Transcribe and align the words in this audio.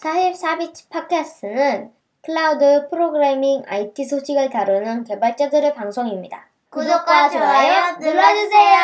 44bits 0.00 0.88
팟캐스트는 0.88 1.90
클라우드 2.22 2.88
프로그래밍 2.88 3.64
IT 3.66 4.06
소식을 4.06 4.48
다루는 4.48 5.04
개발자들의 5.04 5.74
방송입니다. 5.74 6.46
구독과 6.70 7.28
좋아요 7.28 7.98
눌러주세요. 8.00 8.78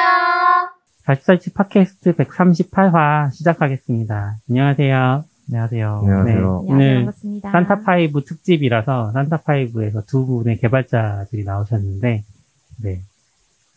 44bits 1.07 1.55
팟캐스트 1.55 2.17
138화 2.17 3.33
시작하겠습니다. 3.33 4.37
안녕하세요. 4.51 5.25
안녕하세요. 5.49 6.03
네, 6.05 6.13
안녕하세요. 6.13 6.65
오늘 6.67 6.95
반갑습니다. 6.97 7.51
산타파이브 7.51 8.25
특집이라서 8.25 9.13
산타파이브에서 9.13 10.03
두 10.03 10.27
분의 10.27 10.59
개발자들이 10.59 11.45
나오셨는데, 11.45 12.25
네. 12.83 13.01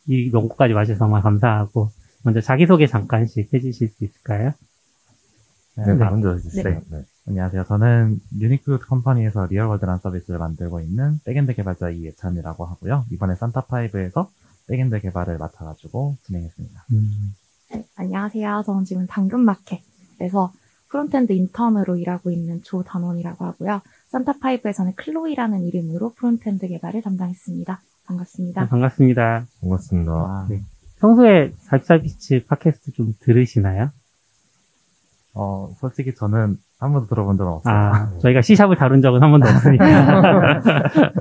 이 0.08 0.30
먼 0.34 0.47
곳까지 0.47 0.74
와주셔서 0.74 1.00
정말 1.00 1.22
감사하고, 1.22 1.90
먼저 2.24 2.42
자기소개 2.42 2.88
잠깐씩 2.88 3.54
해주실 3.54 3.90
수 3.90 4.04
있을까요? 4.04 4.54
네, 5.78 5.86
네. 5.86 5.94
먼저 5.94 6.34
해주세요. 6.34 6.82
네. 6.90 7.04
안녕하세요. 7.30 7.64
저는 7.66 8.20
유니크 8.40 8.80
컴퍼니에서 8.88 9.46
리얼월드라는 9.46 10.00
서비스를 10.00 10.40
만들고 10.40 10.80
있는 10.80 11.20
backend 11.26 11.54
개발자 11.54 11.92
이예찬이라고 11.92 12.66
하고요. 12.66 13.06
이번에 13.12 13.36
산타파이브에서 13.36 14.32
backend 14.68 15.00
개발을 15.00 15.38
맡아가지고 15.38 16.18
진행했습니다. 16.24 16.86
음, 16.92 17.36
네, 17.72 17.86
안녕하세요. 17.98 18.64
저는 18.66 18.84
지금 18.84 19.06
당근마켓에서 19.06 20.52
frontend 20.90 21.32
인턴으로 21.34 21.98
일하고 21.98 22.32
있는 22.32 22.64
조단원이라고 22.64 23.46
하고요. 23.46 23.82
산타파이브에서는 24.08 24.96
클로이라는 24.96 25.66
이름으로 25.66 26.14
frontend 26.16 26.68
개발을 26.68 27.04
담당했습니다. 27.04 27.80
반갑습니다. 28.08 28.62
네, 28.64 28.70
반갑습니다. 28.70 29.46
반갑습니다. 29.62 30.12
아, 30.12 30.48
네. 30.50 30.64
평소에 31.00 31.54
44비치 31.70 32.48
팟캐스트 32.48 32.94
좀 32.94 33.14
들으시나요? 33.20 33.92
어, 35.34 35.74
솔직히 35.80 36.14
저는 36.16 36.58
한 36.80 36.94
번도 36.94 37.08
들어본 37.08 37.38
적은 37.38 37.54
없어요. 37.54 37.74
아, 37.74 38.12
저희가 38.22 38.42
C샵을 38.42 38.76
다룬 38.76 39.02
적은 39.02 39.22
한 39.22 39.32
번도 39.32 39.48
없으니까. 39.48 39.86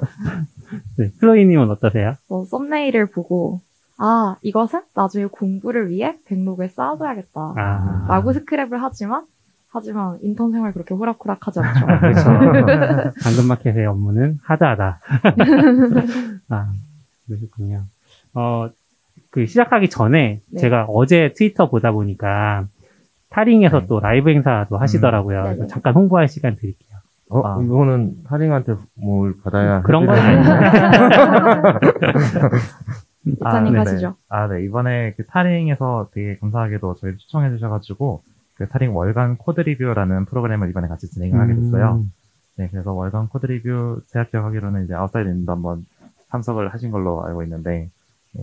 네, 0.99 1.11
플로이님은 1.19 1.71
어떠세요? 1.71 2.17
뭐 2.29 2.45
썸네일을 2.45 3.11
보고 3.11 3.61
아 3.97 4.37
이것은 4.43 4.83
나중에 4.95 5.27
공부를 5.27 5.91
위해 5.91 6.17
백록에 6.27 6.69
쌓아둬야겠다. 6.69 7.55
아, 7.57 8.07
라고 8.09 8.33
스크랩을 8.33 8.79
하지만 8.81 9.27
하지만 9.71 10.19
인턴 10.23 10.53
생활 10.53 10.73
그렇게 10.73 10.95
호락호락 10.95 11.47
하지 11.47 11.61
않죠. 11.61 11.87
그렇죠. 11.87 12.23
당근마켓의 13.23 13.87
업무는 13.87 14.39
하드하다. 14.43 15.01
아, 16.49 16.73
그러셨군요. 17.27 17.85
어, 18.35 18.69
그 19.31 19.47
시작하기 19.47 19.91
전에 19.91 20.41
네. 20.51 20.61
제가 20.61 20.87
어제 20.89 21.35
트위터 21.37 21.69
보다 21.69 21.93
보니까 21.93 22.67
탈잉에서 23.31 23.81
네. 23.81 23.87
또 23.87 24.01
라이브 24.01 24.31
행사도 24.31 24.79
하시더라고요. 24.79 25.43
네네. 25.43 25.57
그래서 25.57 25.73
잠깐 25.73 25.95
홍보할 25.95 26.29
시간 26.29 26.57
드릴게요. 26.57 26.99
어, 27.31 27.47
아. 27.47 27.61
이거는 27.63 28.25
탈잉한테 28.25 28.75
뭘 28.95 29.35
받아야 29.43 29.83
그런 29.83 30.07
건 30.07 30.17
해드려야 30.17 30.57
아닌데. 30.57 31.89
예찬님 33.27 33.73
네네. 33.75 33.85
가시죠. 33.85 34.15
아, 34.29 34.49
네. 34.49 34.65
이번에 34.65 35.13
그 35.17 35.27
탈잉에서 35.27 36.09
되게 36.13 36.39
감사하게도 36.39 36.97
저희를 36.97 37.19
초청해 37.19 37.51
주셔가지고, 37.51 38.23
그 38.55 38.67
탈잉 38.69 38.97
월간 38.97 39.37
코드 39.37 39.61
리뷰라는 39.61 40.25
프로그램을 40.25 40.71
이번에 40.71 40.89
같이 40.89 41.09
진행을 41.11 41.39
하게 41.39 41.55
됐어요. 41.55 41.97
음, 42.03 42.11
네, 42.57 42.69
그래서 42.71 42.93
월간 42.93 43.29
코드 43.29 43.47
리뷰 43.47 44.01
제가 44.09 44.25
기억하기로는 44.25 44.85
이제 44.85 44.95
아웃사이더님도 44.95 45.53
한번 45.53 45.85
참석을 46.31 46.73
하신 46.73 46.91
걸로 46.91 47.25
알고 47.25 47.43
있는데 47.45 47.71
네, 47.71 47.91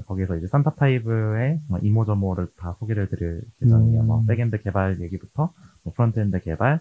거기서 0.01 0.37
이제 0.37 0.47
산타파이브의 0.47 1.61
뭐 1.69 1.79
이모저모를 1.79 2.47
다 2.57 2.75
소개를 2.79 3.09
드릴 3.09 3.41
예정이에요. 3.61 4.01
음. 4.01 4.07
뭐 4.07 4.23
backend 4.27 4.61
개발 4.63 5.01
얘기부터 5.01 5.51
뭐 5.83 5.93
frontend 5.93 6.41
개발 6.41 6.79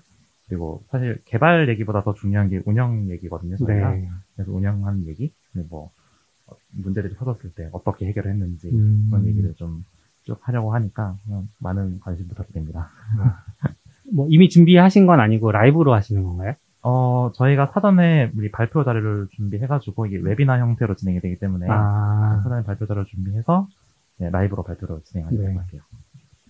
그리고 0.48 0.82
사실 0.90 1.20
개발 1.24 1.68
얘기보다 1.68 2.02
더 2.02 2.12
중요한 2.14 2.48
게 2.48 2.60
운영 2.66 3.10
얘기거든요. 3.10 3.56
저희가 3.56 3.92
네. 3.92 4.08
그래서 4.34 4.52
운영하는 4.52 5.06
얘기 5.06 5.32
그리고 5.52 5.68
뭐 5.70 5.90
어, 6.46 6.56
문제들이 6.72 7.14
터졌을 7.14 7.52
때 7.54 7.68
어떻게 7.72 8.06
해결했는지 8.06 8.68
음. 8.68 9.08
그런 9.11 9.27
얘기를 9.27 9.55
좀 9.55 9.84
쭉 10.24 10.39
하려고 10.42 10.74
하니까 10.74 11.16
많은 11.58 12.00
관심 12.00 12.27
부탁드립니다. 12.28 12.90
뭐 14.12 14.27
이미 14.30 14.48
준비하신 14.48 15.06
건 15.06 15.20
아니고 15.20 15.52
라이브로 15.52 15.94
하시는 15.94 16.22
건가요? 16.22 16.55
어, 16.86 17.33
저희가 17.34 17.70
사전에 17.72 18.30
우리 18.36 18.50
발표 18.50 18.84
자료를 18.84 19.28
준비해가지고, 19.34 20.05
이게 20.05 20.18
웨비나 20.18 20.58
형태로 20.58 20.96
진행이 20.96 21.20
되기 21.20 21.39
때문에, 21.39 21.67
아, 21.70 22.40
사전에 22.42 22.62
발표 22.62 22.86
자료를 22.86 23.06
준비해서, 23.06 23.67
네, 24.18 24.28
라이브로 24.28 24.62
발표를 24.62 25.00
진행하려고 25.06 25.42
네. 25.42 25.55
할게요. 25.56 25.80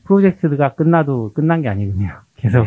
프로젝트가 0.05 0.75
끝나도 0.75 1.33
끝난 1.35 1.63
게 1.63 1.69
아니군요. 1.69 2.09
계속. 2.35 2.67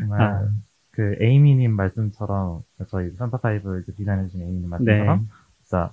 정말, 0.00 0.20
아. 0.20 0.46
그, 0.90 1.16
에이미님 1.20 1.72
말씀처럼, 1.72 2.60
저희 2.90 3.10
산타파이브 3.16 3.80
이제 3.80 3.92
디자인해주신 3.96 4.42
에이미님 4.42 4.68
말씀처럼, 4.68 5.18
네. 5.18 5.26
진짜, 5.62 5.90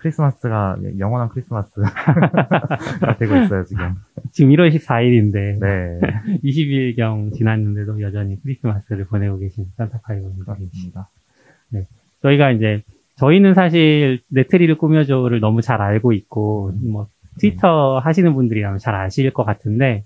크리스마스가 0.00 0.76
영원한 0.98 1.28
크리스마스가 1.28 1.88
되고 3.18 3.36
있어요, 3.36 3.64
지금. 3.64 3.94
지금 4.32 4.52
1월 4.52 4.74
14일인데. 4.74 5.58
네. 5.60 6.00
20일경 6.44 7.34
지났는데도 7.34 8.00
여전히 8.00 8.40
크리스마스를 8.42 9.06
보내고 9.06 9.38
계신 9.38 9.66
산타파이브입니다. 9.76 10.54
그렇습니다. 10.54 11.08
저희가 12.22 12.52
이제, 12.52 12.82
저희는 13.16 13.54
사실 13.54 14.20
네트리를 14.28 14.76
꾸며줘를 14.76 15.40
너무 15.40 15.62
잘 15.62 15.80
알고 15.80 16.12
있고, 16.12 16.72
뭐, 16.90 17.06
트위터 17.40 17.98
하시는 17.98 18.34
분들이라면 18.34 18.78
잘 18.78 18.94
아실 18.94 19.30
것 19.30 19.44
같은데, 19.44 20.04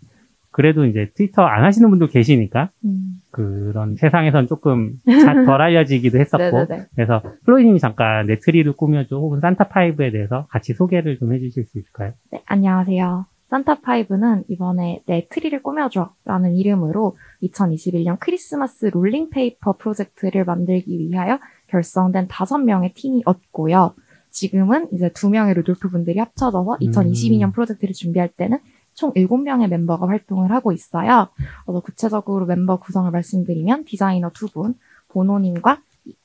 그래도 0.52 0.84
이제 0.84 1.10
트위터 1.16 1.42
안 1.42 1.64
하시는 1.64 1.88
분도 1.90 2.06
계시니까, 2.06 2.70
음. 2.84 3.14
그런 3.30 3.96
세상에선 3.96 4.46
조금 4.46 4.92
자- 5.24 5.44
덜 5.44 5.60
알려지기도 5.62 6.18
했었고, 6.20 6.38
네네네. 6.44 6.86
그래서 6.94 7.22
플로이님이 7.44 7.80
잠깐 7.80 8.26
네트리를 8.26 8.70
꾸며줘 8.74 9.16
혹은 9.16 9.40
산타파이브에 9.40 10.10
대해서 10.12 10.46
같이 10.50 10.74
소개를 10.74 11.18
좀 11.18 11.32
해주실 11.32 11.64
수 11.64 11.78
있을까요? 11.78 12.12
네, 12.30 12.42
안녕하세요. 12.46 13.24
산타파이브는 13.48 14.44
이번에 14.48 15.02
내 15.06 15.26
트리를 15.28 15.62
꾸며줘라는 15.62 16.54
이름으로 16.56 17.16
2021년 17.42 18.18
크리스마스 18.20 18.86
롤링페이퍼 18.86 19.72
프로젝트를 19.78 20.44
만들기 20.44 20.98
위하여 20.98 21.38
결성된 21.68 22.28
다섯 22.28 22.58
명의 22.58 22.92
팀이 22.94 23.22
었고요. 23.26 23.94
지금은 24.30 24.88
이제 24.92 25.10
두 25.14 25.28
명의 25.28 25.52
루돌프 25.54 25.88
분들이 25.90 26.18
합쳐져서 26.18 26.78
2022년 26.80 27.52
프로젝트를 27.52 27.92
준비할 27.94 28.28
때는 28.28 28.58
총 28.94 29.12
7명의 29.12 29.68
멤버가 29.68 30.06
활동을 30.08 30.50
하고 30.50 30.72
있어요. 30.72 31.28
그래서 31.64 31.80
구체적으로 31.80 32.46
멤버 32.46 32.76
구성을 32.76 33.10
말씀드리면 33.10 33.84
디자이너 33.84 34.30
두 34.30 34.48
분, 34.48 34.74
보노님과 35.08 35.80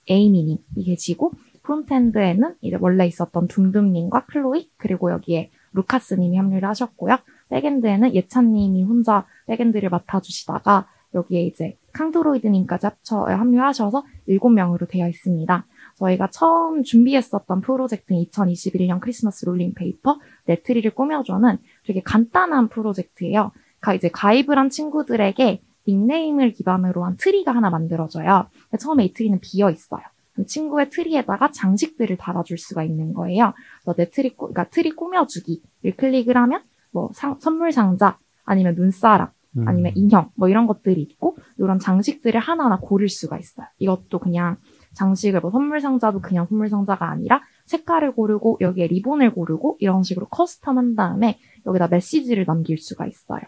에이미님 0.10 0.58
이 0.76 0.84
계시고 0.84 1.32
frontend에는 1.64 2.56
이제 2.62 2.78
원래 2.80 3.06
있었던 3.06 3.48
둠둠님과 3.48 4.26
클로이 4.26 4.72
그리고 4.78 5.12
여기에 5.12 5.52
루카스님이 5.74 6.38
합류를 6.38 6.68
하셨고요. 6.70 7.18
backend에는 7.50 8.16
예찬님이 8.16 8.84
혼자 8.84 9.26
backend를 9.48 9.90
맡아주시다가 9.90 10.88
여기에 11.14 11.44
이제 11.44 11.78
캉드로이드님까지 11.94 12.86
합쳐 12.86 13.22
합류하셔서 13.24 14.04
7명으로 14.28 14.90
되어 14.90 15.08
있습니다. 15.08 15.66
저희가 15.96 16.30
처음 16.32 16.84
준비했었던 16.84 17.62
프로젝트인 17.62 18.24
2021년 18.26 19.00
크리스마스 19.00 19.46
롤링 19.46 19.74
페이퍼 19.74 20.20
내 20.46 20.57
트리를 20.57 20.92
꾸며줘는 20.92 21.58
되게 21.88 22.02
간단한 22.02 22.68
프로젝트예요. 22.68 23.52
가 23.80 23.94
이제 23.94 24.10
가입을 24.10 24.58
한 24.58 24.70
친구들에게 24.70 25.62
닉네임을 25.88 26.54
기반으로 26.54 27.06
한 27.06 27.16
트리가 27.18 27.54
하나 27.56 27.70
만들어져요. 27.70 28.48
처음에 28.78 29.06
이 29.06 29.14
트리는 29.14 29.40
비어 29.40 29.70
있어요. 29.72 30.02
그럼 30.34 30.46
친구의 30.46 30.90
트리에다가 30.90 31.52
장식들을 31.52 32.18
달아줄 32.18 32.58
수가 32.58 32.84
있는 32.84 33.14
거예요. 33.14 33.54
그래서 33.84 33.96
내 33.96 34.10
트리, 34.10 34.30
꾸- 34.36 34.48
그러니까 34.52 34.66
트리 34.66 34.92
꾸며주기를 34.92 35.96
클릭을 35.96 36.36
하면 36.36 36.62
뭐 36.92 37.10
상- 37.14 37.38
선물 37.40 37.72
상자 37.72 38.18
아니면 38.44 38.76
눈사람 38.76 39.30
음. 39.58 39.68
아니면 39.68 39.94
인형 39.96 40.30
뭐 40.36 40.50
이런 40.50 40.68
것들이 40.68 41.02
있고 41.02 41.38
이런 41.58 41.80
장식들을 41.80 42.40
하나하나 42.40 42.78
고를 42.82 43.08
수가 43.08 43.38
있어요. 43.40 43.68
이것도 43.80 44.20
그냥 44.20 44.58
장식을 44.94 45.42
뭐 45.42 45.52
선물 45.52 45.82
상자도 45.82 46.22
그냥 46.22 46.46
선물 46.48 46.70
상자가 46.70 47.10
아니라 47.10 47.42
색깔을 47.66 48.14
고르고 48.14 48.58
여기에 48.62 48.88
리본을 48.88 49.32
고르고 49.32 49.78
이런 49.80 50.04
식으로 50.04 50.28
custom한 50.28 50.96
다음에 50.96 51.40
여기다 51.66 51.88
메시지를 51.88 52.46
남길 52.46 52.78
수가 52.78 53.06
있어요. 53.06 53.42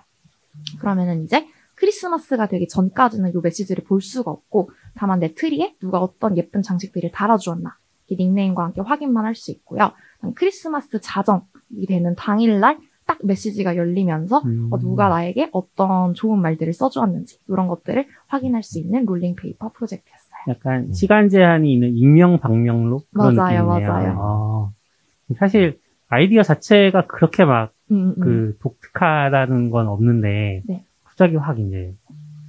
그러면은 0.79 1.23
이제 1.23 1.47
크리스마스가 1.75 2.47
되기 2.47 2.67
전까지는 2.67 3.31
이 3.33 3.33
메시지를 3.41 3.85
볼 3.85 4.01
수가 4.01 4.31
없고 4.31 4.71
다만 4.95 5.19
내 5.19 5.33
트리에 5.33 5.75
누가 5.79 5.99
어떤 5.99 6.37
예쁜 6.37 6.61
장식들을 6.61 7.11
달아주었나 7.11 7.77
이 8.07 8.15
닉네임과 8.17 8.63
함께 8.65 8.81
확인만 8.81 9.25
할 9.25 9.35
수 9.35 9.51
있고요. 9.51 9.91
크리스마스 10.35 10.99
자정이 10.99 11.85
되는 11.87 12.13
당일날 12.15 12.77
딱 13.05 13.17
메시지가 13.23 13.75
열리면서 13.77 14.39
음. 14.45 14.67
어, 14.71 14.77
누가 14.77 15.09
나에게 15.09 15.49
어떤 15.51 16.13
좋은 16.13 16.39
말들을 16.41 16.73
써주었는지 16.73 17.39
이런 17.47 17.67
것들을 17.67 18.05
확인할 18.27 18.61
수 18.61 18.77
있는 18.77 19.05
롤링 19.05 19.35
페이퍼 19.35 19.69
프로젝트였어요. 19.69 20.18
약간 20.47 20.93
시간 20.93 21.29
제한이 21.29 21.71
있는 21.73 21.95
익명 21.95 22.39
방명록 22.39 23.09
그런 23.11 23.35
맞아요, 23.35 23.65
느낌이네요. 23.65 23.91
맞아요. 23.91 24.15
아, 24.19 24.71
사실 25.37 25.79
아이디어 26.07 26.41
자체가 26.43 27.05
그렇게 27.07 27.45
막 27.45 27.71
음, 27.91 28.15
음. 28.17 28.19
그 28.19 28.57
독특하다는 28.61 29.69
건 29.69 29.87
없는데 29.87 30.63
네. 30.65 30.83
갑자기 31.03 31.35
확 31.35 31.59
이제 31.59 31.93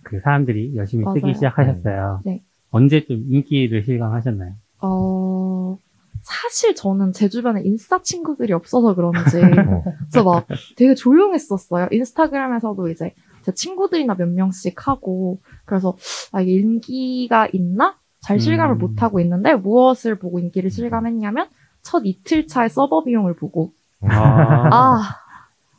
그 0.02 0.20
사람들이 0.20 0.76
열심히 0.76 1.04
쓰기 1.12 1.20
맞아요. 1.22 1.34
시작하셨어요. 1.34 2.20
네. 2.24 2.42
언제 2.70 3.04
좀 3.04 3.24
인기를 3.28 3.84
실감하셨나요? 3.84 4.52
어, 4.82 5.78
사실 6.22 6.74
저는 6.74 7.12
제 7.12 7.28
주변에 7.28 7.62
인스타 7.62 8.02
친구들이 8.02 8.52
없어서 8.52 8.94
그런지, 8.94 9.36
어. 9.68 9.82
저막 10.10 10.46
되게 10.76 10.94
조용했었어요. 10.94 11.88
인스타그램에서도 11.90 12.88
이제 12.88 13.12
제 13.44 13.52
친구들이나 13.52 14.14
몇 14.14 14.28
명씩 14.28 14.86
하고, 14.86 15.38
그래서, 15.70 15.96
아, 16.32 16.40
이게 16.40 16.54
인기가 16.54 17.48
있나? 17.52 17.94
잘 18.20 18.40
실감을 18.40 18.74
음. 18.74 18.78
못하고 18.78 19.20
있는데, 19.20 19.54
무엇을 19.54 20.16
보고 20.16 20.40
인기를 20.40 20.70
실감했냐면, 20.70 21.46
첫 21.82 22.02
이틀 22.04 22.48
차의 22.48 22.68
서버 22.68 23.04
비용을 23.04 23.34
보고, 23.34 23.70
아, 24.02 25.00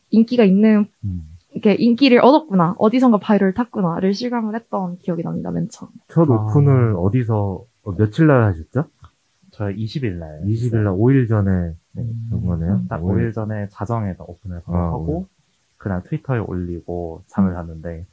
인기가 0.10 0.46
있는, 0.46 0.86
음. 1.04 1.28
이렇게 1.52 1.74
인기를 1.74 2.20
얻었구나. 2.24 2.76
어디선가 2.78 3.18
바이럴 3.18 3.54
탔구나를 3.54 4.14
실감을 4.14 4.56
했던 4.56 4.98
기억이 5.00 5.24
납니다, 5.24 5.52
맨 5.52 5.68
처음. 5.70 5.90
첫 6.08 6.30
아. 6.32 6.34
오픈을 6.34 6.96
어디서 6.98 7.66
어, 7.84 7.96
며칠 7.98 8.28
날 8.28 8.44
하셨죠? 8.44 8.86
저희 9.52 9.76
20일 9.76 10.14
날 10.14 10.42
20일 10.46 10.76
날 10.78 10.94
5일 10.94 11.28
전에 11.28 11.74
네. 11.92 12.06
한 12.30 12.46
거네요. 12.46 12.82
딱 12.88 13.04
오일. 13.04 13.32
5일 13.32 13.34
전에 13.34 13.68
자정에서 13.70 14.24
오픈을 14.26 14.62
아, 14.66 14.72
하고 14.72 15.26
그날 15.78 16.02
트위터에 16.04 16.40
올리고 16.40 17.24
잠을 17.28 17.54
잤는데 17.54 18.06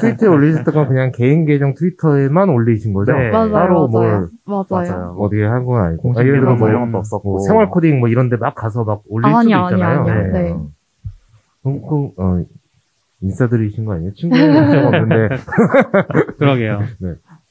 트위터에 0.00 0.28
올리셨던 0.28 0.74
건 0.74 0.88
그냥 0.88 1.12
개인 1.12 1.44
계정 1.46 1.74
트위터에만 1.74 2.48
올리신 2.48 2.92
거죠? 2.92 3.12
네. 3.12 3.30
맞아요, 3.30 3.52
따로 3.52 3.88
맞아요. 3.88 4.28
뭘 4.44 4.64
맞아요. 4.68 5.14
어디에 5.18 5.46
한 5.46 5.64
건 5.64 5.80
아니고. 5.84 6.12
아, 6.16 6.20
예를 6.22 6.40
들어 6.40 6.50
뭐 6.52 6.58
뭐, 6.60 6.68
이런 6.68 6.86
것도 6.92 6.98
없었고 6.98 7.30
뭐 7.30 7.38
생활 7.40 7.68
코딩 7.70 8.00
뭐 8.00 8.08
이런 8.08 8.28
데 8.28 8.36
막 8.36 8.54
가서 8.54 8.84
막 8.84 9.02
올릴 9.08 9.26
아니요, 9.26 9.64
수도 9.68 9.76
있잖아요. 9.76 10.00
아니요. 10.00 10.32
네. 10.32 10.56
그, 11.62 11.80
그, 11.88 12.22
어, 12.22 12.44
인싸들이신 13.20 13.84
거 13.84 13.94
아니에요? 13.94 14.12
친구는 14.14 14.46
인싸가 14.64 14.86
없는데. 14.88 15.28
그러게요. 16.38 16.80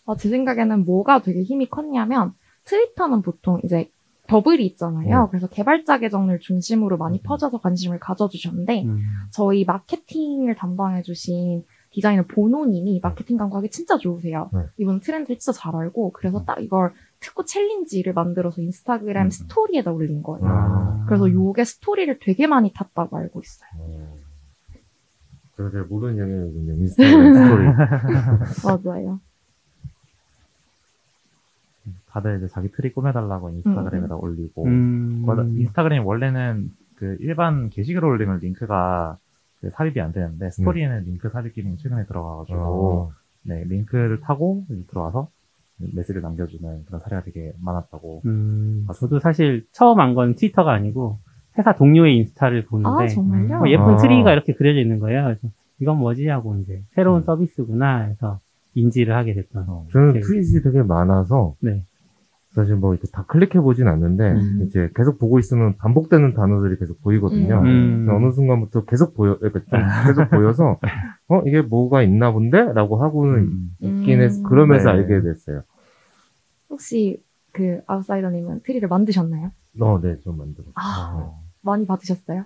아, 0.05 0.15
제 0.17 0.29
생각에는 0.29 0.83
뭐가 0.83 1.21
되게 1.21 1.43
힘이 1.43 1.69
컸냐면 1.69 2.31
트위터는 2.65 3.21
보통 3.21 3.59
이제 3.63 3.89
버블이 4.31 4.65
있잖아요. 4.67 5.23
네. 5.23 5.27
그래서 5.29 5.47
개발자 5.47 5.99
계정을 5.99 6.39
중심으로 6.39 6.97
많이 6.97 7.21
퍼져서 7.21 7.59
관심을 7.59 7.99
가져주셨는데 7.99 8.85
음. 8.85 8.99
저희 9.31 9.65
마케팅을 9.65 10.55
담당해주신 10.55 11.65
디자이너 11.91 12.23
보노님이 12.23 13.01
마케팅 13.03 13.35
감각이 13.35 13.69
진짜 13.69 13.97
좋으세요. 13.97 14.49
네. 14.53 14.61
이분 14.77 15.01
트렌드를 15.01 15.37
진짜 15.37 15.59
잘 15.59 15.75
알고 15.75 16.13
그래서 16.13 16.45
딱 16.45 16.63
이걸 16.63 16.93
트꾸 17.19 17.45
챌린지를 17.45 18.13
만들어서 18.13 18.61
인스타그램 18.61 19.25
음. 19.25 19.29
스토리에다 19.29 19.91
올린 19.91 20.23
거예요. 20.23 20.47
아. 20.47 21.05
그래서 21.09 21.29
요게 21.29 21.65
스토리를 21.65 22.17
되게 22.21 22.47
많이 22.47 22.71
탔다고 22.73 23.17
알고 23.17 23.41
있어요. 23.41 23.69
어, 23.79 24.15
제가 25.57 25.71
잘 25.71 25.83
모르는 25.83 26.17
영역이군요. 26.17 26.73
인스타그램 26.73 27.33
스토리. 27.33 27.65
맞아요. 28.95 29.19
다들 32.11 32.37
이제 32.37 32.47
자기 32.49 32.69
트리 32.71 32.91
꾸며달라고 32.93 33.49
인스타그램에다 33.49 34.15
올리고 34.15 34.65
음. 34.65 35.25
인스타그램이 35.57 36.03
원래는 36.03 36.69
그 36.95 37.17
일반 37.19 37.69
게시글 37.69 38.03
올리면 38.03 38.39
링크가 38.39 39.17
그 39.61 39.69
삽입이 39.71 39.99
안 40.01 40.11
되는데 40.11 40.49
스토리에는 40.51 41.03
링크 41.05 41.29
삽입 41.29 41.53
기능이 41.53 41.77
최근에 41.77 42.05
들어가가지고 42.05 42.57
어, 42.59 43.11
네 43.43 43.63
링크를 43.63 44.19
타고 44.21 44.65
들어와서 44.89 45.29
메시지를 45.77 46.21
남겨주는 46.21 46.85
그런 46.85 47.01
사례가 47.01 47.23
되게 47.23 47.53
많았다고 47.61 48.21
음, 48.25 48.85
저도 48.99 49.19
사실 49.19 49.65
처음 49.71 49.99
한 49.99 50.13
건 50.13 50.35
트위터가 50.35 50.71
아니고 50.71 51.17
회사 51.57 51.73
동료의 51.75 52.17
인스타를 52.17 52.65
보는데 52.65 53.03
아 53.03 53.07
정말요? 53.07 53.61
어, 53.61 53.67
예쁜 53.69 53.85
아. 53.85 53.97
트리가 53.97 54.31
이렇게 54.33 54.53
그려져 54.53 54.79
있는 54.79 54.99
거예요. 54.99 55.23
그래서 55.23 55.47
이건 55.79 55.97
뭐지 55.97 56.27
하고 56.27 56.55
이제 56.57 56.81
새로운 56.93 57.21
음. 57.21 57.25
서비스구나 57.25 58.01
해서 58.03 58.39
인지를 58.75 59.15
하게 59.15 59.33
됐던. 59.33 59.65
어, 59.67 59.85
저는 59.91 60.13
네. 60.13 60.19
트윗이 60.21 60.61
되게 60.63 60.81
많아서 60.83 61.55
네. 61.61 61.83
사실 62.53 62.75
뭐 62.75 62.93
이렇게 62.93 63.07
다 63.11 63.23
클릭해 63.27 63.61
보진 63.61 63.87
않는데 63.87 64.31
음. 64.31 64.65
이제 64.67 64.89
계속 64.95 65.19
보고 65.19 65.39
있으면 65.39 65.77
반복되는 65.77 66.33
단어들이 66.33 66.77
계속 66.77 67.01
보이거든요. 67.01 67.61
음. 67.61 68.05
그래서 68.05 68.17
어느 68.17 68.31
순간부터 68.33 68.85
계속 68.85 69.15
보여, 69.15 69.37
그러니까 69.37 69.61
좀 69.69 69.79
계속 70.05 70.29
보여서 70.29 70.77
어 71.29 71.41
이게 71.45 71.61
뭐가 71.61 72.03
있나 72.03 72.31
본데라고 72.31 73.01
하고는 73.01 73.39
음. 73.39 73.69
있긴 73.79 74.21
했. 74.21 74.37
음. 74.37 74.43
그러면서 74.43 74.91
네. 74.91 74.99
알게 74.99 75.21
됐어요. 75.21 75.63
혹시 76.69 77.23
그 77.53 77.81
아웃사이더님은 77.87 78.61
트리를 78.63 78.87
만드셨나요? 78.87 79.51
어, 79.79 80.01
네, 80.01 80.19
좀 80.21 80.37
만들었어요. 80.37 80.73
아, 80.75 81.13
어, 81.15 81.41
많이 81.61 81.85
받으셨어요? 81.85 82.43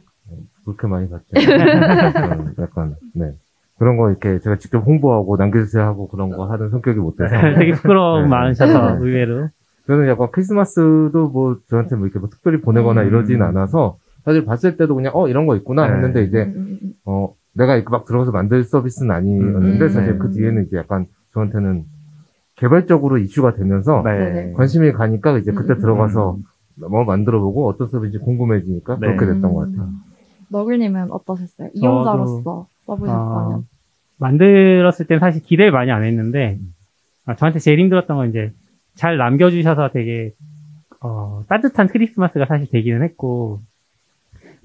그렇게 0.65 0.87
많이 0.87 1.09
봤죠. 1.09 1.25
음, 1.35 2.53
약간 2.59 2.95
네 3.13 3.33
그런 3.77 3.97
거 3.97 4.09
이렇게 4.09 4.39
제가 4.39 4.57
직접 4.57 4.79
홍보하고 4.79 5.37
남겨주세요 5.37 5.83
하고 5.83 6.07
그런 6.07 6.29
거 6.29 6.45
하는 6.45 6.69
성격이 6.69 6.99
못 6.99 7.15
돼서 7.17 7.35
되게 7.59 7.73
부끄러움 7.73 8.23
네. 8.23 8.27
많으셔서 8.29 8.95
네. 8.95 8.97
의외로. 9.01 9.49
저는 9.87 10.07
약간 10.07 10.29
크리스마스도 10.31 11.29
뭐 11.29 11.57
저한테 11.69 11.95
뭐 11.95 12.05
이렇게 12.05 12.19
뭐 12.19 12.29
특별히 12.29 12.59
보내거나 12.61 13.03
음. 13.03 13.07
이러진 13.07 13.41
않아서 13.41 13.97
사실 14.23 14.43
봤을 14.43 14.77
때도 14.77 14.95
그냥 14.95 15.11
어 15.15 15.27
이런 15.27 15.45
거 15.45 15.55
있구나 15.55 15.87
네. 15.87 15.93
했는데 15.93 16.23
이제 16.23 16.43
음, 16.43 16.53
음, 16.55 16.79
음. 16.81 16.93
어 17.05 17.35
내가 17.53 17.75
이렇게 17.75 17.89
막 17.89 18.05
들어가서 18.05 18.31
만들 18.31 18.63
서비스는 18.63 19.11
아니었는데 19.11 19.85
음. 19.85 19.89
사실 19.89 20.17
그 20.17 20.31
뒤에는 20.31 20.63
이제 20.63 20.77
약간 20.77 21.05
저한테는 21.33 21.83
개발적으로 22.55 23.17
이슈가 23.17 23.53
되면서 23.53 24.01
네. 24.03 24.53
관심이 24.55 24.91
가니까 24.91 25.37
이제 25.37 25.51
그때 25.51 25.75
들어가서 25.77 26.37
뭐 26.89 27.03
만들어보고 27.03 27.67
어떤 27.67 27.87
서비스인지 27.87 28.23
궁금해지니까 28.25 28.97
네. 28.99 29.07
그렇게 29.07 29.25
됐던 29.25 29.53
것 29.53 29.67
음. 29.67 29.71
같아요. 29.71 29.89
너글님은 30.49 31.11
어떠셨어요? 31.11 31.69
이용자로서 31.73 32.67
써보셨다면? 32.85 33.53
어, 33.59 33.63
만들었을 34.19 35.07
땐 35.07 35.19
사실 35.19 35.41
기대를 35.41 35.71
많이 35.71 35.91
안 35.91 36.03
했는데, 36.03 36.59
아, 37.25 37.35
저한테 37.35 37.59
제일 37.59 37.79
힘들었던 37.79 38.15
건 38.15 38.29
이제 38.29 38.53
잘 38.95 39.17
남겨주셔서 39.17 39.89
되게, 39.89 40.31
어, 41.01 41.43
따뜻한 41.47 41.87
크리스마스가 41.87 42.45
사실 42.45 42.69
되기는 42.69 43.03
했고, 43.03 43.59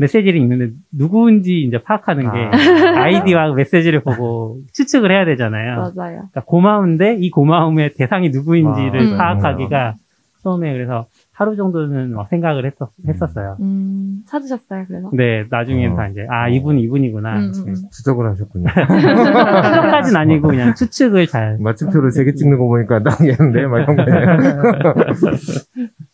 메시지를 0.00 0.37
읽는데 0.37 0.75
누구인지 0.93 1.61
이제 1.61 1.79
파악하는 1.82 2.32
게 2.32 2.38
아. 2.38 2.50
아이디와 3.05 3.53
메시지를 3.53 4.00
보고 4.00 4.56
추측을 4.73 5.11
해야 5.12 5.27
되잖아요. 5.27 5.77
맞아요. 5.77 5.93
그러니까 5.93 6.41
고마운데 6.47 7.19
이 7.21 7.31
고마움의 7.31 7.93
대상이 7.94 8.31
누구인지를 8.31 9.15
아, 9.15 9.17
파악하기가 9.19 9.97
처음에 10.43 10.73
그래서 10.73 11.05
하루 11.40 11.56
정도는 11.56 12.12
막 12.14 12.28
생각을 12.28 12.66
했었, 12.66 12.90
했었어요. 13.08 13.56
음, 13.62 14.19
찾으셨어요, 14.28 14.84
그래서? 14.87 15.08
근데 15.08 15.46
나중엔 15.48 15.92
어. 15.92 15.96
다 15.96 16.06
이제 16.08 16.26
아 16.28 16.48
이분 16.50 16.78
이분이구나. 16.78 17.38
음, 17.38 17.52
음, 17.56 17.69
음. 17.69 17.75
추적을 17.90 18.28
하셨군요. 18.32 18.66
추적까지는 18.76 20.20
아니고 20.20 20.48
그냥 20.48 20.75
추측을 20.75 21.26
잘. 21.28 21.56
마침표를 21.58 22.10
세 22.12 22.25
개 22.25 22.34
찍는 22.34 22.58
거 22.58 22.66
보니까 22.66 23.02
나 23.02 23.16
얘는데 23.22 23.66
막 23.66 23.78
이런 23.80 23.97
거. 23.97 24.04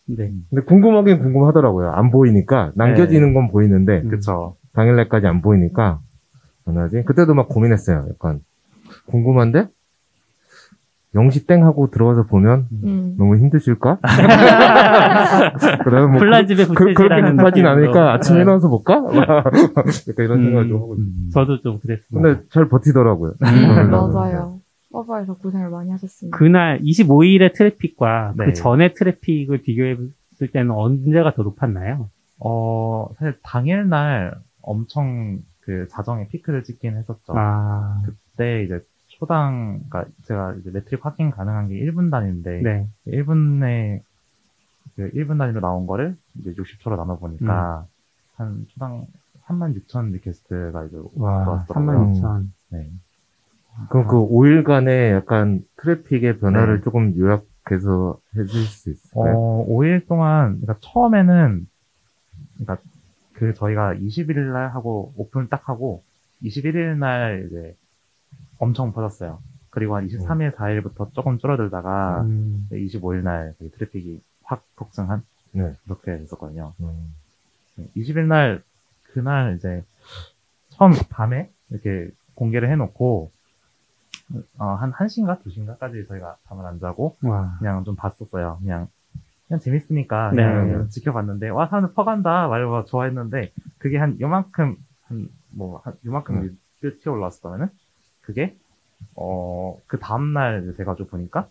네. 0.07 0.31
근데 0.49 0.63
궁금하긴 0.65 1.19
궁금하더라고요. 1.19 1.91
안 1.91 2.09
보이니까 2.09 2.71
남겨지는 2.75 3.33
건 3.33 3.49
보이는데 3.51 4.03
음. 4.05 4.09
그쵸. 4.09 4.55
당일날까지 4.75 5.27
안 5.27 5.41
보이니까 5.41 5.99
전화지. 6.63 7.03
그때도 7.03 7.33
막 7.33 7.49
고민했어요. 7.49 8.05
약간 8.13 8.39
궁금한데 9.07 9.67
영시 11.17 11.47
땡 11.47 11.65
하고 11.65 11.89
들어가서 11.89 12.27
보면 12.27 12.67
음. 12.83 13.15
너무 13.17 13.37
힘드실까? 13.37 13.97
그러면 15.83 16.11
뭐 16.11 16.19
플라집에 16.19 16.65
그, 16.65 16.73
그, 16.73 16.93
그렇게 16.93 17.21
급하진. 17.31 17.65
않으니까 17.65 18.13
아침에 18.13 18.37
네. 18.37 18.41
일어나서 18.43 18.69
볼까? 18.69 19.03
약간 19.11 19.51
이런 20.19 20.43
생각을 20.43 20.65
음. 20.65 20.69
좀 20.69 20.81
하고 20.81 20.95
있어요. 20.95 21.31
저도 21.33 21.61
좀 21.61 21.79
그랬습니다. 21.79 22.29
근데 22.29 22.47
잘 22.51 22.69
버티더라고요. 22.69 23.33
음, 23.41 23.89
맞아요. 23.91 24.59
서버에서 24.91 25.35
고생을 25.35 25.69
많이 25.69 25.91
하셨습니다. 25.91 26.37
그날 26.37 26.79
25일의 26.81 27.53
트래픽과 27.53 28.33
네. 28.37 28.45
그 28.45 28.53
전의 28.53 28.93
트래픽을 28.93 29.63
비교했을 29.63 30.47
때는 30.53 30.71
언제가 30.71 31.33
더 31.33 31.43
높았나요? 31.43 32.09
어, 32.39 33.07
사실 33.17 33.35
당일날 33.43 34.35
엄청 34.61 35.39
그 35.61 35.87
자정에 35.89 36.27
피크를 36.29 36.63
찍긴 36.63 36.95
했었죠. 36.95 37.33
아, 37.35 38.01
그때 38.05 38.63
이제 38.63 38.79
초당, 39.17 39.79
그니까 39.79 40.05
제가 40.25 40.55
이제 40.59 40.69
metric 40.71 41.03
확인 41.03 41.31
가능한 41.31 41.69
게 41.69 41.75
1분 41.75 42.11
단위인데, 42.11 42.61
네. 42.61 42.87
1분에 43.07 44.01
그 44.95 45.11
1분 45.11 45.37
단위로 45.37 45.59
나온 45.59 45.87
거를 45.87 46.15
이제 46.39 46.53
60초로 46.53 46.97
나눠보니까 46.97 47.85
한 48.35 48.65
초당 48.69 49.07
3만 49.45 49.75
6천 49.75 50.11
request가 50.13 50.85
이제 50.85 50.97
와, 51.15 51.43
들어왔더라고요. 51.65 52.15
36,000. 52.21 52.53
네. 52.69 52.91
그럼 53.89 54.07
그 54.07 54.15
5일간의 54.15 55.11
약간 55.13 55.63
트래픽의 55.77 56.39
변화를 56.39 56.77
네. 56.77 56.83
조금 56.83 57.15
요약해서 57.17 58.19
해주실 58.35 58.65
수 58.65 58.89
있을까요? 58.91 59.35
어, 59.35 59.65
5일 59.67 60.07
동안, 60.07 60.59
그러니까 60.61 60.75
처음에는, 60.81 61.67
그러니까 62.55 62.77
그 63.33 63.53
저희가 63.53 63.93
20일 63.93 64.51
날 64.51 64.69
하고 64.69 65.13
오픈 65.15 65.47
딱 65.47 65.69
하고 65.69 66.03
21일 66.43 66.97
날 66.97 67.45
이제 67.47 67.75
엄청 68.59 68.91
퍼졌어요. 68.93 69.39
그리고 69.69 69.95
한 69.95 70.07
23일, 70.07 70.55
4일부터 70.55 71.13
조금 71.13 71.37
줄어들다가 71.37 72.21
음, 72.21 72.67
25일 72.71 73.21
날 73.21 73.53
저희 73.59 73.69
트래픽이 73.71 74.21
확 74.43 74.63
폭증한 74.75 75.23
네. 75.51 75.75
그렇게 75.83 76.17
됐었거든요. 76.17 76.73
음. 76.79 77.13
20일 77.95 78.25
날 78.25 78.63
그날 79.03 79.55
이제 79.57 79.83
처음 80.69 80.93
밤에 81.09 81.51
이렇게 81.69 82.09
공개를 82.33 82.69
해놓고 82.71 83.31
어, 84.57 84.65
한 84.65 84.91
1시인가 84.91 85.41
2시인가까지 85.43 86.07
저희가 86.07 86.37
잠을 86.47 86.65
안 86.65 86.79
자고 86.79 87.15
와. 87.21 87.55
그냥 87.59 87.83
좀 87.83 87.95
봤었어요. 87.95 88.57
그냥 88.61 88.87
그냥 89.47 89.61
재밌으니까 89.61 90.31
네. 90.31 90.43
그냥 90.43 90.89
지켜봤는데 90.89 91.49
와 91.49 91.67
사람들 91.67 91.93
퍼간다 91.93 92.47
말고 92.47 92.85
좋아했는데 92.85 93.53
그게 93.77 93.97
한 93.97 94.19
요만큼 94.19 94.75
한 95.03 95.29
뭐한 95.51 95.93
요만큼 96.05 96.35
음. 96.35 96.57
음. 96.83 96.91
튀어 97.01 97.13
올라왔었다면은 97.13 97.69
그게 98.27 98.55
어 99.15 99.77
그 99.87 99.97
다음날 99.99 100.63
이제 100.63 100.75
돼가지고 100.77 101.09
보니까 101.09 101.49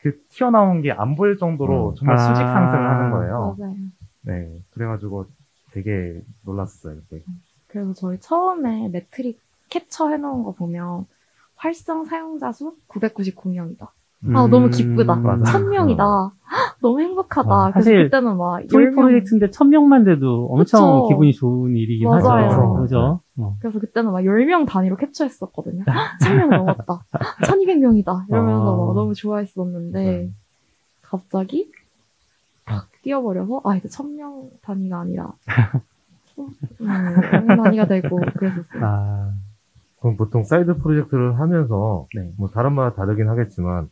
그 0.00 0.20
튀어나온 0.28 0.82
게 0.82 0.90
안 0.92 1.16
보일 1.16 1.38
정도로 1.38 1.90
음. 1.90 1.94
정말 1.96 2.18
수직 2.18 2.42
아. 2.42 2.52
상승을 2.52 2.90
하는 2.90 3.10
거예요. 3.10 3.56
맞아요. 3.58 3.74
네 4.22 4.60
그래가지고 4.72 5.26
되게 5.72 6.20
놀랐었어요. 6.44 6.96
그때. 7.08 7.22
그래서 7.66 7.94
저희 7.94 8.18
처음에 8.20 8.88
매트릭 8.88 9.40
캡처 9.70 10.10
해놓은 10.10 10.44
거 10.44 10.52
보면 10.52 11.06
활성 11.56 12.04
사용자 12.06 12.52
수 12.52 12.76
999명이다. 12.88 13.88
아 14.34 14.44
음. 14.46 14.50
너무 14.50 14.68
기쁘다. 14.68 15.14
맞아. 15.14 15.58
1000명이다. 15.58 16.30
너무 16.80 17.00
행복하다. 17.00 17.48
와, 17.48 17.70
그래서 17.70 17.84
사실 17.84 18.04
그때는 18.04 18.36
막 18.36 18.58
toy 18.68 18.84
10명 18.86 18.94
프로젝트인데 18.96 19.50
천 19.50 19.68
명만 19.68 20.04
돼도 20.04 20.46
엄청 20.50 21.02
그쵸. 21.02 21.08
기분이 21.08 21.32
좋은 21.32 21.76
일이긴 21.76 22.08
맞아요. 22.08 22.50
하죠. 22.50 22.74
그죠? 22.82 23.20
어. 23.38 23.54
그래서 23.60 23.78
그때는 23.78 24.10
막 24.12 24.20
10명 24.24 24.66
단위로 24.66 24.96
캡처했었거든요. 24.96 25.84
1000명 25.84 26.48
넘었다. 26.50 27.04
1200명이다. 27.46 28.28
이러면서 28.28 28.72
아. 28.74 28.76
막 28.86 28.94
너무 28.94 29.14
좋아했었는데, 29.14 30.30
갑자기 31.02 31.70
팍 32.64 32.88
뛰어버려서, 33.02 33.60
아, 33.64 33.76
이제 33.76 33.88
1000명 33.88 34.50
단위가 34.62 35.00
아니라, 35.00 35.32
음, 36.38 37.46
단위가 37.62 37.86
되고, 37.86 38.16
그랬었어요. 38.16 38.84
아, 38.84 39.30
그럼 40.00 40.16
보통 40.16 40.44
사이드 40.44 40.78
프로젝트를 40.78 41.38
하면서 41.38 42.06
네. 42.14 42.32
뭐 42.36 42.48
다른마다 42.50 42.94
다르긴 42.94 43.28
하겠지만 43.28 43.88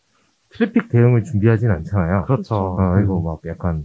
트래픽 0.56 0.88
대응을 0.88 1.24
준비하진 1.24 1.70
않잖아요. 1.70 2.24
그렇죠. 2.24 2.76
아, 2.78 3.00
이거 3.02 3.20
막 3.20 3.40
약간 3.46 3.84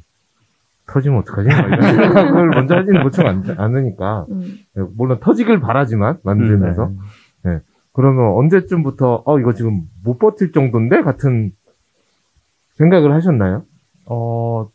터지면 0.88 1.20
어떡하지? 1.20 1.48
막 1.50 1.68
이런 1.68 1.82
생각을 1.82 2.50
먼저 2.56 2.76
하지는 2.76 3.04
보통 3.04 3.28
않, 3.28 3.44
않으니까 3.58 4.26
음. 4.30 4.60
물론 4.96 5.20
터지길 5.20 5.60
바라지만 5.60 6.18
만들면서 6.24 6.92
음, 7.46 7.60
그러면 7.94 8.34
언제쯤부터 8.38 9.24
어 9.26 9.40
이거 9.40 9.54
지금 9.54 9.82
못 10.04 10.18
버틸 10.18 10.52
정도인데 10.54 11.02
같은 11.02 11.52
생각을 12.76 13.14
하셨나요? 13.14 13.64
어 14.06 14.68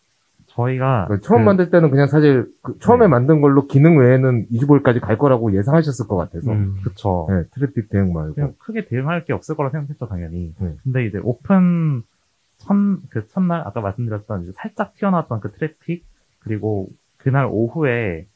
저희가 0.57 1.05
그러니까 1.07 1.27
처음 1.27 1.41
그- 1.41 1.45
만들 1.45 1.71
때는 1.71 1.91
그냥 1.91 2.07
사실 2.09 2.51
그 2.63 2.79
처음에 2.79 3.05
네. 3.05 3.09
만든 3.09 3.41
걸로 3.41 3.67
기능 3.67 3.99
외에는 3.99 4.47
25일까지 4.51 5.01
갈 5.01 5.19
거라고 5.19 5.55
예상하셨을 5.57 6.07
것 6.07 6.17
같아서 6.17 6.51
음. 6.51 6.77
그쵸. 6.83 7.27
네, 7.29 7.45
트래픽 7.53 7.91
대응 7.91 8.13
말고 8.13 8.55
크게 8.59 8.87
대응할 8.87 9.25
게 9.25 9.33
없을 9.33 9.55
거라 9.55 9.71
생각했죠, 9.71 10.07
당연히. 10.07 10.55
네. 10.59 10.75
근데 10.83 11.07
이제 11.07 11.19
오픈 11.23 12.03
첫, 12.59 12.75
그 13.11 13.29
첫날, 13.29 13.61
아까 13.67 13.81
말씀드렸던 13.83 14.43
이제 14.45 14.53
살짝 14.57 14.95
튀어나왔던 14.95 15.41
그 15.41 15.53
트래픽, 15.53 16.05
그리고 16.41 16.89
그날 17.19 17.47
오후에 17.51 18.27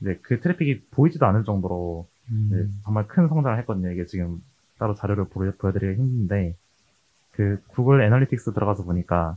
이제 0.00 0.18
그 0.22 0.40
트래픽이 0.40 0.86
보이지도 0.92 1.26
않을 1.26 1.44
정도로 1.44 2.06
음. 2.30 2.80
정말 2.84 3.06
큰 3.06 3.28
성장을 3.28 3.58
했거든요. 3.58 3.90
이게 3.90 4.06
지금 4.06 4.38
따로 4.78 4.94
자료를 4.94 5.26
보여, 5.30 5.52
보여드리기 5.58 6.00
힘든데, 6.00 6.56
그 7.32 7.60
구글 7.68 8.00
애널리틱스 8.02 8.54
들어가서 8.54 8.84
보니까 8.84 9.36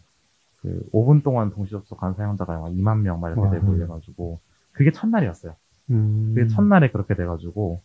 그 0.63 0.89
5분 0.93 1.24
동안 1.24 1.51
동시 1.51 1.72
접속한 1.72 2.15
사용자가 2.15 2.60
막 2.60 2.74
2만 2.74 3.03
명막 3.03 3.32
이렇게 3.32 3.41
와. 3.41 3.51
되고 3.51 3.75
이래가지고, 3.75 4.39
그게 4.74 4.91
첫날이었어요. 4.91 5.55
음. 5.91 6.34
그게 6.36 6.48
첫날에 6.48 6.89
그렇게 6.91 7.15
돼가지고 7.15 7.82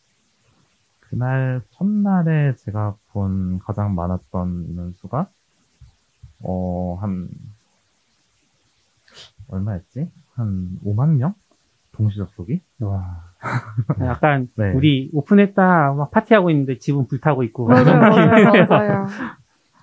그날 1.00 1.62
첫날에 1.72 2.54
제가 2.56 2.96
본 3.08 3.58
가장 3.58 3.94
많았던 3.94 4.66
인원수가 4.68 5.28
어 6.42 6.96
한 7.00 7.28
얼마였지? 9.48 10.10
한 10.34 10.78
5만 10.84 11.16
명 11.18 11.34
동시 11.92 12.16
접속이? 12.18 12.60
와. 12.80 13.24
약간 14.04 14.48
네. 14.56 14.72
우리 14.72 15.10
오픈했다 15.12 15.94
막 15.94 16.10
파티하고 16.10 16.50
있는데 16.50 16.78
집은 16.78 17.08
불타고 17.08 17.42
있고 17.44 17.66
맞아요, 17.66 17.84
맞아요. 18.10 18.66
맞아요. 18.68 19.06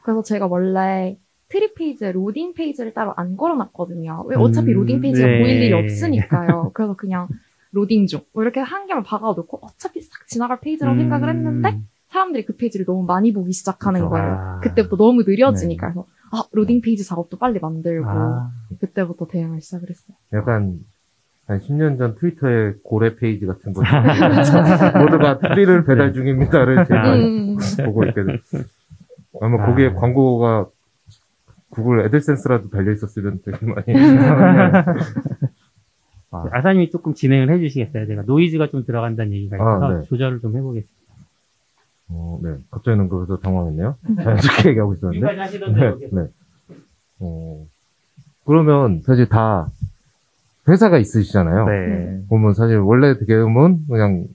그래서 0.04 0.22
제가 0.24 0.48
원래 0.48 1.18
트리 1.50 1.74
페이지에 1.74 2.12
로딩 2.12 2.54
페이지를 2.54 2.94
따로 2.94 3.14
안 3.16 3.38
걸어놨거든요. 3.38 4.26
왜 4.28 4.36
어차피 4.36 4.72
음, 4.72 4.78
로딩 4.80 5.02
페이지가 5.02 5.28
네. 5.28 5.40
보일 5.42 5.62
일이 5.62 5.74
없으니까요. 5.74 6.72
그래서 6.74 6.96
그냥 6.96 7.28
로딩 7.72 8.08
중. 8.08 8.22
뭐 8.34 8.44
이렇게 8.44 8.60
한 8.60 8.88
개만 8.88 9.04
박아놓고 9.04 9.60
어차피 9.62 10.02
싹 10.02 10.28
지나갈 10.28 10.60
페이지라고 10.60 10.98
생각을 10.98 11.30
했는데 11.30 11.80
사람들이 12.10 12.46
그 12.46 12.56
페이지를 12.56 12.86
너무 12.86 13.04
많이 13.06 13.32
보기 13.34 13.52
시작하는 13.52 14.02
그쵸. 14.02 14.10
거예요. 14.10 14.28
아. 14.28 14.60
그때부터 14.62 14.96
너무 14.96 15.24
느려지니까. 15.24 15.92
그래서 15.94 16.08
아, 16.32 16.44
로딩 16.52 16.82
페이지 16.82 17.04
작업도 17.06 17.38
빨리 17.38 17.60
만들고 17.60 18.08
아. 18.08 18.52
그때부터 18.80 19.28
대응을 19.28 19.62
시작을 19.62 19.90
했어요. 19.90 20.18
약간 20.34 20.80
한 21.46 21.60
10년 21.60 21.98
전 22.00 22.16
트위터의 22.16 22.76
고래 22.84 23.16
페이지 23.16 23.46
같은 23.46 23.74
거 23.74 23.84
모두가 25.00 25.38
트리를 25.40 25.86
배달 25.86 26.14
중입니다를 26.14 26.86
제가 26.86 27.04
아. 27.04 27.16
음. 27.16 27.58
보고 27.86 28.04
돼. 28.06 28.14
아마 29.42 29.62
아. 29.62 29.66
거기에 29.68 29.92
광고가 29.94 30.68
Google 31.76 32.06
AdSense라도 32.06 32.70
달려 32.70 32.92
있었으면 32.94 33.42
되게 33.44 33.58
많이 33.66 33.84
아, 36.32 36.50
아사님이 36.52 36.90
조금 36.90 37.14
진행을 37.14 37.54
해주시겠어요? 37.54 38.08
제가 38.08 38.24
노이즈가 38.24 38.68
좀 38.68 38.86
들어간다는 38.86 39.34
얘기가 39.34 39.58
있어서 39.58 39.86
아, 39.86 39.94
네. 40.00 40.06
조절을 40.06 40.40
좀 40.40 40.56
해보겠습니다. 40.56 40.96
어, 42.10 42.40
네. 42.42 42.56
갑자기는 42.72 43.10
그래서 43.10 43.38
당황했네요. 43.38 43.96
자연스럽게 44.24 44.70
얘기하고 44.72 44.94
있었는데. 44.94 45.36
네, 45.36 45.96
네. 46.12 46.28
어, 47.20 47.66
그러면 48.46 49.02
사실 49.06 49.28
다 49.28 49.70
회사가 50.68 50.98
있으시잖아요. 50.98 51.66
네. 51.66 52.22
보면 52.30 52.54
사실 52.54 52.78
원래 52.78 53.18
대개는 53.18 53.88
그냥 53.88 54.26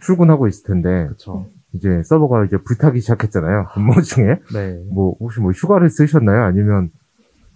출근하고 0.00 0.48
있을 0.48 0.64
텐데 0.66 1.06
그쵸. 1.08 1.46
이제 1.74 2.02
서버가 2.04 2.44
이제 2.44 2.56
불타기 2.58 3.00
시작했잖아요. 3.00 3.68
근무 3.74 3.94
중에 4.02 4.36
네. 4.52 4.82
뭐 4.92 5.14
혹시 5.20 5.40
뭐 5.40 5.52
휴가를 5.52 5.88
쓰셨나요? 5.90 6.44
아니면 6.44 6.90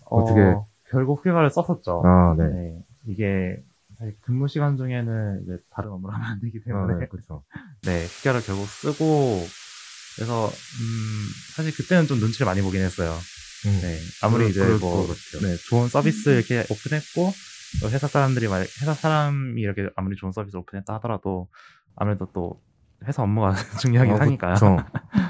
어떻게- 0.06 0.40
어, 0.40 0.66
결국 0.88 1.24
휴가를 1.26 1.50
썼었죠. 1.50 2.02
아, 2.04 2.34
네. 2.38 2.48
네. 2.48 2.84
이게 3.06 3.62
사실 3.98 4.14
근무 4.20 4.48
시간 4.48 4.76
중에는 4.76 5.42
이제 5.42 5.58
다른 5.70 5.90
업무를 5.90 6.14
하면 6.14 6.28
안 6.28 6.40
되기 6.40 6.58
아, 6.58 6.64
때문에 6.64 6.98
네, 6.98 7.06
그렇죠. 7.08 7.42
네, 7.86 8.06
휴가를 8.06 8.40
결국 8.42 8.66
쓰고, 8.66 9.40
그래서, 10.16 10.46
음, 10.46 11.26
사실 11.54 11.74
그때는 11.74 12.06
좀 12.06 12.18
눈치를 12.18 12.46
많이 12.46 12.62
보긴 12.62 12.80
했어요. 12.82 13.10
음. 13.66 13.78
네, 13.82 13.98
아무리 14.22 14.48
이제 14.50 14.60
뭐. 14.80 15.06
네, 15.42 15.56
좋은 15.68 15.88
서비스 15.88 16.28
이렇게 16.30 16.60
오픈했고, 16.70 17.32
또 17.82 17.90
회사 17.90 18.06
사람들이 18.06 18.48
말, 18.48 18.60
회사 18.62 18.94
사람이 18.94 19.60
이렇게 19.60 19.88
아무리 19.96 20.16
좋은 20.16 20.32
서비스 20.32 20.56
오픈했다 20.56 20.94
하더라도, 20.94 21.48
아무래도 21.96 22.28
또, 22.32 22.60
회사 23.04 23.22
업무가 23.22 23.54
중요하긴 23.80 24.14
아, 24.14 24.20
하니까. 24.20 24.46
그렇죠. 24.48 24.78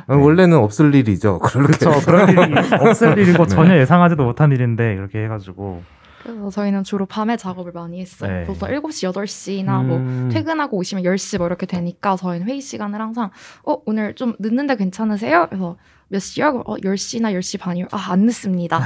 아니, 0.06 0.22
원래는 0.22 0.56
없을 0.58 0.94
일이죠. 0.94 1.38
그쵸, 1.40 1.90
그런 2.06 2.28
일이 2.28 2.54
없을 2.80 3.18
일이고 3.18 3.44
네. 3.46 3.54
전혀 3.54 3.76
예상하지도 3.78 4.24
못한 4.24 4.52
일인데, 4.52 4.94
이렇게 4.94 5.24
해가지고, 5.24 5.82
그래서 6.22 6.50
저희는 6.50 6.84
주로 6.84 7.06
밤에 7.06 7.36
작업을 7.36 7.72
많이 7.72 8.00
했어요. 8.00 8.30
네. 8.30 8.44
보통 8.44 8.68
7시, 8.68 9.12
8시나 9.12 9.84
뭐 9.84 9.96
음. 9.98 10.28
퇴근하고 10.32 10.76
오시면 10.76 11.04
10시 11.04 11.38
뭐 11.38 11.46
이렇게 11.46 11.66
되니까 11.66 12.16
저희는 12.16 12.48
회의 12.48 12.60
시간을 12.60 13.00
항상 13.00 13.30
어 13.64 13.76
오늘 13.86 14.14
좀 14.16 14.34
늦는데 14.40 14.74
괜찮으세요? 14.76 15.46
그래서 15.48 15.76
몇 16.08 16.18
시요? 16.18 16.62
어 16.66 16.74
10시나 16.78 17.32
10시 17.32 17.60
반이요? 17.60 17.86
아 17.92 18.10
안 18.12 18.20
늦습니다. 18.26 18.80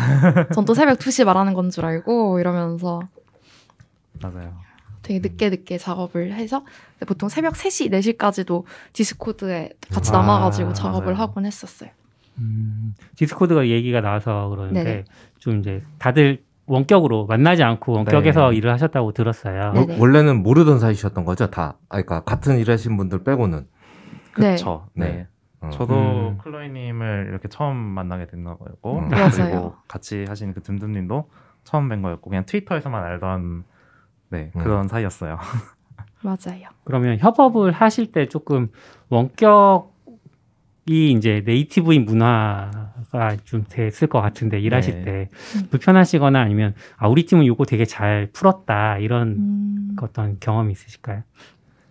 전 0.52 0.66
또 0.66 0.74
새벽 0.74 0.98
2시 0.98 1.24
말하는 1.24 1.54
건 1.54 1.70
줄 1.70 1.86
알고 1.86 2.40
이러면서 2.40 3.00
맞아요. 4.20 4.52
되게 5.02 5.18
늦게 5.20 5.50
늦게 5.50 5.78
작업을 5.78 6.32
해서 6.32 6.64
보통 7.06 7.28
새벽 7.28 7.54
3시, 7.54 7.90
4시까지도 7.90 8.64
디스코드에 8.92 9.70
같이 9.92 10.10
아, 10.10 10.18
남아가지고 10.18 10.72
작업을 10.72 11.12
맞아요. 11.12 11.22
하곤 11.22 11.46
했었어요. 11.46 11.90
음, 12.38 12.94
디스코드가 13.16 13.68
얘기가 13.68 14.00
나와서 14.00 14.48
그러는데 14.48 14.84
네네. 14.84 15.04
좀 15.38 15.58
이제 15.60 15.82
다들 15.98 16.42
원격으로 16.66 17.26
만나지 17.26 17.62
않고 17.62 17.92
원격에서 17.92 18.50
네. 18.50 18.56
일을 18.56 18.72
하셨다고 18.72 19.12
들었어요. 19.12 19.72
네. 19.72 19.86
네네. 19.86 20.00
원래는 20.00 20.42
모르던 20.42 20.78
사이셨던 20.78 21.24
거죠, 21.24 21.50
다. 21.50 21.76
아, 21.88 22.00
그러니까 22.00 22.20
같은 22.20 22.58
일하신 22.58 22.96
분들 22.96 23.24
빼고는. 23.24 23.66
네. 24.38 24.52
그쵸. 24.52 24.86
네. 24.94 25.06
네. 25.06 25.26
어. 25.62 25.70
저도 25.70 25.94
음. 25.94 26.38
클로이님을 26.38 27.26
이렇게 27.28 27.48
처음 27.48 27.76
만나게 27.76 28.26
된 28.28 28.44
거였고, 28.44 28.98
음. 29.00 29.08
맞아요. 29.08 29.30
그리고 29.30 29.74
같이 29.88 30.24
하신 30.28 30.54
그 30.54 30.62
듬듬님도 30.62 31.28
처음 31.64 31.88
뵌 31.88 32.00
거였고, 32.02 32.30
그냥 32.30 32.46
트위터에서만 32.46 33.02
알던, 33.02 33.64
네, 34.30 34.50
음. 34.54 34.62
그런 34.62 34.88
사이였어요. 34.88 35.38
맞아요. 36.22 36.68
그러면 36.84 37.18
협업을 37.18 37.72
하실 37.72 38.12
때 38.12 38.26
조금 38.26 38.68
원격이 39.08 39.90
이제 40.86 41.42
native인 41.44 42.04
문화가 42.04 43.36
좀 43.44 43.64
됐을 43.68 44.06
것 44.08 44.20
같은데 44.20 44.60
일하실 44.60 44.96
네. 44.96 45.04
때 45.04 45.28
음. 45.56 45.68
불편하시거나 45.70 46.40
아니면 46.40 46.74
아 46.96 47.08
우리 47.08 47.24
팀은 47.24 47.46
요거 47.46 47.64
되게 47.64 47.84
잘 47.84 48.28
풀었다 48.32 48.98
이런 48.98 49.28
음, 49.28 49.96
어떤 50.00 50.38
경험이 50.40 50.72
있으실까요? 50.72 51.22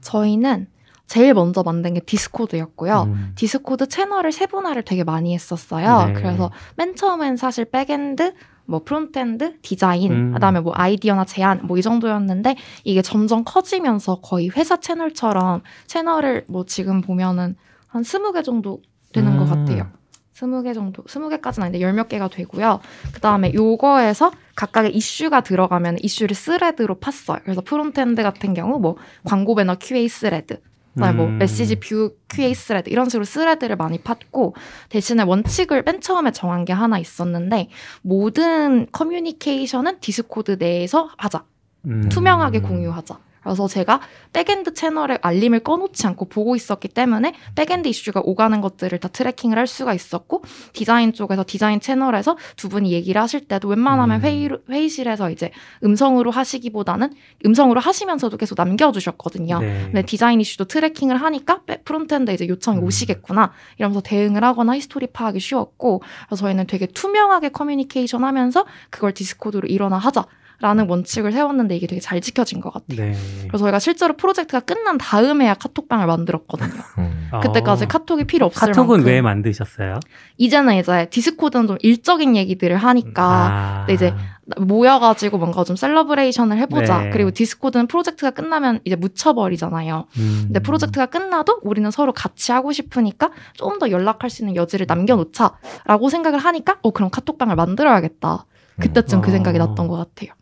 저희는 0.01 0.67
제일 1.07 1.33
먼저 1.33 1.63
만든 1.63 1.95
게 1.95 2.01
디스코드였고요. 2.01 3.03
음. 3.07 3.31
디스코드 3.33 3.87
채널을 3.87 4.31
세분화를 4.31 4.83
되게 4.83 5.03
많이 5.03 5.33
했었어요. 5.33 6.05
네. 6.05 6.13
그래서 6.13 6.51
맨 6.77 6.95
처음엔 6.95 7.35
사실 7.35 7.65
backend, 7.65 8.35
뭐 8.69 8.83
frontend, 8.83 9.59
디자인, 9.61 10.11
음. 10.11 10.33
그다음에 10.33 10.59
뭐 10.59 10.71
아이디어나 10.75 11.25
제안 11.25 11.59
뭐 11.65 11.77
이 11.77 11.81
정도였는데 11.81 12.55
이게 12.83 13.01
점점 13.01 13.43
커지면서 13.45 14.19
거의 14.21 14.49
회사 14.55 14.77
채널처럼 14.77 15.61
채널을 15.87 16.45
뭐 16.47 16.65
지금 16.65 17.01
보면은 17.01 17.55
한 17.87 18.03
스무 18.03 18.31
개 18.33 18.43
정도 18.43 18.81
되는 19.13 19.37
것 19.37 19.43
음. 19.51 19.65
같아요. 19.65 19.87
스무 20.33 20.61
개 20.63 20.73
정도, 20.73 21.03
스무 21.07 21.27
개까지는 21.29 21.65
아닌데 21.67 21.81
열 21.81 21.91
몇 21.93 22.07
개가 22.07 22.29
되고요. 22.29 22.79
그 23.13 23.19
다음에 23.19 23.53
요거에서 23.53 24.31
각각의 24.55 24.95
이슈가 24.95 25.41
들어가면 25.41 25.97
이슈를 26.01 26.35
thread로 26.35 26.99
팠어요. 26.99 27.41
그래서 27.43 27.61
frontend 27.61 28.21
같은 28.23 28.53
경우 28.53 28.79
뭐 28.79 28.95
광고 29.25 29.55
배너 29.55 29.75
QA 29.75 30.07
thread, 30.07 30.61
뭐 30.93 31.27
음. 31.27 31.37
메시지 31.37 31.79
view 31.79 32.15
QA 32.29 32.53
thread 32.53 32.89
이런 32.89 33.09
식으로 33.09 33.23
thread를 33.23 33.75
많이 33.75 33.99
팠고 33.99 34.53
대신에 34.89 35.23
원칙을 35.23 35.83
맨 35.83 36.01
처음에 36.01 36.31
정한 36.31 36.65
게 36.65 36.73
하나 36.73 36.97
있었는데 36.97 37.69
모든 38.01 38.87
커뮤니케이션은 38.91 39.99
디스코드 39.99 40.57
내에서 40.59 41.09
하자. 41.17 41.45
음. 41.85 42.09
투명하게 42.09 42.61
공유하자. 42.61 43.17
그래서 43.49 43.67
제가 43.67 44.01
backend 44.33 44.73
채널에 44.73 45.17
알림을 45.21 45.61
꺼놓지 45.61 46.05
않고 46.07 46.25
보고 46.29 46.55
있었기 46.55 46.87
때문에 46.89 47.33
backend 47.55 47.87
이슈가 47.87 48.21
오가는 48.23 48.61
것들을 48.61 48.97
다 48.99 49.07
tracking을 49.07 49.57
할 49.57 49.67
수가 49.67 49.93
있었고 49.93 50.43
디자인 50.73 51.13
쪽에서 51.13 51.43
디자인 51.45 51.79
채널에서 51.79 52.37
두 52.55 52.69
분이 52.69 52.91
얘기를 52.91 53.21
하실 53.21 53.47
때도 53.47 53.67
웬만하면 53.67 54.19
음. 54.19 54.23
회의, 54.23 54.49
회의실에서 54.69 55.31
이제 55.31 55.51
음성으로 55.83 56.31
하시기보다는 56.31 57.13
음성으로 57.45 57.79
하시면서도 57.79 58.37
계속 58.37 58.55
남겨주셨거든요. 58.57 59.59
네. 59.59 59.81
근데 59.85 60.01
디자인 60.03 60.41
이슈도 60.41 60.65
tracking을 60.65 61.17
하니까 61.17 61.61
백- 61.65 61.83
frontend 61.85 62.31
이제 62.31 62.47
요청이 62.47 62.79
음. 62.79 62.83
오시겠구나 62.83 63.51
이러면서 63.77 64.01
대응을 64.01 64.43
하거나 64.43 64.75
history 64.75 65.07
파악이 65.07 65.39
쉬웠고 65.39 66.01
그래서 66.27 66.41
저희는 66.41 66.67
되게 66.67 66.85
투명하게 66.85 67.49
커뮤니케이션 67.49 68.23
하면서 68.23 68.65
그걸 68.89 69.13
디스코드로 69.13 69.67
일원화 69.67 69.97
하자 69.97 70.25
라는 70.61 70.89
원칙을 70.89 71.31
세웠는데 71.31 71.75
이게 71.75 71.87
되게 71.87 72.01
잘 72.01 72.19
지켜진 72.19 72.59
것 72.59 72.73
같아요. 72.73 73.11
네. 73.11 73.17
그래서 73.47 73.63
저희가 73.63 73.79
실제로 73.79 74.15
프로젝트가 74.17 74.59
끝난 74.59 74.97
다음에야 74.97 75.53
카톡방을 75.53 76.05
만들었거든요. 76.05 76.81
음. 76.97 77.29
그때까지 77.41 77.85
어. 77.85 77.87
카톡이 77.87 78.25
필요 78.25 78.45
없을 78.47 78.67
카톡은 78.67 78.97
만큼. 78.97 79.05
왜 79.05 79.21
만드셨어요? 79.21 79.99
이제는 80.37 80.75
이제 80.75 81.07
디스코드는 81.09 81.67
좀 81.67 81.77
일적인 81.81 82.35
얘기들을 82.35 82.75
하니까 82.75 83.23
아. 83.23 83.85
근데 83.85 83.93
이제 83.93 84.13
모여가지고 84.57 85.37
뭔가 85.37 85.63
좀 85.63 85.75
celebration을 85.75 86.57
해보자. 86.57 87.03
네. 87.03 87.09
그리고 87.11 87.31
디스코드는 87.31 87.87
프로젝트가 87.87 88.31
끝나면 88.31 88.79
이제 88.83 88.95
묻혀버리잖아요. 88.95 90.07
음. 90.17 90.41
근데 90.47 90.59
프로젝트가 90.59 91.05
끝나도 91.05 91.59
우리는 91.63 91.89
서로 91.91 92.11
같이 92.11 92.51
하고 92.51 92.71
싶으니까 92.71 93.31
좀더 93.53 93.91
연락할 93.91 94.29
수 94.29 94.41
있는 94.41 94.55
여지를 94.55 94.87
남겨놓자라고 94.89 96.09
생각을 96.09 96.39
하니까 96.39 96.79
어 96.81 96.91
그럼 96.91 97.09
카톡방을 97.11 97.55
만들어야겠다. 97.55 98.45
그때쯤 98.79 99.21
그 99.21 99.29
어. 99.29 99.31
생각이 99.31 99.57
났던 99.57 99.87
것 99.87 99.97
같아요. 99.97 100.33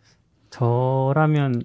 저라면 0.57 1.61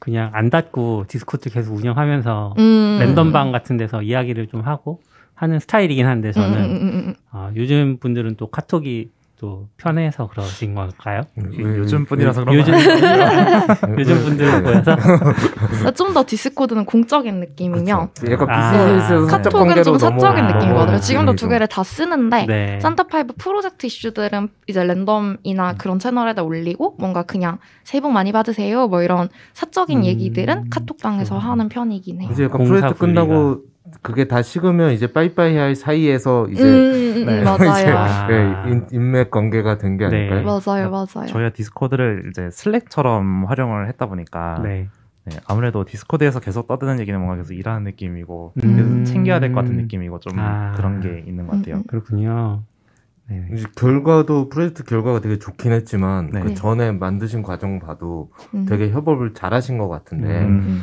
그냥 0.00 0.30
안 0.32 0.48
닫고 0.48 1.04
디스코드 1.08 1.50
계속 1.50 1.74
운영하면서 1.74 2.54
음. 2.58 2.96
랜덤방 3.00 3.52
같은 3.52 3.76
데서 3.76 4.02
이야기를 4.02 4.46
좀 4.46 4.62
하고 4.62 5.02
하는 5.34 5.58
스타일이긴 5.60 6.06
한데 6.06 6.32
저는 6.32 6.58
음, 6.58 6.70
음, 6.70 6.82
음, 6.82 6.92
음. 7.08 7.14
어, 7.32 7.50
요즘 7.54 7.98
분들은 7.98 8.36
또 8.36 8.46
카톡이 8.46 9.10
또 9.40 9.68
편해서 9.78 10.26
그러신 10.28 10.74
걸까요? 10.74 11.22
왜- 11.34 11.78
요즘 11.78 12.00
왜- 12.00 12.04
분이라서 12.04 12.44
그런 12.44 12.56
요즘 12.56 12.72
거예요. 12.74 13.62
요즘 13.98 14.14
왜- 14.16 14.22
분들 14.22 14.46
네. 14.46 14.62
보여서 14.62 14.96
좀 15.96 16.10
더 16.12 16.24
디스코드는 16.26 16.84
공적인 16.84 17.40
느낌이면 17.40 18.10
그쵸. 18.12 18.32
약간 18.32 18.50
아. 18.50 19.00
사적 19.28 19.52
카톡은 19.52 19.82
좀 19.82 19.96
사적인 19.96 20.46
느낌이거든요. 20.46 20.98
지금도 21.00 21.36
두. 21.36 21.48
개를 21.48 21.66
다 21.68 21.82
쓰는데 21.84 22.46
네. 22.46 22.80
산타파이브 22.80 23.34
프로젝트 23.38 23.86
이슈들은 23.86 24.48
이제 24.66 24.84
랜덤이나 24.84 25.74
그런 25.78 25.98
채널에다 25.98 26.42
올리고 26.42 26.96
뭔가 26.98 27.22
그냥 27.22 27.58
새해 27.84 28.00
복 28.02 28.10
많이 28.12 28.32
받으세요 28.32 28.88
뭐 28.88 29.02
이런 29.02 29.28
사적인 29.54 30.00
음, 30.00 30.04
얘기들은 30.04 30.68
카톡방에서. 30.70 31.38
하는 31.38 31.68
편이긴 31.70 32.20
해요. 32.20 32.28
이제 32.32 32.44
약간 32.44 32.64
프로젝트 32.64 32.94
분리가. 32.94 33.22
끝나고 33.24 33.60
그게 34.02 34.26
다 34.26 34.42
식으면 34.42 34.92
이제 34.92 35.12
빠이빠이 35.12 35.56
할 35.56 35.74
사이에서 35.74 36.46
이제 36.48 36.62
음, 36.62 36.68
음, 36.68 37.22
음, 37.22 37.26
네. 37.26 37.42
맞아요. 37.42 37.96
아. 37.96 38.26
네, 38.26 38.70
인, 38.70 38.86
인맥 38.92 39.30
관계가 39.30 39.78
된게 39.78 40.08
네. 40.08 40.28
아닐까요? 40.30 40.44
맞아요, 40.44 40.90
맞아요. 40.90 41.26
저희가 41.26 41.50
디스코드를 41.50 42.26
이제 42.30 42.50
슬랙처럼 42.50 43.44
활용을 43.46 43.88
했다 43.88 44.06
보니까 44.06 44.60
네. 44.62 44.88
네, 45.26 45.36
아무래도 45.46 45.84
디스코드에서 45.84 46.40
계속 46.40 46.66
떠드는 46.66 46.98
얘기는 47.00 47.18
뭔가 47.18 47.36
계속 47.36 47.52
일하는 47.52 47.84
느낌이고 47.84 48.54
음. 48.64 48.76
계속 48.76 49.04
챙겨야 49.12 49.38
될 49.40 49.52
것 49.52 49.60
같은 49.62 49.76
느낌이고 49.76 50.18
좀 50.20 50.38
아. 50.38 50.72
그런 50.76 51.00
게 51.00 51.22
있는 51.26 51.46
것 51.46 51.56
같아요. 51.58 51.76
음, 51.76 51.78
음. 51.80 51.84
그렇군요. 51.86 52.62
네. 53.28 53.46
이제 53.54 53.64
결과도 53.76 54.48
프로젝트 54.48 54.82
결과가 54.82 55.20
되게 55.20 55.38
좋긴 55.38 55.70
했지만 55.72 56.30
네. 56.32 56.40
그 56.40 56.54
전에 56.54 56.90
만드신 56.92 57.42
과정 57.42 57.78
봐도 57.78 58.30
음. 58.54 58.66
되게 58.66 58.90
협업을 58.90 59.34
잘하신 59.34 59.78
것 59.78 59.88
같은데 59.88 60.40
음. 60.40 60.46
음, 60.66 60.82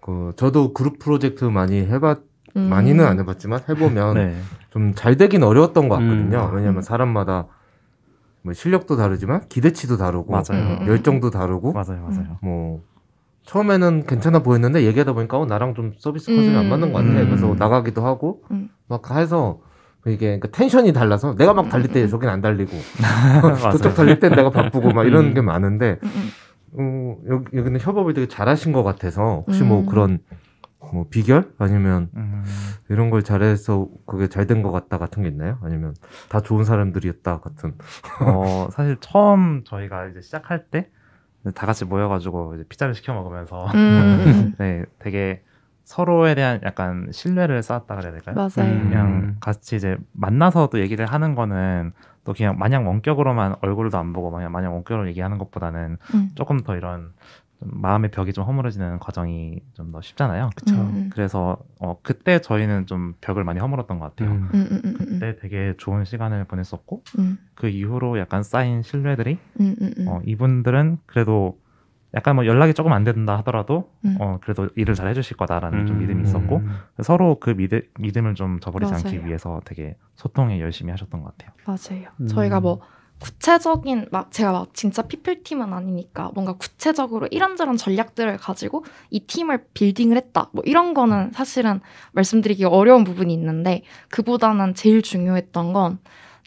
그 0.00 0.32
저도 0.36 0.72
그룹 0.72 0.98
프로젝트 1.00 1.44
많이 1.46 1.80
해봤 1.80 2.29
음. 2.56 2.68
많이는 2.68 3.04
안 3.04 3.18
해봤지만 3.18 3.60
해보면 3.68 4.14
네. 4.14 4.36
좀잘 4.70 5.16
되긴 5.16 5.42
어려웠던 5.42 5.88
것 5.88 5.96
같거든요. 5.96 6.50
음. 6.50 6.56
왜냐하면 6.56 6.82
사람마다 6.82 7.46
뭐 8.42 8.52
실력도 8.52 8.96
다르지만 8.96 9.48
기대치도 9.48 9.96
다르고 9.96 10.32
맞아요. 10.32 10.62
음, 10.62 10.78
음. 10.82 10.86
열정도 10.86 11.30
다르고 11.30 11.72
맞아요, 11.72 12.02
맞아요. 12.08 12.38
뭐 12.42 12.82
처음에는 13.44 14.06
괜찮아 14.06 14.40
보였는데 14.40 14.84
얘기하다 14.84 15.12
보니까 15.12 15.38
어, 15.38 15.46
나랑 15.46 15.74
좀 15.74 15.92
서비스 15.98 16.34
컨셉이 16.34 16.56
안 16.56 16.66
음. 16.66 16.70
맞는 16.70 16.92
것 16.92 17.00
같아. 17.00 17.10
음. 17.10 17.26
그래서 17.26 17.54
나가기도 17.58 18.04
하고 18.04 18.42
음. 18.50 18.70
막 18.88 19.10
해서 19.10 19.60
이게 20.06 20.38
그러니까 20.38 20.48
텐션이 20.48 20.92
달라서 20.92 21.34
내가 21.36 21.52
막 21.52 21.68
달릴 21.68 21.88
때 21.88 22.06
저긴 22.08 22.30
안 22.30 22.40
달리고. 22.40 22.70
저쪽 23.72 23.94
달릴 23.94 24.18
땐 24.18 24.32
내가 24.34 24.50
바쁘고 24.50 24.92
막 24.92 25.06
이런 25.06 25.26
음. 25.26 25.34
게 25.34 25.42
많은데. 25.42 25.98
어, 26.72 27.16
여기 27.28 27.56
여기는 27.56 27.80
협업을 27.80 28.14
되게 28.14 28.28
잘하신 28.28 28.72
것 28.72 28.82
같아서 28.82 29.44
혹시 29.46 29.62
뭐 29.62 29.80
음. 29.80 29.86
그런 29.86 30.18
뭐 30.92 31.06
비결 31.08 31.52
아니면 31.58 32.08
음, 32.16 32.44
이런 32.88 33.10
걸 33.10 33.22
잘해서 33.22 33.88
그게 34.06 34.28
잘 34.28 34.46
된 34.46 34.62
것 34.62 34.70
같다 34.72 34.98
같은 34.98 35.22
게 35.22 35.28
있나요? 35.28 35.58
아니면 35.62 35.94
다 36.28 36.40
좋은 36.40 36.64
사람들이었다 36.64 37.40
같은? 37.40 37.74
어, 38.26 38.68
사실 38.72 38.96
처음 39.00 39.62
저희가 39.64 40.06
이제 40.08 40.20
시작할 40.20 40.66
때 40.66 40.90
다 41.54 41.64
같이 41.66 41.86
모여가지고 41.86 42.54
이제 42.56 42.64
피자를 42.68 42.92
시켜 42.94 43.14
먹으면서 43.14 43.64
음, 43.74 44.52
네, 44.58 44.84
되게 44.98 45.42
서로에 45.84 46.34
대한 46.34 46.60
약간 46.64 47.08
신뢰를 47.12 47.62
쌓았다 47.62 47.96
그래야 47.96 48.12
될까요? 48.12 48.34
맞아요. 48.36 48.70
음. 48.70 48.88
그냥 48.90 49.36
같이 49.40 49.76
이제 49.76 49.96
만나서도 50.12 50.80
얘기를 50.80 51.06
하는 51.06 51.34
거는 51.34 51.92
또 52.24 52.34
그냥 52.34 52.58
마냥 52.58 52.86
원격으로만 52.86 53.56
얼굴도 53.62 53.96
안 53.96 54.12
보고 54.12 54.30
마냥 54.30 54.52
마냥 54.52 54.74
원격으로 54.74 55.08
얘기하는 55.08 55.38
것보다는 55.38 55.96
음. 56.14 56.30
조금 56.34 56.60
더 56.60 56.76
이런 56.76 57.14
좀 57.48 57.49
마음의 57.62 58.10
벽이 58.10 58.32
좀 58.32 58.44
허물어지는 58.44 58.98
과정이 58.98 59.60
좀 59.74 59.90
더 59.92 60.00
쉽잖아요. 60.00 60.50
그쵸. 60.54 60.74
음, 60.76 61.10
그래서 61.12 61.58
어, 61.80 61.98
그때 62.02 62.40
저희는 62.40 62.86
좀 62.86 63.14
벽을 63.20 63.42
많이 63.44 63.58
허물었던 63.60 63.98
것 63.98 64.04
같아요. 64.14 64.30
음. 64.36 64.48
음, 64.54 64.68
음, 64.70 64.80
음, 64.84 64.96
음, 65.00 65.06
그때 65.18 65.36
되게 65.36 65.74
좋은 65.78 66.04
시간을 66.04 66.44
보냈었고 66.44 67.02
음, 67.18 67.38
그 67.54 67.68
이후로 67.68 68.18
약간 68.18 68.42
쌓인 68.42 68.82
신뢰들이 68.82 69.38
음, 69.60 69.74
음, 69.82 69.92
음. 69.98 70.08
어, 70.08 70.20
이분들은 70.24 70.98
그래도 71.06 71.58
약간 72.14 72.34
뭐 72.36 72.46
연락이 72.46 72.72
조금 72.74 72.92
안 72.92 73.04
된다 73.04 73.36
하더라도 73.38 73.92
음. 74.04 74.16
어, 74.20 74.38
그래도 74.42 74.68
일을 74.76 74.94
잘 74.94 75.08
해주실 75.08 75.36
거다라는 75.36 75.86
좀 75.86 75.96
음. 75.96 76.00
믿음이 76.00 76.22
있었고 76.22 76.58
음. 76.58 76.68
서로 77.02 77.38
그 77.40 77.50
믿음, 77.56 77.82
믿음을 77.98 78.34
좀 78.34 78.60
저버리지 78.60 78.92
않기 78.94 79.16
맞아요. 79.16 79.26
위해서 79.26 79.60
되게 79.64 79.96
소통에 80.16 80.60
열심히 80.60 80.90
하셨던 80.92 81.22
것 81.22 81.36
같아요. 81.36 81.52
맞아요. 81.66 82.10
음. 82.20 82.26
저희가 82.28 82.60
뭐 82.60 82.80
구체적인 83.20 84.08
막 84.10 84.32
제가 84.32 84.52
막 84.52 84.74
진짜 84.74 85.02
피플 85.02 85.42
팀은 85.42 85.72
아니니까 85.72 86.30
뭔가 86.34 86.54
구체적으로 86.54 87.28
이런저런 87.30 87.76
전략들을 87.76 88.38
가지고 88.38 88.84
이 89.10 89.20
팀을 89.20 89.66
빌딩을 89.74 90.16
했다. 90.16 90.50
뭐 90.52 90.62
이런 90.66 90.94
거는 90.94 91.32
사실은 91.32 91.80
말씀드리기 92.12 92.64
어려운 92.64 93.04
부분이 93.04 93.32
있는데 93.34 93.82
그보다는 94.08 94.74
제일 94.74 95.02
중요했던 95.02 95.72
건 95.72 95.98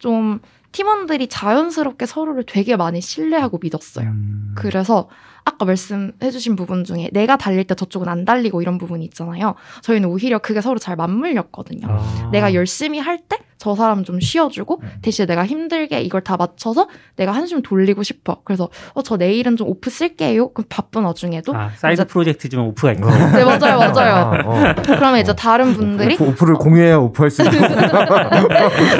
좀 0.04 0.42
팀원들이 0.74 1.28
자연스럽게 1.28 2.06
서로를 2.06 2.44
되게 2.46 2.76
많이 2.76 3.00
신뢰하고 3.00 3.58
믿었어요. 3.62 4.10
음. 4.10 4.54
그래서 4.54 5.08
아까 5.45 5.65
말씀해주신 5.65 6.56
부분 6.56 6.84
중에 6.84 7.10
내가 7.12 7.38
달릴 7.38 7.63
때 7.65 7.75
저쪽은 7.75 8.08
안 8.08 8.25
달리고 8.25 8.62
이런 8.62 8.77
부분이 8.77 9.03
있잖아요. 9.06 9.56
저희는 9.82 10.10
오히려 10.10 10.39
그게 10.39 10.62
서로 10.62 10.79
잘 10.79 10.95
맞물렸거든요. 10.95 11.88
아. 11.89 12.29
내가 12.32 12.53
열심히 12.53 12.99
할 12.99 13.17
때 13.27 13.38
저 13.60 13.75
사람 13.75 14.03
좀 14.03 14.19
쉬어주고 14.19 14.82
음. 14.84 14.89
대신에 15.01 15.25
내가 15.25 15.45
힘들게 15.45 16.01
이걸 16.01 16.19
다 16.21 16.36
맞춰서 16.36 16.89
내가 17.15 17.32
한숨 17.32 17.62
돌리고 17.62 18.03
싶어. 18.03 18.41
그래서 18.43 18.67
어 18.93 19.01
저 19.03 19.15
내일은 19.15 19.56
좀 19.56 19.69
off 19.69 19.89
쓸게요. 19.89 20.49
그럼 20.49 20.65
바쁜 20.67 21.03
와중에도 21.06 21.56
아, 21.56 21.69
사이드 21.77 22.01
이제- 22.01 22.03
프로젝트지만 22.03 22.65
off가 22.65 22.91
있고. 22.91 23.10
네 23.10 23.45
맞아요 23.45 23.77
맞아요. 23.79 24.15
아, 24.15 24.41
어. 24.43 24.73
그러면 24.84 25.19
이제 25.21 25.34
다른 25.34 25.73
분들이 25.75 26.15
off, 26.15 26.26
오프를 26.32 26.56
공유해야 26.56 26.97
오프할 26.97 27.29
수 27.32 27.41
있는 27.43 27.62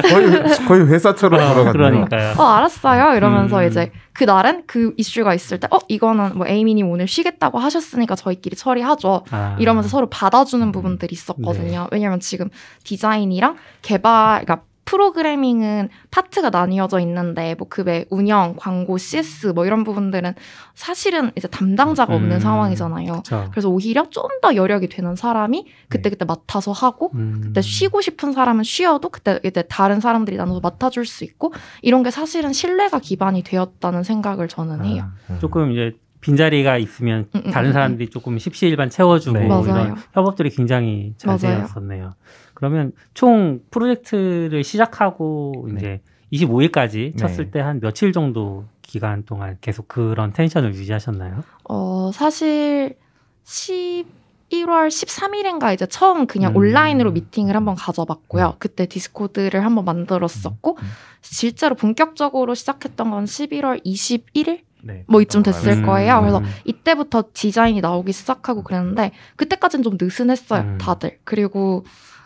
거의 0.10 0.58
거의 0.68 0.88
회사처럼 0.88 1.40
아, 1.42 1.54
들어갔네요. 1.54 1.72
그러니까요. 1.74 2.36
어 2.38 2.44
알았어요 2.44 3.16
이러면서 3.18 3.60
음. 3.62 3.68
이제 3.68 3.92
그 4.14 4.24
날은 4.24 4.64
그 4.68 4.94
이슈가 4.98 5.34
있을 5.34 5.60
때 5.60 5.68
어 5.72 5.80
이거는 5.90 6.33
뭐 6.36 6.48
에이미님 6.48 6.90
오늘 6.90 7.08
쉬겠다고 7.08 7.60
하셨으니까 7.60 8.16
저희끼리 8.16 8.56
처리하죠 8.56 9.24
아. 9.32 9.58
이러면서 9.60 9.90
서로 9.90 10.10
받아주는 10.10 10.72
부분들이 10.72 11.14
있었거든요. 11.14 11.88
왜냐면 11.92 12.20
지금 12.20 12.50
디자인이랑 12.84 13.58
개발, 13.82 14.44
그러니까 14.44 14.66
프로그래밍은 14.86 15.90
파트가 16.12 16.50
나뉘어져 16.50 17.00
있는데 17.00 17.56
뭐 17.58 17.68
그외 17.70 18.06
운영, 18.10 18.56
광고, 18.58 18.98
CS 18.98 19.48
뭐 19.48 19.66
이런 19.66 19.84
부분들은 19.86 20.36
사실은 20.76 21.32
이제 21.38 21.48
담당자가 21.48 22.14
없는 22.14 22.38
음. 22.38 22.40
상황이잖아요. 22.40 23.14
그쵸. 23.18 23.48
그래서 23.52 23.70
오히려 23.70 24.10
좀 24.10 24.24
더 24.42 24.56
여력이 24.56 24.90
되는 24.90 25.16
사람이 25.16 25.68
그때 25.88 26.10
그때 26.10 26.26
맡아서 26.26 26.74
하고 26.74 27.12
음. 27.14 27.40
그때 27.42 27.62
쉬고 27.62 28.02
싶은 28.02 28.34
사람은 28.34 28.66
쉬어도 28.66 29.08
그때 29.08 29.40
이제 29.46 29.62
다른 29.64 30.02
사람들이 30.02 30.36
나눠서 30.36 30.60
맡아줄 30.60 31.06
수 31.06 31.24
있고 31.24 31.54
이런 31.82 32.04
게 32.04 32.12
사실은 32.12 32.52
신뢰가 32.52 33.00
기반이 33.00 33.42
되었다는 33.44 34.04
생각을 34.04 34.50
저는 34.50 34.84
해요. 34.84 35.06
아, 35.30 35.40
조금 35.40 35.72
이제 35.72 35.96
빈자리가 36.24 36.78
있으면 36.78 37.28
음, 37.36 37.42
음, 37.46 37.52
다른 37.52 37.70
음, 37.70 37.74
사람들이 37.74 38.10
조금 38.10 38.40
십시일반 38.40 38.90
채워주고 38.90 39.38
네. 39.38 39.48
맞아요. 39.48 39.64
이런 39.64 39.96
협업들이 40.14 40.50
굉장히 40.50 41.14
잘. 41.18 41.38
되었었네요. 41.38 42.14
그러면 42.54 42.94
총 43.14 43.60
프로젝트를 43.70 44.64
시작하고 44.64 45.68
네. 45.70 45.76
이제 45.76 46.02
25일까지 46.46 47.12
네. 47.12 47.16
쳤을 47.16 47.52
때한 47.52 47.82
며칠 47.82 48.14
정도 48.14 48.66
기간 48.82 49.24
동안 49.24 49.58
계속 49.60 49.88
그런 49.88 50.32
텐션을 50.34 50.74
유지하셨나요? 50.74 51.44
어, 51.66 52.12
사실 52.14 52.96
11월 53.44 54.88
13일인가 54.88 55.74
이제 55.74 55.86
처음 55.86 56.26
그냥 56.26 56.54
음. 56.54 56.58
온라인으로 56.58 57.12
미팅을 57.12 57.56
한번 57.56 57.76
가져봤고요. 57.76 58.56
그때 58.60 58.86
디스코드를 58.86 59.66
한번 59.66 59.84
만들었었고 59.84 60.78
음. 60.80 60.88
실제로 61.22 61.76
본격적으로 61.76 62.54
시작했던 62.54 63.12
건 63.12 63.26
11월 63.26 63.84
21일 63.86 64.62
네. 64.84 65.06
뭐 65.08 65.22
이쯤 65.22 65.44
됐을 65.44 65.72
음, 65.72 65.86
거예요. 65.86 66.20
그래서 66.20 66.40
음. 66.40 66.46
이때부터 66.66 67.24
디자인이 67.34 67.80
나오기 67.80 68.12
시작하고 68.12 68.64
그랬는데 68.64 69.12
그때까지는 69.38 69.84
좀 69.84 69.98
느슨했어요. 70.00 70.62
음. 70.62 70.78
다들. 70.78 71.20
그리고 71.24 71.86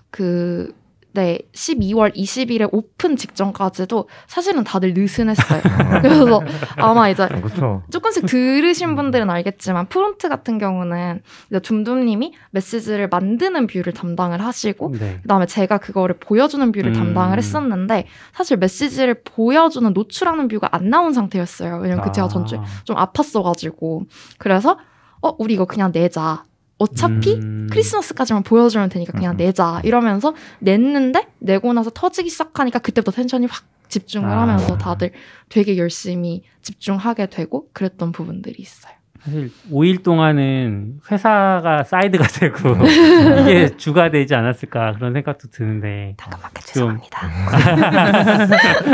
그 0.10 0.74
네, 1.14 1.40
12월 1.54 2.16
20일에 2.16 2.70
오픈 2.72 3.16
직전까지도 3.16 4.08
사실은 4.28 4.64
다들 4.64 4.94
느슨했어요. 4.94 5.62
그래서 6.02 6.42
아마 6.76 7.10
이제 7.10 7.28
그렇죠. 7.28 7.82
조금씩 7.90 8.28
들으신 8.28 8.96
분들은 8.96 9.30
알겠지만 9.30 9.88
front 9.88 10.30
같은 10.30 10.60
경우는 10.60 11.22
이제 11.50 11.60
둠둠님이 11.60 12.34
메시지를 12.52 13.08
만드는 13.10 13.68
view를 13.68 13.94
담당을 13.94 14.42
하시고 14.42 14.94
네. 15.00 15.20
그다음에 15.24 15.48
제가 15.48 15.80
그거를 15.80 16.18
보여주는 16.20 16.72
view를 16.72 16.92
음. 16.92 16.94
담당을 16.94 17.38
했었는데 17.40 18.06
사실 18.34 18.58
메시지를 18.58 19.22
보여주는 19.24 19.92
노출하는 19.92 20.48
view가 20.48 20.70
안 20.72 20.90
나온 20.90 21.14
상태였어요. 21.14 21.78
왜냐면 21.78 22.04
그 22.04 22.12
제가 22.12 22.28
전주에 22.28 22.60
좀 22.84 22.96
아팠어가지고 22.96 24.06
그래서 24.38 24.78
어 25.22 25.36
우리 25.40 25.56
이거 25.56 25.66
그냥 25.66 25.92
내자. 25.92 26.44
어차피 26.80 27.36
음. 27.36 27.68
크리스마스까지만 27.72 28.44
보여주면 28.44 28.90
되니까 28.90 29.12
그냥 29.14 29.34
음. 29.34 29.38
내자 29.38 29.82
이러면서 29.84 30.34
냈는데 30.60 31.28
내고 31.40 31.74
나서 31.74 31.90
터지기 31.90 32.30
시작하니까 32.30 32.80
그때부터 32.80 33.12
tension이 33.16 33.48
확 33.48 33.64
집중을 33.90 34.30
아. 34.30 34.42
하면서 34.42 34.78
다들 34.78 35.12
되게 35.50 35.78
열심히 35.78 36.44
집중하게 36.62 37.28
되고 37.28 37.68
그랬던 37.74 38.12
부분들이 38.12 38.56
있어요. 38.60 38.94
사실 39.22 39.52
5일 39.72 40.04
동안은 40.04 41.00
회사가 41.12 41.84
side가 41.84 42.28
되고 42.28 42.76
이게 43.42 43.76
주가 43.76 44.12
되지 44.12 44.36
않았을까 44.36 44.94
그런 44.94 45.14
생각도 45.14 45.50
드는데 45.50 46.14
당근마켓 46.18 46.64
좀- 46.66 47.00
죄송합니다. 47.10 47.28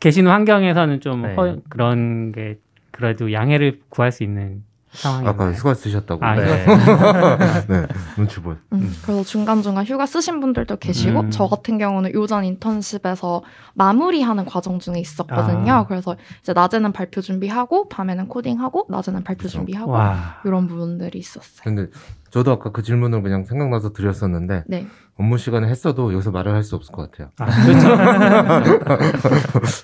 계시는 0.00 0.30
환경에서는 0.30 1.00
좀 1.00 1.22
네. 1.22 1.34
허- 1.34 1.56
그런 1.68 2.32
게 2.32 2.58
그래도 2.90 3.32
양해를 3.32 3.80
구할 3.88 4.12
수 4.12 4.22
있는 4.24 4.62
상황인가요? 4.98 5.48
아까 5.48 5.52
휴가 5.52 5.74
쓰셨다고. 5.74 6.24
아, 6.24 6.34
네. 6.34 6.66
네, 7.68 7.86
눈치 8.16 8.40
보여. 8.40 8.56
음, 8.72 8.94
그래서 9.02 9.22
중간중간 9.24 9.84
휴가 9.84 10.06
쓰신 10.06 10.40
분들도 10.40 10.76
계시고 10.76 11.20
음. 11.20 11.30
저 11.30 11.46
같은 11.46 11.78
경우는 11.78 12.12
요전 12.14 12.44
인턴십에서 12.44 13.42
마무리하는 13.74 14.44
과정 14.44 14.78
중에 14.78 14.98
있었거든요. 14.98 15.72
아. 15.72 15.86
그래서 15.86 16.16
이제 16.42 16.52
낮에는 16.52 16.92
발표 16.92 17.20
준비하고 17.20 17.88
밤에는 17.88 18.28
코딩하고 18.28 18.86
낮에는 18.88 19.24
발표 19.24 19.48
준비하고 19.48 19.92
와. 19.92 20.40
이런 20.44 20.66
부분들이 20.66 21.18
있었어요. 21.18 21.62
근데 21.64 21.86
저도 22.30 22.52
아까 22.52 22.70
그 22.72 22.82
질문을 22.82 23.22
그냥 23.22 23.44
생각나서 23.44 23.92
드렸었는데 23.92 24.64
네. 24.66 24.86
업무 25.16 25.38
시간에 25.38 25.68
했어도 25.68 26.12
여기서 26.12 26.30
말을 26.30 26.52
할 26.52 26.62
수 26.62 26.76
없을 26.76 26.92
것 26.92 27.10
같아요. 27.10 27.30
아, 27.38 27.46
그렇죠. 27.64 28.88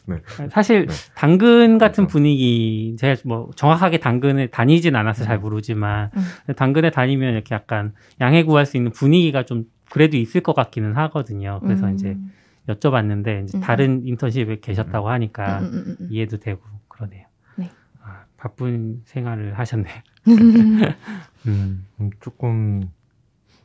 네. 0.06 0.16
사실 0.50 0.86
네. 0.86 0.94
당근 1.14 1.78
같은 1.78 2.04
그렇죠. 2.04 2.12
분위기 2.12 2.96
제가 2.98 3.20
뭐 3.24 3.50
정확하게 3.56 3.98
당근에 3.98 4.48
다니진 4.48 4.94
않아서 4.96 5.24
잘 5.24 5.38
모르지만 5.38 6.10
음. 6.16 6.54
당근에 6.54 6.90
다니면 6.90 7.32
이렇게 7.34 7.54
약간 7.54 7.92
양해 8.20 8.44
구할 8.44 8.66
수 8.66 8.76
있는 8.76 8.92
분위기가 8.92 9.44
좀 9.44 9.64
그래도 9.90 10.16
있을 10.16 10.40
것 10.42 10.54
같기는 10.54 10.94
하거든요. 10.96 11.60
그래서 11.62 11.86
음. 11.86 11.94
이제 11.94 12.16
여쭤봤는데 12.68 13.44
이제 13.44 13.58
음. 13.58 13.60
다른 13.60 14.02
인턴십에 14.06 14.60
계셨다고 14.60 15.08
하니까 15.10 15.60
음, 15.60 15.64
음, 15.72 15.96
음, 16.00 16.08
이해도 16.10 16.38
되고 16.38 16.60
그러네요. 16.88 17.26
네. 17.56 17.70
아, 18.02 18.24
바쁜 18.36 19.02
생활을 19.04 19.58
하셨네요. 19.58 19.94
음. 20.28 20.94
음. 21.46 21.86
음, 22.00 22.10
조금 22.20 22.90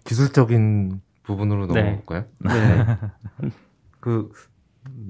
기술적인 0.04 1.02
부분으로 1.24 1.67
네. 1.67 1.82
넘어갈까요? 1.82 2.26
네. 2.39 2.50
그 4.00 4.32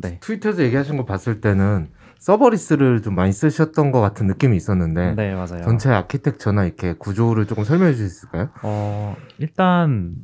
네. 0.02 0.20
트위터에서 0.20 0.64
얘기하신 0.64 0.98
거 0.98 1.06
봤을 1.06 1.42
때는 1.42 1.90
서버리스를 2.20 3.02
좀 3.02 3.16
많이 3.16 3.32
쓰셨던 3.32 3.92
것 3.92 4.02
같은 4.02 4.28
느낌이 4.28 4.58
있었는데 4.58 5.16
네, 5.16 5.34
맞아요. 5.34 5.64
전체 5.64 5.90
아키텍처나 5.90 6.66
이렇게 6.66 6.94
구조를 6.94 7.46
조금 7.48 7.64
설명해 7.64 7.94
주실 7.94 8.10
수 8.10 8.26
있을까요? 8.26 8.50
어, 8.64 9.16
일단 9.38 10.16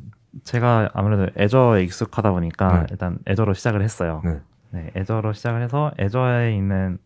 제가 0.44 0.90
아무래도 0.94 1.28
애저에 1.38 1.84
익숙하다 1.84 2.32
보니까 2.32 2.82
네. 2.82 2.88
일단 2.92 3.20
애저로 3.28 3.54
시작을 3.54 3.82
했어요. 3.82 4.22
네. 4.26 4.42
네, 4.72 4.92
애저로 4.98 5.32
시작을 5.32 5.62
해서 5.62 5.92
애저에 5.98 6.54
있는 6.56 6.98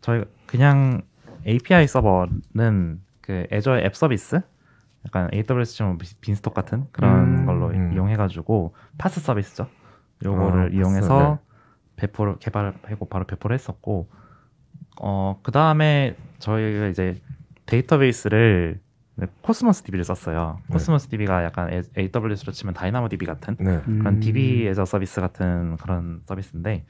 저희 0.00 0.24
그냥 0.46 1.02
API 1.46 1.86
서버는 1.86 3.00
그 3.24 3.46
Azure 3.50 3.78
App 3.78 3.96
Service 3.96 4.42
약간 5.06 5.30
AWS처럼 5.32 5.98
Beanstalk 6.20 6.52
같은 6.52 6.84
그런 6.92 7.38
음, 7.40 7.46
걸로 7.46 7.68
음. 7.68 7.92
이용해가지고 7.94 8.74
PaaS 8.98 9.20
서비스죠. 9.20 9.66
요거를 10.22 10.60
아, 10.60 10.68
이용해서 10.68 11.38
배포를 11.96 12.36
개발하고 12.38 13.08
바로 13.08 13.24
배포를 13.24 13.54
했었고 13.54 14.10
어그 15.00 15.52
다음에 15.52 16.16
저희가 16.38 16.88
이제 16.88 17.20
데이터베이스를 17.64 18.80
Cosmos 19.40 19.84
DB를 19.84 20.04
썼어요. 20.04 20.58
네. 20.60 20.72
Cosmos 20.72 21.08
DB가 21.08 21.44
약간 21.44 21.70
AWS로 21.96 22.52
치면 22.52 22.74
DynamoDB 22.74 23.24
같은 23.24 23.56
네. 23.58 23.80
그런 23.80 24.06
음. 24.06 24.20
DB 24.20 24.66
as 24.68 24.84
a 24.84 24.89
service 24.89 25.22
같은 25.22 25.76
그런 25.78 26.20
서비스인데 26.26 26.84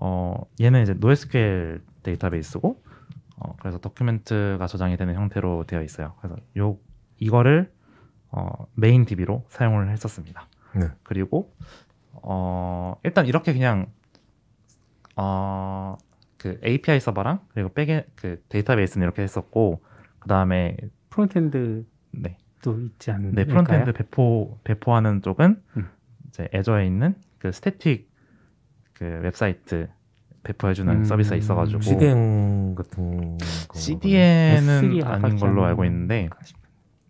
어 0.00 0.40
얘는 0.60 0.82
이제 0.82 0.94
NoSQL 0.94 1.82
데이터베이스고 2.04 2.87
어 3.40 3.56
그래서 3.60 3.78
document가 3.78 4.66
저장이 4.66 4.96
되는 4.96 5.14
형태로 5.14 5.64
되어 5.64 5.82
있어요. 5.82 6.14
그래서 6.20 6.36
요 6.58 6.78
이거를 7.18 7.72
어 8.30 8.66
main 8.74 9.04
DB로 9.04 9.44
사용을 9.48 9.90
했었습니다. 9.90 10.48
네. 10.74 10.88
그리고 11.02 11.54
어 12.12 12.96
일단 13.02 13.26
이렇게 13.26 13.52
그냥 13.52 13.86
어 15.16 15.96
그 16.38 16.58
API 16.64 17.00
서버랑 17.00 17.40
그리고 17.52 17.68
back에 17.70 18.06
그 18.14 18.42
데이터베이스는 18.48 19.04
이렇게 19.04 19.22
했었고 19.22 19.82
그 20.20 20.28
다음에 20.28 20.76
frontend도 21.10 21.84
네 22.12 22.38
있지 22.66 23.10
않나요? 23.10 23.32
네, 23.34 23.44
프론트엔드 23.44 23.92
배포 23.92 24.58
배포하는 24.64 25.20
쪽은 25.20 25.62
음. 25.76 25.90
이제 26.28 26.48
애저에 26.54 26.86
있는 26.86 27.16
그 27.38 27.52
static 27.52 28.08
그 28.94 29.04
웹사이트 29.04 29.88
배포해주는 30.52 30.92
음, 30.92 31.04
서비스가 31.04 31.36
있어가지고 31.36 31.82
CDN 31.82 32.74
같은 32.74 33.36
거. 33.38 33.78
CDN은 33.78 34.90
S3에 34.92 35.06
아닌 35.06 35.36
걸로? 35.36 35.64
알고 35.64 35.84
있는데 35.84 36.30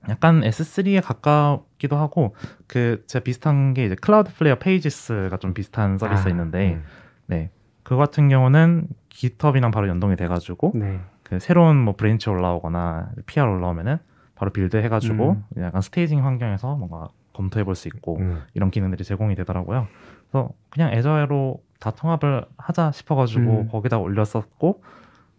약간 0.08 0.40
S3에 0.40 1.00
가깝기도 1.04 1.96
하고 1.96 2.34
그 2.66 3.04
제가 3.06 3.22
비슷한 3.22 3.74
게 3.74 3.84
이제 3.86 3.94
Cloudflare 3.94 4.56
Pages가 4.56 5.36
좀 5.36 5.54
비슷한 5.54 5.98
서비스가 5.98 6.28
아, 6.28 6.30
있는데 6.30 6.74
음. 6.74 6.82
네. 7.26 7.50
그 7.84 7.96
같은 7.96 8.28
경우는 8.28 8.88
GitHub이랑 9.10 9.70
바로 9.70 9.88
연동이 9.88 10.16
돼가지고 10.16 10.72
네. 10.74 11.00
그 11.22 11.38
새로운 11.38 11.76
뭐 11.76 11.94
branch 11.94 12.28
올라오거나 12.30 13.10
PR 13.26 13.46
올라오면은 13.48 13.98
바로 14.34 14.50
build 14.52 14.76
해가지고 14.76 15.36
약간 15.58 15.80
staging 15.80 16.24
환경에서 16.24 16.74
뭔가 16.76 17.08
검토해 17.34 17.64
볼 17.64 17.74
수 17.76 17.86
있고 17.88 18.18
음. 18.18 18.42
이런 18.54 18.70
기능들이 18.72 19.04
제공이 19.04 19.36
되더라고요. 19.36 19.86
그래서 20.30 20.50
그냥 20.70 20.92
Azure로 20.92 21.60
다 21.78 21.90
통합을 21.92 22.44
하자 22.56 22.92
싶어가지고 22.92 23.40
음. 23.40 23.68
거기다 23.70 23.98
올렸었고 23.98 24.82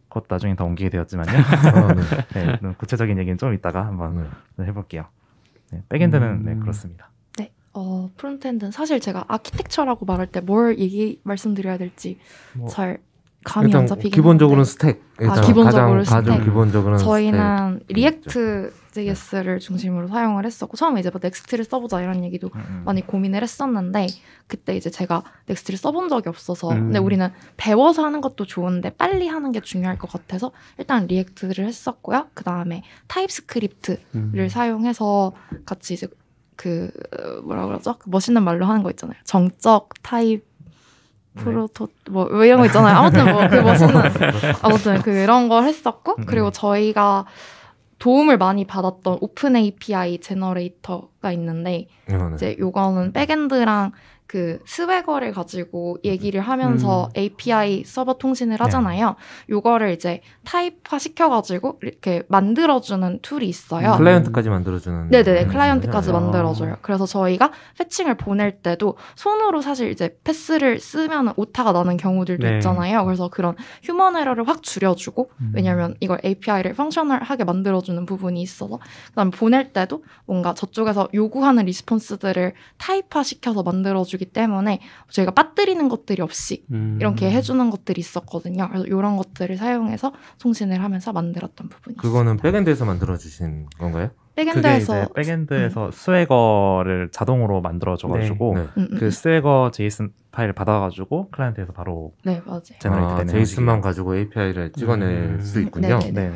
그것 0.07 0.25
나중에 0.27 0.55
다 0.55 0.63
옮기게 0.63 0.89
되었지만요. 0.89 1.29
아, 1.75 1.93
네. 1.93 2.01
네, 2.33 2.59
좀 2.59 2.73
구체적인 2.75 3.17
얘기는 3.17 3.37
좀 3.37 3.53
이따가 3.53 3.85
한번 3.85 4.27
네. 4.55 4.65
해볼게요. 4.65 5.05
네, 5.71 5.83
backend는 5.89 6.27
음. 6.27 6.43
네, 6.45 6.55
그렇습니다. 6.55 7.09
어, 7.71 8.09
frontend는 8.17 8.71
사실 8.71 8.99
제가 8.99 9.25
아키텍처라고 9.27 10.03
말할 10.05 10.25
때 10.25 10.41
뭘 10.41 10.79
얘기 10.79 11.21
말씀드려야 11.23 11.77
될지 11.77 12.17
뭐, 12.53 12.67
잘 12.67 12.97
감이 13.45 13.67
일단 13.67 13.81
안 13.81 13.87
잡히긴 13.87 14.11
기본적으로는 14.11 14.65
stack. 14.65 15.03
아, 15.19 15.39
기본적으로 15.41 15.99
가장, 15.99 16.17
가장 16.17 16.33
stack. 16.33 16.45
기본적으로는 16.45 16.97
저희는 16.97 17.79
stack. 17.81 17.95
React 17.95 18.73
JS를 18.91 19.59
중심으로 19.59 20.07
사용을 20.07 20.45
했었고 20.45 20.77
처음에 20.77 20.99
이제 20.99 21.09
뭐 21.09 21.19
Next를 21.21 21.65
써보자 21.65 22.01
이런 22.01 22.23
얘기도 22.23 22.49
음, 22.55 22.59
음. 22.59 22.81
많이 22.85 23.05
고민을 23.05 23.43
했었는데 23.43 24.07
그때 24.47 24.75
이제 24.75 24.89
제가 24.89 25.23
Next를 25.45 25.77
써본 25.77 26.09
적이 26.09 26.29
없어서 26.29 26.69
음. 26.71 26.79
근데 26.85 26.99
우리는 26.99 27.31
배워서 27.57 28.03
하는 28.03 28.21
것도 28.21 28.45
좋은데 28.45 28.91
빨리 28.91 29.27
하는 29.27 29.51
게 29.51 29.59
중요할 29.59 29.97
것 29.97 30.11
같아서 30.11 30.51
일단 30.77 31.07
React를 31.07 31.65
했었고요. 31.65 32.27
그 32.33 32.43
다음에 32.43 32.83
TypeScript를 33.07 33.99
음. 34.15 34.47
사용해서 34.49 35.33
같이 35.65 35.93
이제 35.93 36.07
그 36.55 36.91
뭐라 37.43 37.65
그러죠? 37.67 37.95
그 37.99 38.09
멋있는 38.09 38.43
말로 38.43 38.65
하는 38.65 38.83
거 38.83 38.89
있잖아요. 38.89 39.17
정적 39.23 39.89
타입 40.01 40.43
네. 41.33 41.43
프로토 41.43 41.87
뭐 42.09 42.27
이런 42.43 42.59
거 42.59 42.65
있잖아요. 42.65 42.97
아무튼 42.97 43.31
뭐 43.31 43.47
그 43.47 43.55
멋있는 43.55 43.93
아무튼 44.61 45.01
그런 45.01 45.47
걸 45.47 45.63
했었고 45.63 46.15
음, 46.19 46.25
그리고 46.25 46.47
음. 46.47 46.51
저희가 46.53 47.25
도움을 47.99 48.37
많이 48.37 48.65
받았던 48.65 49.19
OpenAPI 49.21 50.19
Generator가 50.19 51.31
있는데 51.33 51.87
이거는. 52.07 52.35
이제 52.35 52.55
요거는 52.57 53.11
backend랑 53.13 53.91
그 54.29 54.59
Swagger를 54.67 55.31
가지고 55.31 55.97
얘기를 56.03 56.39
하면서 56.39 57.05
음. 57.05 57.09
API 57.17 57.83
서버 57.83 58.19
통신을 58.19 58.61
하잖아요. 58.61 59.15
요거를 59.49 59.91
이제 59.91 60.21
타입화 60.45 60.99
시켜가지고 60.99 61.79
이렇게 61.81 62.21
만들어주는 62.27 63.21
tool이 63.23 63.49
있어요. 63.49 63.93
음. 63.93 63.97
클라이언트까지 63.97 64.49
만들어주는. 64.49 65.09
네네네 65.09 65.45
음, 65.45 65.47
클라이언트까지 65.47 66.11
네. 66.11 66.15
아. 66.15 66.19
만들어줘요. 66.19 66.77
그래서 66.83 67.07
저희가 67.07 67.51
fetching을 67.79 68.17
보낼 68.17 68.61
때도 68.61 68.97
손으로 69.15 69.61
사실 69.61 69.89
이제 69.89 70.15
path를 70.23 70.79
쓰면 70.79 71.33
오타가 71.35 71.71
나는 71.71 71.97
경우들도 71.97 72.47
네. 72.47 72.57
있잖아요. 72.57 73.05
그래서 73.05 73.29
그런 73.29 73.55
human 73.81 74.15
error를 74.15 74.47
확 74.47 74.61
줄여주고 74.61 75.31
음. 75.41 75.53
왜냐면 75.55 75.95
이걸 76.01 76.19
API를 76.23 76.73
functional하게 76.73 77.45
만들어주는 77.45 78.05
부분이 78.05 78.39
있어서 78.43 78.77
그 79.07 79.13
다음에 79.15 79.31
보낼 79.31 79.73
때도 79.73 80.03
뭔가 80.27 80.53
저쪽에서 80.53 81.07
요구하는 81.15 81.65
response들을 81.65 82.53
타입화 82.77 83.23
시켜서 83.23 83.63
만들어주 83.63 84.18
기 84.19 84.25
때문에 84.25 84.79
저희가 85.09 85.31
빠뜨리는 85.31 85.89
것들이 85.89 86.21
없이 86.21 86.65
음. 86.71 86.97
이렇게 86.99 87.31
해주는 87.31 87.69
것들이 87.71 87.99
있었거든요. 87.99 88.67
그래서 88.67 88.85
이런 88.85 89.17
것들을 89.17 89.57
사용해서 89.57 90.13
통신을 90.39 90.83
하면서 90.83 91.11
만들었던 91.11 91.69
부분이 91.69 91.97
그거는 91.97 92.37
backend에서 92.37 92.85
만들어주신 92.85 93.67
건가요? 93.79 94.09
그게 94.35 94.45
backend에서 94.51 95.03
이제 95.03 95.09
backend에서 95.15 95.91
Swagger를 95.91 97.09
자동으로 97.11 97.61
만들어줘가지고 97.61 98.53
네. 98.55 98.61
음, 98.77 98.87
음, 98.91 98.97
그 98.97 99.11
Swagger 99.11 99.71
JSON 99.73 100.11
파일 100.31 100.53
받아가지고 100.53 101.29
클라이언트에서 101.31 101.73
바로 101.73 102.13
네 102.23 102.41
맞아요. 102.45 102.61
generate 102.79 103.11
아, 103.11 103.17
되는 103.17 103.33
JSON만. 103.33 103.81
가지고 103.81 104.15
API를 104.15 104.71
찍어낼 104.73 105.07
음. 105.09 105.41
수 105.41 105.59
있군요. 105.61 105.99
네네. 105.99 106.31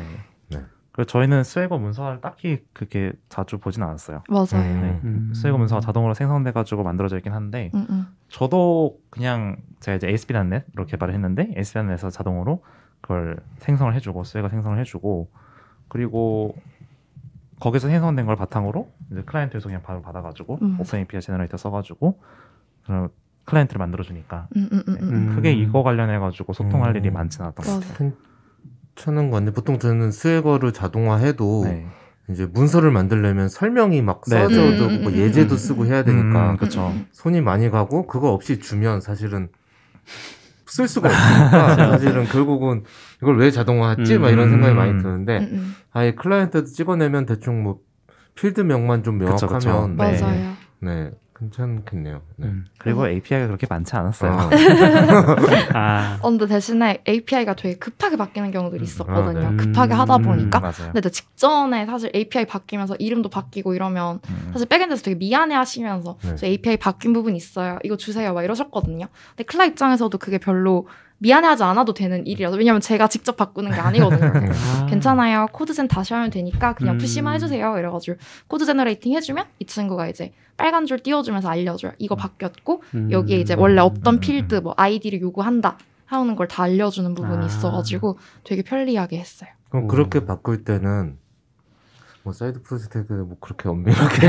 네. 0.94 0.96
그리고 0.96 1.06
저희는 1.06 1.42
Swagger 1.42 1.76
문서를 1.78 2.20
딱히 2.20 2.64
그렇게 2.72 3.12
자주 3.28 3.58
보진 3.58 3.82
않았어요. 3.82 4.22
맞아요. 4.28 4.46
음. 4.54 5.00
음. 5.04 5.34
Swagger 5.34 5.58
문서가 5.58 5.80
자동으로 5.80 6.14
생성돼가지고 6.14 6.84
만들어져 6.84 7.16
있긴 7.16 7.32
한데 7.32 7.72
음, 7.74 7.86
음. 7.90 8.06
저도 8.28 8.98
그냥 9.10 9.56
제가 9.80 9.96
이제 9.96 10.08
ASP.NET로 10.08 10.86
개발을 10.86 11.12
했는데 11.12 11.52
ASP.NET에서 11.56 12.10
자동으로 12.10 12.62
그걸 13.00 13.36
생성을 13.58 13.92
해주고 13.94 14.22
Swagger 14.22 14.48
생성을 14.48 14.78
해주고 14.78 15.30
그리고 15.88 16.56
거기서 17.58 17.88
생성된 17.88 18.26
걸 18.26 18.36
바탕으로 18.36 18.88
이제 19.10 19.22
클라이언트에서 19.22 19.68
그냥 19.68 19.82
바로 19.82 20.00
받아가지고 20.00 20.58
음. 20.62 20.76
OpenAPI 20.80 21.20
Generator 21.20 21.56
써가지고 21.56 22.20
그런 22.86 23.08
클라이언트를 23.46 23.78
만들어주니까 23.80 24.48
음. 24.56 24.68
음. 24.72 25.34
크게 25.34 25.52
이거 25.52 25.82
관련해가지고 25.82 26.52
소통할 26.52 26.90
음. 26.92 26.96
일이 26.96 27.10
많지는 27.10 27.46
않았던 27.46 27.80
것. 27.80 27.88
같아요. 27.88 28.12
괜찮은 28.96 29.30
건데 29.30 29.52
보통 29.52 29.78
저는 29.78 30.10
Swagger를 30.10 30.72
자동화해도 30.72 31.62
네. 31.64 31.86
이제 32.30 32.46
문서를 32.46 32.90
만들려면 32.90 33.48
설명이 33.48 34.00
막 34.02 34.22
네. 34.28 34.36
써져도 34.36 34.86
음, 34.86 35.02
뭐 35.02 35.12
음, 35.12 35.18
예제도 35.18 35.54
음, 35.54 35.58
쓰고 35.58 35.86
해야 35.86 36.04
되니까 36.04 36.52
음, 36.52 36.56
그쵸. 36.56 36.94
손이 37.12 37.40
많이 37.42 37.68
가고 37.70 38.06
그거 38.06 38.30
없이 38.32 38.58
주면 38.58 39.00
사실은 39.00 39.48
쓸 40.66 40.88
수가 40.88 41.08
없으니까 41.12 41.74
사실은 41.74 42.24
결국은 42.28 42.84
이걸 43.22 43.36
왜 43.38 43.50
자동화했지? 43.50 44.18
막 44.18 44.30
이런 44.30 44.46
음. 44.46 44.50
생각이 44.52 44.74
많이 44.74 45.02
드는데 45.02 45.38
음, 45.38 45.48
음. 45.52 45.74
아예 45.92 46.14
클라이언트도 46.14 46.66
찍어내면 46.66 47.26
대충 47.26 47.62
뭐 47.62 47.80
필드명만 48.36 49.02
좀 49.02 49.18
그쵸, 49.18 49.46
명확하면 49.46 49.96
그쵸. 49.96 50.04
네. 50.04 50.20
맞아요. 50.20 50.54
네 50.80 51.10
괜찮겠네요. 51.50 52.22
네. 52.36 52.46
음. 52.46 52.66
그리고 52.78 53.08
API가 53.08 53.46
그렇게 53.46 53.66
많지 53.68 53.94
않았어요. 53.96 54.32
아, 54.32 54.50
아. 55.74 56.18
어, 56.20 56.30
근데 56.30 56.46
대신에 56.46 57.02
API가 57.06 57.54
되게 57.54 57.76
급하게 57.78 58.16
바뀌는 58.16 58.50
경우들이 58.50 58.80
음. 58.80 58.84
있었거든요. 58.84 59.46
아, 59.46 59.50
네. 59.50 59.56
급하게 59.56 59.94
하다 59.94 60.16
음. 60.16 60.22
보니까. 60.22 60.60
맞아요. 60.60 60.92
근데 60.92 61.10
직전에 61.10 61.86
사실 61.86 62.10
API 62.14 62.46
바뀌면서 62.46 62.96
이름도 62.96 63.28
바뀌고 63.28 63.74
이러면 63.74 64.20
음. 64.28 64.50
사실 64.52 64.68
backend에서 64.68 65.02
되게 65.02 65.16
미안해 65.16 65.54
하시면서 65.54 66.18
네. 66.22 66.36
저 66.36 66.46
API 66.46 66.76
바뀐 66.76 67.12
부분 67.12 67.36
있어요. 67.36 67.78
이거 67.84 67.96
주세요. 67.96 68.32
막 68.32 68.42
이러셨거든요. 68.42 69.06
근데 69.30 69.44
클라 69.44 69.64
입장에서도 69.66 70.16
그게 70.18 70.38
별로 70.38 70.88
미안해하지 71.24 71.62
않아도 71.62 71.94
되는 71.94 72.26
일이라서 72.26 72.58
왜냐면 72.58 72.82
제가 72.82 73.08
직접 73.08 73.36
바꾸는 73.36 73.72
게 73.72 73.80
아니거든요. 73.80 74.30
아. 74.82 74.86
괜찮아요. 74.86 75.46
codegen 75.52 75.88
다시 75.88 76.12
하면 76.12 76.28
되니까 76.30 76.74
그냥 76.74 76.96
음. 76.96 76.98
푸시만 76.98 77.34
해주세요. 77.34 77.78
이래가지고 77.78 78.18
code 78.46 78.66
generating 78.66 79.14
해주면 79.14 79.46
이 79.58 79.64
친구가 79.64 80.08
이제 80.08 80.32
빨간 80.58 80.84
줄 80.84 80.98
띄워주면서 81.00 81.48
알려줘요. 81.48 81.92
이거 81.98 82.14
바뀌었고 82.14 82.82
음. 82.94 83.10
여기에 83.10 83.40
이제 83.40 83.54
원래 83.54 83.80
없던 83.80 84.14
음, 84.16 84.20
필드 84.20 84.56
뭐 84.56 84.74
아이디를 84.76 85.20
요구한다 85.22 85.78
하는 86.06 86.36
걸 86.36 86.46
다 86.46 86.64
알려주는 86.64 87.14
부분이 87.14 87.42
아. 87.42 87.46
있어가지고 87.46 88.18
되게 88.44 88.62
편리하게 88.62 89.18
했어요. 89.18 89.48
그럼 89.70 89.86
오. 89.86 89.88
그렇게 89.88 90.26
바꿀 90.26 90.62
때는 90.62 91.16
뭐 92.22 92.32
side 92.34 92.62
project 92.62 92.98
뭐 93.12 93.36
그렇게 93.40 93.68
엄밀하게 93.68 94.28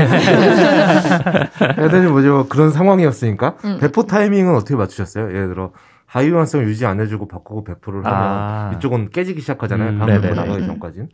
해야 1.78 1.88
되는 1.90 2.10
뭐죠 2.10 2.28
뭐 2.32 2.48
그런 2.48 2.70
상황이었으니까 2.70 3.56
음. 3.64 3.78
배포 3.80 4.04
타이밍은 4.04 4.54
어떻게 4.54 4.74
맞추셨어요? 4.76 5.28
예를 5.28 5.48
들어 5.48 5.72
하위 6.06 6.30
완성 6.30 6.62
유지 6.62 6.86
안 6.86 7.00
해주고 7.00 7.28
바꾸고 7.28 7.64
배포를 7.64 8.04
하면 8.06 8.16
아. 8.16 8.72
이쪽은 8.76 9.10
깨지기 9.10 9.40
시작하잖아요. 9.40 9.90
음. 9.90 9.98
방금 9.98 10.20
배포 10.20 10.34
네네네. 10.34 10.40
나가기 10.40 10.62
음. 10.62 10.66
전까지는. 10.68 11.08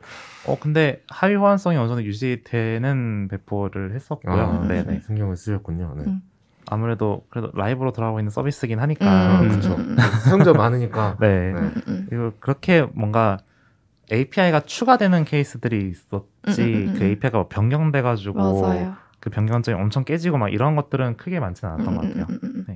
어 0.47 0.59
근데 0.61 1.03
하위 1.09 1.35
호환성이 1.35 1.77
어느 1.77 1.89
정도 1.89 2.05
유지되는 2.05 3.29
배포를 3.31 3.95
했었고요. 3.95 4.35
아, 4.35 4.67
네네. 4.67 5.01
신경을 5.07 5.37
쓰셨군요. 5.37 5.95
네. 5.97 6.05
음. 6.07 6.21
아무래도 6.69 7.27
그래도 7.31 7.51
라이브로 7.55 7.93
돌아가고 7.93 8.21
있는 8.21 8.31
서비스긴 8.31 8.79
하니까. 8.79 9.41
음, 9.41 9.49
그렇죠. 9.49 9.75
음, 9.75 9.91
음. 9.91 9.97
사용자 9.97 10.53
많으니까. 10.53 11.17
네. 11.21 11.53
네. 11.53 11.71
그리고 12.09 12.33
그렇게 12.39 12.87
뭔가 12.93 13.39
API가 14.13 14.61
추가되는 14.61 15.25
케이스들이 15.25 15.89
있었지 15.89 16.13
그 16.95 16.99
음. 17.01 17.03
API가 17.03 17.49
변경돼 17.49 18.03
가지고 18.03 18.63
맞아요. 18.63 18.95
그 19.21 19.31
변경점이 19.31 19.81
엄청 19.81 20.05
깨지고 20.05 20.37
막 20.39 20.53
이런 20.53 20.77
것들은 20.77 21.17
크게 21.17 21.41
많지는 21.41 21.75
않았던 21.75 21.97
것 21.97 22.03
같아요. 22.03 22.27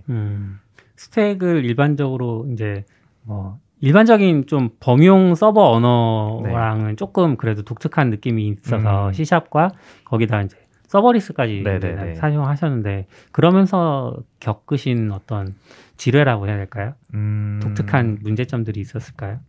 음, 0.09 0.61
스택을 0.97 1.65
일반적으로 1.65 2.47
이제 2.53 2.85
뭐 3.23 3.59
일반적인 3.81 4.47
좀 4.47 4.71
범용 4.81 5.35
서버 5.35 5.71
언어랑은 5.71 6.97
조금 6.97 7.37
그래도 7.37 7.63
독특한 7.63 8.11
느낌이 8.11 8.49
있어서 8.49 9.09
음. 9.09 9.13
C샵과 9.13 9.73
거기다 10.05 10.43
이제 10.43 10.57
서버리스까지 10.87 11.63
네네네. 11.65 12.15
사용하셨는데 12.15 13.07
그러면서 13.33 14.17
겪으신 14.41 15.11
어떤 15.13 15.55
지뢰라고 15.97 16.47
해야 16.47 16.57
될까요? 16.57 16.95
음, 17.15 17.61
독특한 17.63 18.19
문제점들이 18.23 18.81
있었을까요? 18.81 19.41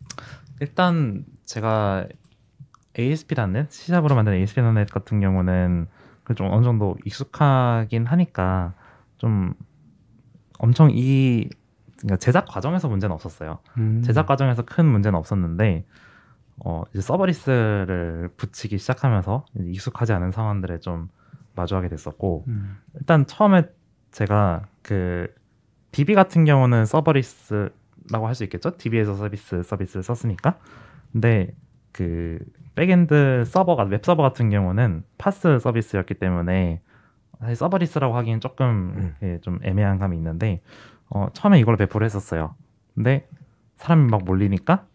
일단 0.60 1.24
제가 1.46 2.08
ASP.NET, 2.98 3.68
C샵으로 3.70 4.16
만든 4.16 4.34
ASP.NET 4.34 4.92
같은 4.92 5.20
경우는 5.20 5.88
그좀 6.24 6.52
어느 6.52 6.64
정도 6.64 6.98
익숙하긴 7.06 8.06
하니까 8.06 8.74
좀 9.18 9.54
엄청 10.58 10.90
이 10.92 11.50
그러니까 11.98 12.18
제작 12.18 12.46
과정에서 12.48 12.88
문제는 12.88 13.14
없었어요. 13.14 13.60
음. 13.78 14.02
제작 14.04 14.26
과정에서 14.28 14.64
큰 14.64 14.86
문제는 14.86 15.18
없었는데 15.18 15.86
어 16.66 16.84
이제 16.92 17.02
서버리스를 17.02 18.30
붙이기 18.38 18.78
시작하면서 18.78 19.46
익숙하지 19.60 20.14
않은 20.14 20.32
상황들에 20.32 20.80
좀 20.80 21.10
마주하게 21.56 21.90
됐었고 21.90 22.46
음. 22.48 22.78
일단 22.96 23.26
처음에 23.26 23.64
제가 24.12 24.66
그 24.82 25.28
DB 25.92 26.14
같은 26.14 26.46
경우는 26.46 26.86
서버리스라고 26.86 28.28
할 28.28 28.36
수 28.36 28.44
있겠죠? 28.44 28.78
DB에서 28.78 29.16
서비스 29.16 29.64
서비스를 29.64 30.04
썼으니까. 30.04 30.58
근데 31.12 31.56
그 31.92 32.40
backend 32.76 33.44
서버가 33.46 33.84
웹 33.84 34.06
서버 34.06 34.22
같은 34.22 34.50
경우는 34.50 35.04
PaaS 35.18 35.58
서비스였기 35.60 36.14
때문에 36.16 36.82
사실 37.40 37.56
serverless라고 37.56 38.16
하기엔 38.16 38.40
조금 38.40 38.66
음. 38.98 39.16
예, 39.24 39.40
좀 39.42 39.60
애매한 39.64 40.00
감이 40.00 40.16
있는데 40.18 40.62
어, 41.10 41.28
처음에 41.34 41.60
이걸 41.60 41.78
배포를 41.78 42.06
했었어요. 42.06 42.56
근데 42.96 43.28
사람이 43.76 44.10
막 44.10 44.24
몰리니까 44.26 44.86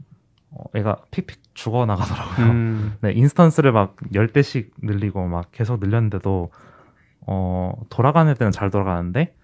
어, 0.50 0.64
얘가 0.74 0.96
픽픽 1.10 1.54
죽어 1.54 1.86
나가더라고요. 1.86 2.46
음. 2.46 2.94
네, 3.02 3.12
instance를 3.12 3.72
막 3.72 3.96
10대씩 4.12 4.70
늘리고 4.82 5.26
막 5.28 5.50
계속 5.52 5.80
늘렸는데도 5.80 6.50
어, 7.26 7.72
돌아가는 7.88 8.30
애들은 8.32 8.50
잘 8.50 8.70
돌아가는데 8.70 9.36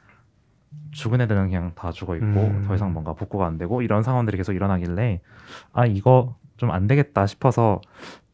죽은 0.90 1.20
애들은 1.20 1.46
그냥 1.46 1.72
다 1.74 1.92
죽어 1.92 2.16
있고 2.16 2.26
음. 2.26 2.64
더 2.66 2.74
이상 2.74 2.92
뭔가 2.92 3.12
복구가 3.12 3.46
안 3.46 3.58
되고 3.58 3.82
이런 3.82 4.02
상황들이 4.02 4.36
계속 4.36 4.52
일어나길래 4.54 5.20
아 5.72 5.86
이거 5.86 6.36
좀 6.56 6.70
안 6.72 6.88
되겠다 6.88 7.26
싶어서 7.26 7.80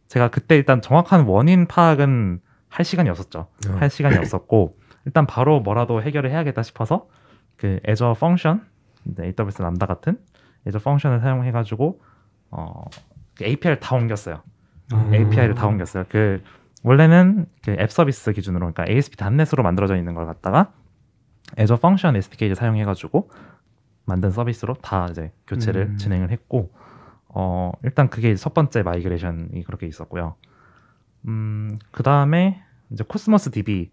제가 0.09 0.29
그때 0.29 0.57
일단 0.57 0.81
정확한 0.81 1.27
원인 1.27 1.67
파악은 1.67 2.41
할 2.75 2.85
시간이 2.85 3.09
없었죠. 3.11 3.47
어. 3.69 3.73
할 3.77 3.89
시간이 3.91 4.17
없었고 4.19 4.77
일단 5.05 5.27
바로 5.27 5.61
뭐라도 5.61 6.03
해결을 6.03 6.31
해야겠다 6.31 6.63
싶어서 6.63 7.09
그 7.57 7.79
애저 7.87 8.15
펑션 8.19 8.65
AWS 9.21 9.63
람다 9.63 9.87
같은 9.87 10.19
애저 10.67 10.79
펑션을 10.79 11.21
사용해가지고 11.21 12.01
어 12.51 12.85
그 13.37 13.45
API를 13.45 13.81
다 13.81 13.97
옮겼어요. 13.97 14.43
아. 14.93 15.11
API를 15.13 15.55
다 15.55 15.67
옮겼어요. 15.67 16.05
그 16.09 16.43
원래는 16.83 17.47
그 17.65 17.73
앱 17.73 17.91
서비스 17.91 18.33
기준으로 18.33 18.61
그러니까 18.73 18.85
ASP 18.89 19.17
단넷으로 19.17 19.63
만들어져 19.63 19.97
있는 19.97 20.15
걸 20.15 20.27
갖다가 20.27 20.73
애저 21.59 21.77
펑션 21.77 22.17
SDK를 22.17 22.55
사용해가지고 22.55 23.31
만든 24.07 24.31
서비스로 24.31 24.75
다 24.75 25.09
이제 25.11 25.33
교체를 25.47 25.83
음. 25.83 25.97
진행을 25.97 26.31
했고 26.31 26.73
어 27.29 27.73
일단 27.83 28.09
그게 28.09 28.35
첫 28.37 28.55
번째 28.55 28.83
migration이 28.83 29.65
그렇게 29.65 29.87
있었고요. 29.87 30.37
음 31.27 31.79
그 31.91 32.03
다음에 32.03 32.63
이제 32.91 33.05
Cosmos 33.07 33.51
DB 33.51 33.91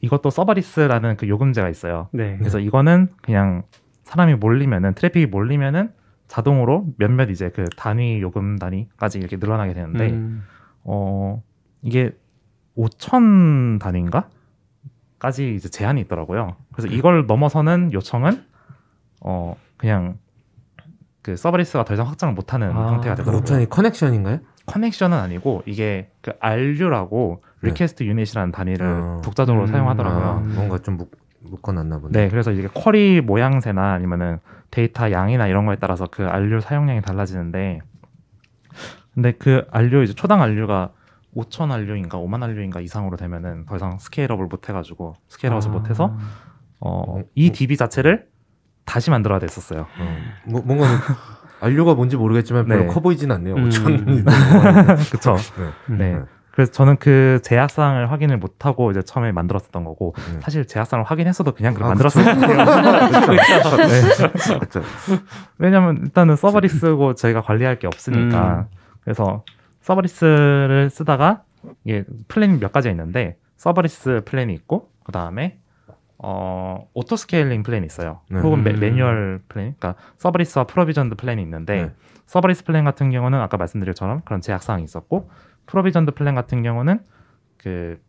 이것도 0.00 0.30
serverless라는 0.30 1.16
그 1.16 1.28
요금제가 1.28 1.68
있어요. 1.68 2.08
네. 2.12 2.36
그래서 2.38 2.58
이거는 2.58 3.08
그냥 3.22 3.62
사람이 4.04 4.34
몰리면은 4.36 4.94
트래픽이 4.94 5.26
몰리면은 5.26 5.92
자동으로 6.26 6.86
몇몇 6.96 7.30
이제 7.30 7.50
그 7.50 7.64
단위 7.76 8.20
요금 8.20 8.58
단위까지 8.58 9.18
이렇게 9.18 9.36
늘어나게 9.36 9.74
되는데 9.74 10.10
음. 10.10 10.42
어 10.82 11.42
이게 11.82 12.16
5천 12.76 13.78
단위인가? 13.78 14.28
까지 15.18 15.54
이제 15.54 15.68
제한이 15.68 16.00
있더라고요. 16.00 16.56
그래서 16.72 16.92
이걸 16.92 17.26
넘어서는 17.26 17.92
요청은 17.92 18.42
어 19.20 19.56
그냥 19.76 20.18
그 21.22 21.36
serverless가 21.36 21.84
더 21.84 21.94
이상 21.94 22.08
확장을 22.08 22.34
못하는 22.34 22.70
아, 22.72 22.92
형태가 22.92 23.14
그 23.14 23.22
되더라고요. 23.22 23.44
5천이 23.44 23.70
connection인가요? 23.70 24.40
connection은 24.66 25.16
아니고 25.16 25.62
이게 25.66 26.10
그 26.20 26.32
RU라고 26.40 27.42
네. 27.60 27.68
request 27.68 28.04
unit이라는 28.04 28.52
단위를 28.52 28.86
어. 28.86 29.20
독자적으로 29.24 29.64
음. 29.64 29.66
사용하더라고요. 29.68 30.24
아, 30.24 30.34
뭔가 30.34 30.78
좀 30.78 30.96
묶, 30.96 31.12
묶어놨나 31.40 31.98
보네. 32.00 32.12
네, 32.12 32.28
그래서 32.28 32.50
이게 32.50 32.68
query 32.72 33.20
모양새나 33.20 33.92
아니면은 33.92 34.38
데이터 34.70 35.10
양이나 35.10 35.46
이런 35.46 35.66
거에 35.66 35.76
따라서 35.76 36.06
그 36.10 36.24
RU 36.24 36.60
사용량이 36.60 37.02
달라지는데, 37.02 37.80
근데 39.14 39.32
그 39.32 39.66
RU 39.70 40.02
이제 40.02 40.14
초당 40.14 40.42
RU가 40.42 40.90
5천 41.36 41.70
RU인가 41.70 42.18
5만 42.18 42.42
RU인가 42.42 42.80
이상으로 42.80 43.16
되면은 43.16 43.66
더 43.66 43.76
이상 43.76 43.98
스케일업을 43.98 44.46
못 44.46 44.68
해가지고 44.68 45.16
스케일업을 45.28 45.68
아. 45.68 45.72
못 45.72 45.90
해서 45.90 46.16
어, 46.80 47.18
어, 47.18 47.22
이 47.34 47.48
어. 47.48 47.52
DB 47.52 47.76
자체를 47.76 48.26
다시 48.84 49.10
만들어야 49.10 49.38
됐었어요. 49.38 49.86
어, 49.98 50.16
뭐, 50.46 50.62
뭔가 50.64 50.86
안료가 51.60 51.94
뭔지 51.94 52.16
모르겠지만 52.16 52.66
별로 52.66 52.82
네. 52.82 52.86
커 52.88 53.00
보이진 53.00 53.30
않네요. 53.32 53.54
음. 53.54 53.68
5천. 53.68 54.24
그쵸? 55.12 55.36
음. 55.58 55.98
네. 55.98 56.12
네. 56.12 56.20
그래서 56.52 56.70
저는 56.70 56.96
그 56.98 57.40
제약사항을 57.42 58.10
확인을 58.12 58.36
못하고 58.36 58.90
이제 58.90 59.00
처음에 59.00 59.32
만들었었던 59.32 59.84
거고 59.84 60.14
네. 60.34 60.40
사실 60.42 60.66
제약사항을 60.66 61.10
확인했어도 61.10 61.52
그냥 61.52 61.72
그렇게 61.72 61.86
아, 61.86 61.88
만들었어요. 61.94 62.24
네. 62.34 62.54
그렇죠. 64.58 64.82
왜냐면 65.56 65.96
일단은 66.02 66.36
서버리스고 66.36 67.14
저희가 67.14 67.40
관리할 67.40 67.78
게 67.78 67.86
없으니까 67.86 68.66
그래서 69.02 69.44
serverless를 69.80 70.90
쓰다가 70.90 71.42
이게 71.84 72.04
플랜이 72.28 72.58
몇 72.58 72.70
가지가 72.70 72.90
있는데 72.90 73.38
serverless 73.56 74.22
플랜이 74.26 74.52
있고 74.52 74.90
그 75.04 75.12
다음에 75.12 75.58
어 76.24 76.88
auto 76.94 77.16
scaling 77.16 77.64
플랜이 77.64 77.84
있어요. 77.84 78.20
네. 78.30 78.38
혹은 78.38 78.62
매, 78.62 78.70
음. 78.70 78.80
매뉴얼 78.80 79.42
플랜, 79.48 79.74
그러니까 79.76 80.00
serverless와 80.18 80.64
provisioned 80.64 81.16
플랜이 81.16 81.42
있는데 81.42 81.82
네. 81.82 81.94
serverless 82.26 82.64
플랜 82.64 82.84
같은 82.84 83.10
경우는 83.10 83.40
아까 83.40 83.56
말씀드린 83.56 83.92
것처럼 83.92 84.22
그런 84.24 84.40
제약 84.40 84.62
사항이 84.62 84.84
있었고 84.84 85.28
provisioned 85.66 86.12
플랜 86.12 86.36
같은 86.36 86.62
경우는 86.62 87.00
그 87.58 88.00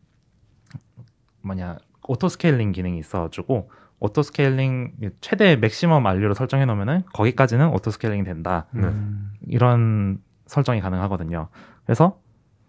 뭐냐 1.41 1.77
auto 2.07 2.29
scaling 2.29 2.71
기능이 2.71 2.99
있어가지고 2.99 3.71
auto 3.99 4.21
scaling 4.21 4.93
최대 5.21 5.55
맥시멈 5.55 6.05
RU를 6.05 6.35
설정해 6.35 6.65
놓으면은 6.65 7.03
거기까지는 7.13 7.69
auto 7.69 7.89
scaling이 7.89 8.23
된다 8.25 8.67
네. 8.71 8.83
음. 8.83 9.31
이런 9.47 10.21
설정이 10.45 10.81
가능하거든요. 10.81 11.47
그래서 11.85 12.19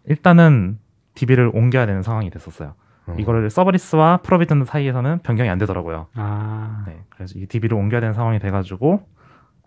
일단은 0.06 0.78
DB를 1.14 1.50
옮겨야 1.52 1.86
되는 1.86 2.02
상황이 2.02 2.30
됐었어요. 2.30 2.74
어. 3.06 3.14
이거를 3.18 3.50
serverless와 3.50 4.18
provisioned 4.18 4.64
사이에서는 4.64 5.18
변경이 5.22 5.50
안 5.50 5.58
되더라고요. 5.58 6.06
아. 6.14 6.84
네, 6.86 7.02
그래서 7.10 7.38
이 7.38 7.46
DB를 7.46 7.76
옮겨야 7.76 8.00
되는 8.00 8.14
상황이 8.14 8.38
돼가지고 8.38 9.06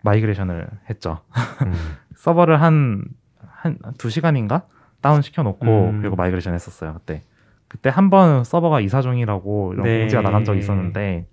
migration을 0.02 0.68
했죠. 0.90 1.20
음. 1.64 1.72
서버를 2.16 2.60
한, 2.60 3.04
한, 3.46 3.78
두 3.98 4.10
시간인가? 4.10 4.62
다운 5.00 5.22
시켜놓고, 5.22 5.66
음. 5.66 6.00
그리고 6.00 6.16
migration 6.16 6.54
했었어요, 6.54 6.94
그때. 6.94 7.22
그때 7.68 7.90
한 7.90 8.10
번 8.10 8.42
서버가 8.44 8.80
이사 8.80 9.04
중이라고 9.04 9.74
이런 9.74 9.84
네. 9.84 9.98
공지가 10.00 10.22
나간 10.22 10.44
적이 10.44 10.60
있었는데, 10.60 11.26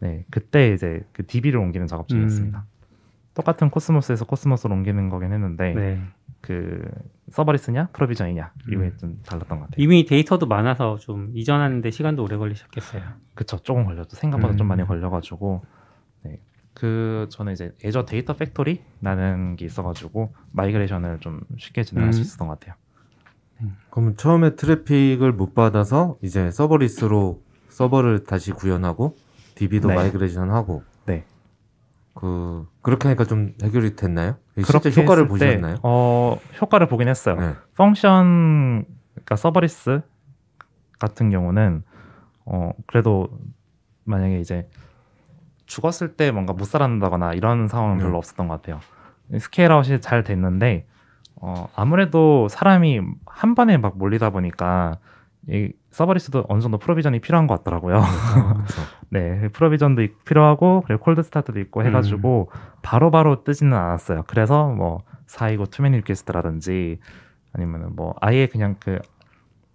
네, 0.00 0.24
그때 0.30 0.72
이제 0.72 1.02
그 1.12 1.24
DB를 1.26 1.60
옮기는 1.60 1.86
작업 1.86 2.08
중이었습니다. 2.08 2.64
똑같은 3.34 3.70
Cosmos에서 3.70 4.24
Cosmos로 4.24 4.74
옮기는 4.74 5.08
거긴 5.10 5.32
했는데, 5.32 5.74
네. 5.74 6.00
그, 6.46 6.80
serverless냐, 7.30 7.88
provision이냐, 7.88 8.52
이거에 8.70 8.86
음. 8.86 8.96
좀 8.98 9.20
달랐던 9.26 9.58
것 9.58 9.64
같아요. 9.66 9.82
이미 9.82 10.04
데이터도 10.04 10.46
많아서 10.46 10.96
좀 10.96 11.32
이전하는데 11.34 11.90
시간도 11.90 12.22
오래 12.22 12.36
걸리셨겠어요. 12.36 13.02
그쵸, 13.34 13.58
조금 13.58 13.84
걸렸죠. 13.84 14.16
생각보다 14.16 14.54
음. 14.54 14.56
좀 14.56 14.68
많이 14.68 14.86
걸려가지고, 14.86 15.64
네. 16.22 16.40
그, 16.72 17.26
저는 17.30 17.52
이제 17.52 17.72
Azure 17.84 18.04
Data 18.04 18.34
Factory라는 18.34 19.56
게 19.56 19.64
있어가지고, 19.64 20.34
migration을 20.52 21.18
좀 21.18 21.40
쉽게 21.58 21.82
진행할 21.82 22.12
수 22.12 22.20
음. 22.20 22.22
있었던 22.22 22.46
것 22.46 22.60
같아요. 22.60 22.76
그럼 23.90 24.14
처음에 24.16 24.54
트래픽을 24.54 25.32
못 25.32 25.54
받아서 25.54 26.18
이제 26.22 26.50
serverless로 26.50 27.42
서버를 27.68 28.24
다시 28.24 28.52
구현하고 28.52 29.16
DB도 29.54 29.88
네. 29.88 29.94
migration하고 29.94 30.82
네. 31.06 31.24
그 32.14 32.66
그렇게 32.82 33.08
하니까 33.08 33.24
좀 33.24 33.54
해결이 33.62 33.96
됐나요? 33.96 34.36
그렇게 34.62 34.90
효과를 34.90 35.24
했을 35.24 35.38
때, 35.38 35.56
보셨나요? 35.56 35.76
어, 35.82 36.38
효과를 36.60 36.86
보긴 36.88 37.08
했어요. 37.08 37.36
네. 37.36 37.54
function, 37.76 38.84
그러니까 39.14 39.36
serverless 39.36 40.00
같은 40.98 41.30
경우는, 41.30 41.82
어, 42.46 42.70
그래도 42.86 43.28
만약에 44.04 44.40
이제 44.40 44.68
죽었을 45.66 46.16
때 46.16 46.30
뭔가 46.30 46.52
못 46.52 46.64
살아난다거나 46.64 47.34
이런 47.34 47.68
상황은 47.68 47.98
별로 47.98 48.12
네. 48.12 48.16
없었던 48.18 48.48
것 48.48 48.62
같아요. 48.62 48.80
scale-out이 49.38 50.00
잘 50.00 50.22
됐는데, 50.22 50.86
어, 51.34 51.68
아무래도 51.74 52.48
사람이 52.48 53.00
한 53.26 53.54
번에 53.54 53.76
막 53.76 53.98
몰리다 53.98 54.30
보니까, 54.30 54.98
이 55.48 55.70
serverless도 55.90 56.44
어느 56.48 56.60
정도 56.60 56.76
provision이 56.78 57.20
필요한 57.20 57.46
것 57.46 57.58
같더라고요. 57.58 58.00
그렇죠. 58.54 58.82
네, 59.10 59.48
provision도 59.52 60.02
있- 60.02 60.24
필요하고 60.24 60.82
그리고 60.86 61.02
cold 61.04 61.22
start도 61.22 61.60
있고 61.60 61.82
해가지고 61.84 62.50
바로바로 62.82 63.44
뜨지는 63.44 63.72
않았어요. 63.76 64.24
그래서 64.26 64.68
뭐 64.68 65.02
사이구 65.26 65.66
too 65.66 65.77
many 65.77 65.92
requests라든지 65.92 66.98
아니면은 67.52 67.94
뭐 67.94 68.14
아예 68.20 68.46
그냥 68.46 68.74
그, 68.80 68.98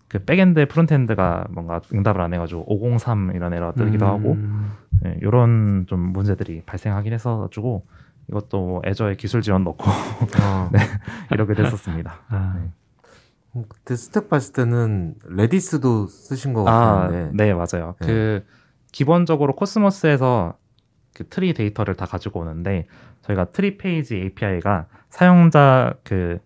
그 0.09 0.19
backend 0.19 0.67
frontend가 0.67 1.45
뭔가 1.51 1.79
응답을 1.93 2.19
안 2.21 2.33
해가지고 2.33 2.65
503 2.67 3.31
이런 3.33 3.53
에러가 3.53 3.71
뜨기도 3.73 4.05
하고 4.07 4.33
음. 4.33 4.71
네, 5.01 5.17
이런 5.21 5.85
좀 5.87 5.99
문제들이 6.01 6.63
발생하긴 6.65 7.13
했어가지고 7.13 7.85
이것도 8.29 8.59
뭐 8.67 8.81
애저의 8.85 9.15
기술 9.17 9.41
지원 9.41 9.63
넣고 9.63 9.85
아, 10.41 10.69
이렇게 11.31 11.53
됐었습니다. 11.53 12.13
아. 12.29 12.55
네. 12.61 12.69
음, 13.55 13.65
그때 13.67 13.95
stack 13.95 14.29
봤을 14.29 14.53
때는 14.53 15.15
Redis도 15.25 16.07
쓰신 16.07 16.53
것 16.53 16.67
아, 16.67 17.07
같은데 17.07 17.31
네, 17.33 17.53
맞아요. 17.53 17.95
네. 18.01 18.07
그 18.07 18.45
기본적으로 18.91 19.55
Cosmos에서 19.55 20.57
그 21.13 21.27
트리 21.27 21.53
데이터를 21.53 21.95
다 21.95 22.05
가지고 22.05 22.41
오는데 22.41 22.87
저희가 23.21 23.45
트리 23.51 23.77
페이지 23.77 24.15
API가 24.15 24.87
사용자 25.09 25.95
그 26.03 26.39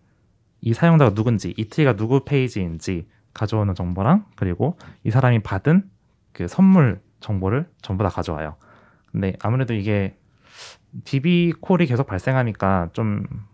이 0.65 0.73
사용자가 0.73 1.13
누군지 1.13 1.53
이 1.57 1.69
트리가 1.69 1.95
누구 1.95 2.25
페이지인지 2.25 3.07
가져오는 3.35 3.73
정보랑 3.75 4.25
그리고 4.35 4.77
이 5.03 5.11
사람이 5.11 5.43
받은 5.43 5.83
그 6.33 6.47
선물 6.47 7.01
정보를 7.19 7.69
전부 7.83 8.03
다 8.03 8.09
가져와요. 8.09 8.55
근데 9.11 9.33
아무래도 9.41 9.75
이게 9.75 10.17
DB 11.03 11.53
콜이 11.61 11.85
계속 11.85 12.07
발생하니까 12.07 12.89
좀 12.93 13.25
음, 13.31 13.45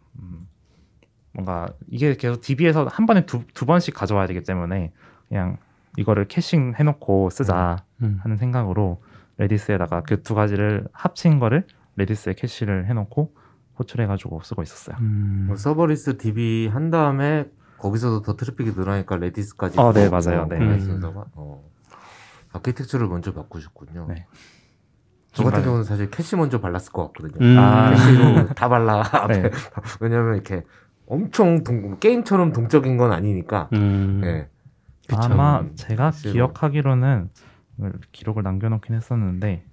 뭔가 1.33 1.67
이게 1.89 2.15
계속 2.15 2.41
DB에서 2.41 2.85
한 2.85 3.05
번에 3.05 3.25
두, 3.25 3.43
두 3.53 3.65
번씩 3.65 3.93
가져와야 3.93 4.27
되기 4.27 4.43
때문에 4.43 4.91
그냥 5.29 5.57
이거를 5.97 6.27
caching 6.27 6.73
해놓고 6.77 7.29
쓰자 7.29 7.77
음. 8.01 8.19
하는 8.23 8.37
생각으로 8.37 9.01
Redis에다가 9.37 10.01
그 10.03 10.21
두 10.23 10.35
가지를 10.35 10.87
합친 10.93 11.39
거를 11.39 11.65
Redis에 11.95 12.33
캐시를 12.33 12.87
해놓고 12.87 13.33
호출해가지고 13.79 14.41
쓰고 14.43 14.61
있었어요. 14.63 14.97
음. 14.99 15.45
뭐 15.47 15.55
serverless 15.55 16.17
DB 16.17 16.69
한 16.71 16.89
다음에 16.91 17.45
거기서도 17.77 18.21
더 18.21 18.35
트래픽이 18.35 18.71
늘어나니까 18.71 19.17
Redis까지 19.17 19.79
어, 19.79 19.91
네, 19.93 20.05
또, 20.05 20.11
맞아요. 20.11 20.43
어, 20.43 20.47
네. 20.47 20.57
음. 20.57 20.79
쓰다가, 20.79 21.25
어. 21.33 21.63
아키텍처를 22.53 23.07
먼저 23.07 23.33
바꾸셨군요. 23.33 24.05
네. 24.09 24.27
저 25.31 25.43
같은. 25.45 25.63
경우는 25.63 25.85
사실 25.85 26.09
캐시 26.11 26.35
먼저 26.35 26.59
발랐을 26.59 26.91
것 26.91 27.07
같거든요. 27.13 27.43
음. 27.43 27.57
아, 27.57 27.91
캐시로 27.91 28.47
다 28.53 28.67
발라. 28.69 29.01
네. 29.27 29.49
왜냐면 30.01 30.35
이렇게 30.35 30.63
엄청 31.15 31.63
동, 31.65 31.99
게임처럼 31.99 32.53
동적인 32.53 32.95
건 32.95 33.11
아니니까. 33.11 33.67
음. 33.73 34.21
예. 34.23 34.47
아마 35.17 35.61
제가 35.75 36.11
실로. 36.11 36.31
기억하기로는 36.33 37.29
기록을 38.13 38.43
남겨놓긴 38.43 38.95
했었는데 38.95 39.65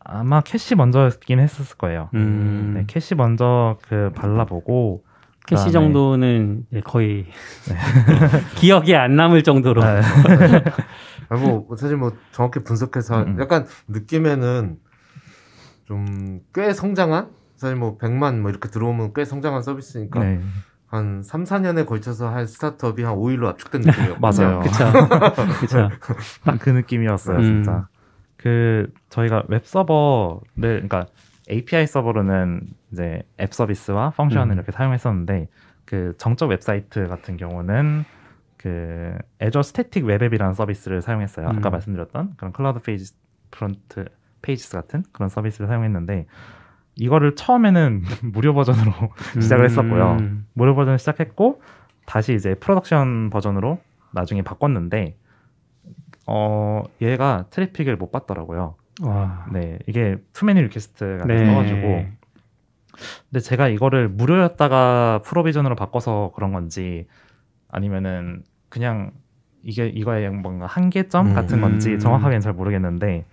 아마 0.00 0.42
캐시 0.42 0.74
먼저긴 0.74 1.40
했었을 1.40 1.78
거예요. 1.78 2.10
음. 2.14 2.72
네, 2.76 2.84
캐시 2.86 3.14
먼저 3.14 3.78
그 3.88 4.10
발라보고 4.14 5.04
캐시 5.46 5.66
그다음에- 5.68 5.72
정도는 5.72 6.66
거의 6.84 7.24
기억에 8.56 8.94
안 8.94 9.16
남을 9.16 9.42
정도로. 9.42 9.82
네. 9.82 10.00
아, 11.30 11.36
뭐, 11.36 11.66
사실 11.76 11.96
뭐, 11.96 12.12
정확히 12.32 12.60
분석해서, 12.64 13.22
음. 13.22 13.36
약간, 13.38 13.66
느낌에는, 13.88 14.78
좀, 15.84 16.40
꽤 16.54 16.72
성장한? 16.72 17.28
사실 17.58 17.76
뭐, 17.76 17.98
100만 17.98 18.38
뭐, 18.40 18.50
이렇게 18.50 18.70
들어오면 18.70 19.12
꽤 19.14 19.24
성장한 19.26 19.62
서비스니까, 19.62 20.20
네, 20.20 20.40
한 20.86 21.22
3, 21.22 21.44
4년에 21.44 21.84
걸쳐서 21.84 22.30
한 22.30 22.46
스타트업이 22.46 23.02
한 23.02 23.14
5일로 23.16 23.46
압축된 23.48 23.82
느낌이었거든요. 23.82 24.20
맞아요. 24.22 24.60
그쵸. 24.60 24.84
그쵸. 25.60 25.88
딱 26.44 26.58
그 26.60 26.70
느낌이었어요, 26.70 27.36
음. 27.36 27.42
진짜. 27.42 27.88
그 28.38 28.90
저희가 29.10 29.42
웹 29.48 29.66
서버를 29.66 30.46
그러니까 30.60 31.06
API 31.50 31.86
서버로는 31.86 32.62
이제 32.92 33.22
App 33.40 33.52
Service와 33.52 34.10
Function을 34.10 34.52
음. 34.52 34.56
이렇게 34.56 34.72
사용했었는데 34.72 35.48
그 35.84 36.14
정적 36.18 36.48
웹사이트 36.50 37.06
같은 37.08 37.36
경우는 37.36 38.04
그 38.56 39.14
Azure 39.42 39.60
Static 39.60 40.08
Web 40.08 40.24
App이라는 40.24 40.54
서비스를 40.54 41.02
사용했어요. 41.02 41.48
아까 41.48 41.68
음. 41.68 41.72
말씀드렸던 41.72 42.34
그런 42.36 42.52
클라우드 42.52 42.80
페이지 42.80 43.12
Cloudflare 43.50 44.06
Pages 44.40 44.74
같은 44.74 45.02
그런 45.12 45.28
서비스를 45.28 45.66
사용했는데 45.66 46.26
이거를 46.98 47.34
처음에는 47.34 48.02
무료 48.32 48.54
버전으로 48.54 48.92
시작을 49.40 49.64
했었고요. 49.64 50.16
음. 50.20 50.46
무료 50.52 50.74
버전을 50.74 50.98
시작했고 50.98 51.60
다시 52.06 52.34
이제 52.34 52.54
production 52.54 53.30
버전으로 53.30 53.78
나중에 54.12 54.42
바꿨는데 54.42 55.16
어 56.26 56.82
얘가 57.00 57.46
트래픽을 57.50 57.96
못 57.96 58.10
받더라고요. 58.12 58.74
와. 59.02 59.46
네 59.52 59.78
이게 59.86 60.16
too 60.32 60.44
many 60.44 60.60
requests가 60.62 61.24
네. 61.26 61.46
떠가지고 61.46 62.06
근데 63.30 63.40
제가 63.40 63.68
이거를 63.68 64.08
무료였다가 64.08 65.22
프로 65.24 65.40
버전으로 65.40 65.76
바꿔서 65.76 66.32
그런 66.34 66.52
건지 66.52 67.06
아니면은 67.68 68.42
그냥 68.68 69.12
이게 69.62 69.86
이거의 69.86 70.30
뭔가 70.30 70.66
한계점 70.66 71.28
음. 71.28 71.34
같은 71.34 71.60
건지 71.60 71.94
음. 71.94 71.98
정확하게는 71.98 72.40
잘 72.40 72.52
모르겠는데 72.54 73.24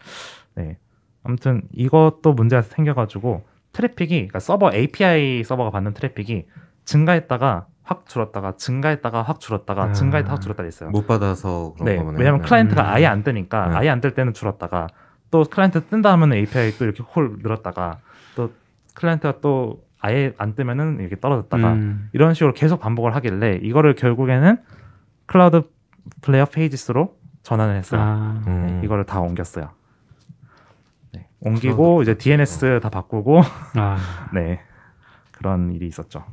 네 0.55 0.77
아무튼 1.23 1.63
이것도 1.73 2.33
문제가 2.33 2.61
생겨가지고 2.61 3.43
트래픽이 3.75 4.15
그러니까 4.15 4.39
서버 4.39 4.71
API 4.73 5.43
서버가 5.43 5.69
받는 5.71 5.93
트래픽이 5.93 6.45
증가했다가 6.85 7.67
확 7.83 8.05
줄었다가 8.07 8.55
증가했다가 8.55 9.21
확 9.21 9.39
줄었다가 9.39 9.83
아. 9.83 9.91
증가했다가 9.91 10.33
확 10.33 10.41
줄었다 10.41 10.63
있어요. 10.65 10.89
못 10.89 11.05
받아서 11.05 11.73
그런 11.73 11.85
네, 11.85 11.97
거면. 11.97 12.15
왜냐면 12.17 12.41
클라이언트가 12.41 12.81
음. 12.81 12.87
아예 12.87 13.05
안 13.05 13.23
뜨니까 13.23 13.67
네. 13.69 13.75
아예 13.75 13.89
안 13.89 14.01
뜰 14.01 14.13
때는 14.15 14.33
줄었다가 14.33 14.87
또 15.29 15.43
클라이언트 15.43 15.87
뜬다 15.87 16.11
하면 16.13 16.33
API 16.33 16.71
또 16.77 16.85
이렇게 16.85 17.03
확 17.03 17.37
늘었다가 17.43 17.99
또 18.35 18.51
클라이언트가 18.95 19.41
또 19.41 19.83
아예 19.99 20.33
안 20.37 20.55
뜨면은 20.55 20.99
이렇게 21.01 21.19
떨어졌다가 21.19 21.73
음. 21.73 22.09
이런 22.13 22.33
식으로 22.33 22.53
계속 22.53 22.79
반복을 22.79 23.13
하길래 23.15 23.59
이거를 23.61 23.95
결국에는 23.95 24.57
Cloudflare 25.25 26.45
Pages로 26.45 27.17
전환을 27.43 27.75
했어요. 27.75 28.01
아. 28.01 28.41
음. 28.47 28.67
네, 28.67 28.85
이거를 28.85 29.03
다 29.05 29.19
옮겼어요. 29.19 29.69
네, 31.45 31.49
옮기고 31.49 32.01
이제 32.01 32.17
DNS 32.17 32.79
다 32.81 32.89
바꾸고 32.89 33.41
아. 33.75 33.97
네 34.33 34.59
그런 35.31 35.71
일이 35.73 35.87
있었죠. 35.87 36.23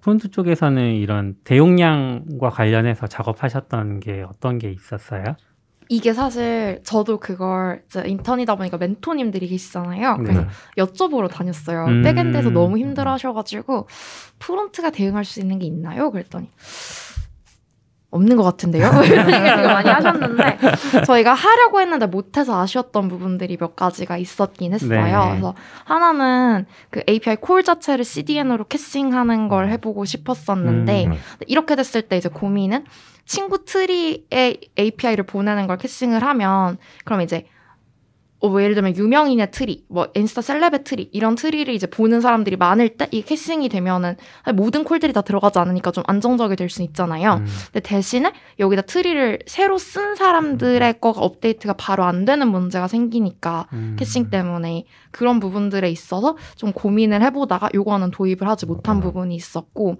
프론트 0.00 0.30
쪽에서는 0.30 0.94
이런 0.94 1.36
대용량과 1.44 2.48
관련해서 2.48 3.06
작업하셨던 3.06 4.00
게 4.00 4.24
어떤 4.26 4.58
게 4.58 4.70
있었어요? 4.72 5.36
이게 5.92 6.14
사실 6.14 6.80
저도 6.84 7.18
그걸 7.18 7.82
이제 7.86 8.04
인턴이다 8.06 8.54
보니까 8.54 8.78
멘토님들이 8.78 9.48
계시잖아요. 9.48 10.18
그래서 10.18 10.42
네. 10.42 10.46
여쭤보러 10.76 11.28
다녔어요. 11.28 11.84
음. 11.86 12.02
backend에서 12.02 12.50
너무 12.50 12.78
힘들어 12.78 13.10
하셔가지고 13.12 13.88
프론트가 14.38 14.90
대응할 14.90 15.24
수 15.24 15.40
있는 15.40 15.58
게 15.58 15.66
있나요? 15.66 16.12
그랬더니 16.12 16.48
없는 18.10 18.36
것 18.36 18.42
같은데요? 18.42 18.86
이런 19.06 19.30
얘기를 19.30 19.56
되게 19.56 19.68
많이 19.68 19.88
하셨는데 19.88 20.58
저희가 21.06 21.32
하려고 21.32 21.80
했는데 21.80 22.06
못해서 22.06 22.60
아쉬웠던 22.60 23.08
부분들이 23.08 23.56
몇 23.56 23.76
가지가 23.76 24.16
있었긴 24.16 24.72
했어요. 24.72 25.24
네. 25.24 25.28
그래서 25.30 25.54
하나는 25.84 26.66
그 26.90 27.02
API 27.08 27.36
call 27.36 27.62
자체를 27.62 28.04
CDN으로 28.04 28.64
caching하는 28.64 29.48
걸 29.48 29.68
해보고 29.70 30.04
싶었었는데 30.04 31.06
음. 31.06 31.12
이렇게 31.46 31.76
됐을 31.76 32.02
때 32.02 32.16
이제 32.16 32.28
고민은 32.28 32.84
친구 33.24 33.64
트리에 33.64 34.60
API를 34.76 35.24
보내는 35.24 35.68
걸 35.68 35.78
caching을 35.78 36.24
하면 36.24 36.78
그럼 37.04 37.20
이제 37.20 37.46
어, 38.40 38.48
뭐 38.48 38.62
예를 38.62 38.74
들면 38.74 38.96
유명인의 38.96 39.50
트리, 39.50 39.84
뭐 39.88 40.08
인스타 40.14 40.40
celeb의 40.40 40.82
트리 40.84 41.10
이런 41.12 41.34
트리를 41.34 41.72
이제 41.74 41.86
보는 41.86 42.20
사람들이 42.22 42.56
많을 42.56 42.88
때 42.96 43.06
이 43.12 43.22
caching이 43.22 43.68
되면은 43.68 44.16
모든 44.54 44.84
call들이 44.84 45.12
다 45.12 45.20
들어가지 45.20 45.58
않으니까 45.58 45.90
좀 45.90 46.04
안정적이 46.06 46.56
될 46.56 46.70
수 46.70 46.82
있잖아요. 46.82 47.34
음. 47.34 47.46
근데 47.72 47.80
대신에 47.80 48.32
여기다 48.58 48.82
트리를 48.82 49.40
새로 49.46 49.76
쓴 49.76 50.14
사람들의 50.14 51.00
거가 51.00 51.20
업데이트가 51.20 51.72
바로 51.74 52.04
안 52.04 52.24
되는 52.24 52.48
문제가 52.48 52.86
생기니까 52.88 53.66
음. 53.72 53.96
caching 53.98 54.30
때문에 54.30 54.84
그런 55.10 55.40
부분들에 55.40 55.90
있어서 55.90 56.36
좀 56.56 56.72
고민을 56.72 57.22
해보다가 57.22 57.70
요거는 57.74 58.12
도입을 58.12 58.48
하지 58.48 58.66
못한 58.66 58.96
음. 58.96 59.00
부분이 59.00 59.34
있었고 59.34 59.96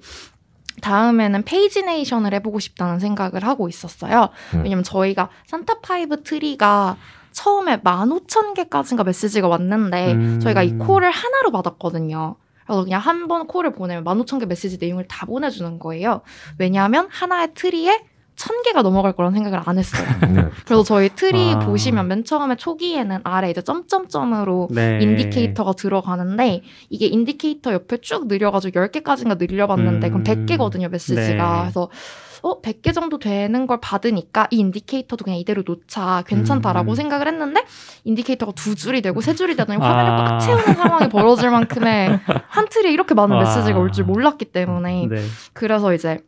다음에는 0.80 1.42
pagination을 1.42 2.32
해보고 2.34 2.58
싶다는 2.60 3.00
생각을 3.00 3.44
하고 3.44 3.68
있었어요. 3.68 4.28
음. 4.54 4.62
왜냐면 4.62 4.84
저희가 4.84 5.28
산타5 5.50 6.24
트리가 6.24 6.96
처음에 7.32 7.78
15,000개까지인가 7.82 9.04
메시지가 9.04 9.48
왔는데 9.48 10.12
음. 10.12 10.40
저희가 10.40 10.62
이 10.62 10.76
call을 10.76 11.10
하나로 11.10 11.50
받았거든요. 11.52 12.36
그래서 12.66 12.84
그냥 12.84 13.00
한 13.00 13.26
번 13.28 13.46
call을 13.46 13.72
보내면 13.72 14.04
15,000개 14.04 14.46
메시지 14.46 14.78
내용을 14.80 15.06
다 15.08 15.26
보내주는 15.26 15.78
거예요. 15.78 16.20
왜냐하면 16.58 17.08
하나의 17.10 17.48
트리에 17.54 18.04
1,000개가 18.40 18.82
넘어갈 18.82 19.12
거라는 19.12 19.34
생각을 19.34 19.60
안 19.66 19.78
했어요. 19.78 20.06
네. 20.34 20.44
그래서 20.64 20.82
저희 20.82 21.10
트리 21.10 21.52
아. 21.52 21.58
보시면 21.58 22.08
맨 22.08 22.24
처음에 22.24 22.56
초기에는 22.56 23.20
아래 23.24 23.50
이제 23.50 23.60
점점점으로 23.62 24.68
네. 24.70 24.98
인디케이터가 25.02 25.72
들어가는데 25.74 26.62
이게 26.88 27.06
인디케이터 27.06 27.72
옆에 27.72 27.98
쭉 27.98 28.26
늘려가지고 28.28 28.80
10개까지인가 28.80 29.38
늘려봤는데 29.38 30.08
그럼 30.08 30.22
음. 30.22 30.24
100개거든요 30.24 30.88
메시지가 30.88 31.24
네. 31.54 31.60
그래서 31.62 31.90
어 32.42 32.62
100개 32.62 32.94
정도 32.94 33.18
되는 33.18 33.66
걸 33.66 33.78
받으니까 33.82 34.46
이 34.50 34.56
인디케이터도 34.60 35.24
그냥 35.24 35.38
이대로 35.38 35.62
놓자 35.66 36.22
괜찮다라고 36.26 36.92
음. 36.92 36.94
생각을 36.94 37.28
했는데 37.28 37.62
인디케이터가 38.04 38.52
두 38.52 38.74
줄이 38.74 39.02
되고 39.02 39.20
세 39.20 39.34
줄이 39.34 39.54
되더니 39.56 39.78
화면을 39.78 40.12
아. 40.12 40.16
꽉 40.24 40.38
채우는 40.38 40.64
상황이 40.74 41.08
벌어질 41.10 41.50
만큼의 41.50 42.18
한 42.48 42.68
트리에 42.70 42.92
이렇게 42.92 43.12
많은 43.14 43.36
와. 43.36 43.42
메시지가 43.42 43.78
올 43.78 43.90
줄 43.90 44.04
몰랐기 44.06 44.46
때문에 44.46 45.06
네. 45.10 45.22
그래서 45.52 45.92
이제 45.92 46.20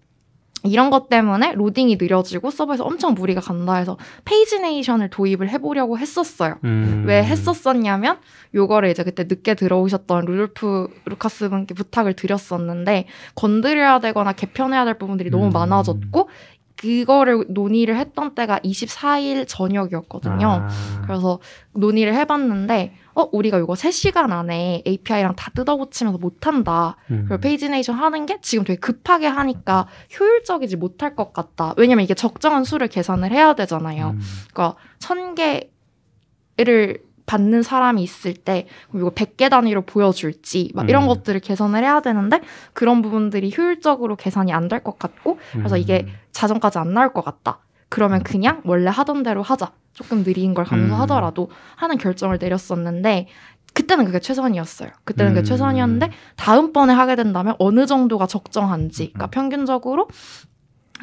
이런 0.64 0.90
것 0.90 1.08
때문에 1.08 1.52
로딩이 1.54 1.96
느려지고 1.96 2.50
서버에서 2.50 2.84
엄청 2.84 3.14
무리가 3.14 3.40
간다 3.40 3.74
해서 3.74 3.96
pagination을 4.24 5.10
도입을 5.10 5.48
해보려고 5.50 5.98
했었어요. 5.98 6.58
음. 6.64 7.04
왜 7.06 7.22
했었었냐면 7.22 8.18
요거를 8.54 8.90
이제 8.90 9.02
그때 9.02 9.24
늦게 9.24 9.54
들어오셨던 9.54 10.24
루돌프 10.24 10.88
루카스 11.06 11.48
분께 11.48 11.74
부탁을 11.74 12.14
드렸었는데 12.14 13.06
건드려야 13.34 13.98
되거나 14.00 14.32
개편해야 14.32 14.84
될 14.84 14.98
부분들이 14.98 15.30
너무 15.30 15.46
음. 15.46 15.50
많아졌고 15.50 16.28
그거를 16.76 17.44
논의를 17.48 17.96
했던 17.96 18.34
때가 18.34 18.58
24일 18.60 19.46
저녁이었거든요. 19.46 20.46
아. 20.46 20.68
그래서 21.06 21.38
논의를 21.74 22.14
해봤는데 22.14 22.94
어 23.14 23.28
우리가 23.32 23.58
이거 23.58 23.74
3시간 23.74 24.30
안에 24.32 24.82
API랑 24.86 25.36
다 25.36 25.50
뜯어고치면서 25.54 26.18
못한다. 26.18 26.96
음. 27.10 27.26
그리고 27.28 27.40
pagination 27.40 27.94
하는 27.96 28.26
게 28.26 28.38
지금 28.40 28.64
되게 28.64 28.78
급하게 28.78 29.26
하니까 29.26 29.86
효율적이지 30.18 30.76
못할 30.76 31.14
것 31.14 31.32
같다. 31.32 31.74
왜냐면 31.76 32.04
이게 32.04 32.14
적정한 32.14 32.64
수를 32.64 32.88
계산을 32.88 33.30
해야 33.32 33.54
되잖아요. 33.54 34.10
음. 34.10 34.20
그러니까 34.52 34.76
천 34.98 35.34
개를 35.34 37.02
받는 37.24 37.62
사람이 37.62 38.02
있을 38.02 38.34
때 38.34 38.66
이거 38.94 39.10
100개 39.10 39.48
단위로 39.48 39.82
보여줄지 39.82 40.72
막 40.74 40.88
이런 40.88 41.04
음. 41.04 41.08
것들을 41.08 41.40
계산을 41.40 41.82
해야 41.82 42.00
되는데 42.00 42.40
그런 42.72 43.00
부분들이 43.00 43.52
효율적으로 43.56 44.16
계산이 44.16 44.52
안 44.52 44.68
될 44.68 44.80
것 44.82 44.98
같고 44.98 45.38
그래서 45.52 45.76
음. 45.76 45.80
이게 45.80 46.06
자정까지 46.32 46.78
안 46.78 46.92
나올 46.94 47.12
것 47.12 47.24
같다. 47.24 47.60
그러면 47.92 48.22
그냥 48.22 48.62
원래 48.64 48.88
하던 48.88 49.22
대로 49.22 49.42
하자. 49.42 49.70
조금 49.92 50.24
느린 50.24 50.54
걸 50.54 50.64
감수하더라도 50.64 51.50
하는 51.76 51.98
결정을 51.98 52.38
내렸었는데 52.40 53.28
그때는 53.74 54.06
그게 54.06 54.18
최선이었어요. 54.18 54.88
그때는 55.04 55.32
음. 55.32 55.34
그게 55.34 55.44
최선이었는데 55.44 56.10
다음번에 56.36 56.94
하게 56.94 57.16
된다면 57.16 57.54
어느 57.58 57.84
정도가 57.84 58.26
적정한지. 58.26 59.12
그러니까 59.12 59.26
평균적으로 59.26 60.08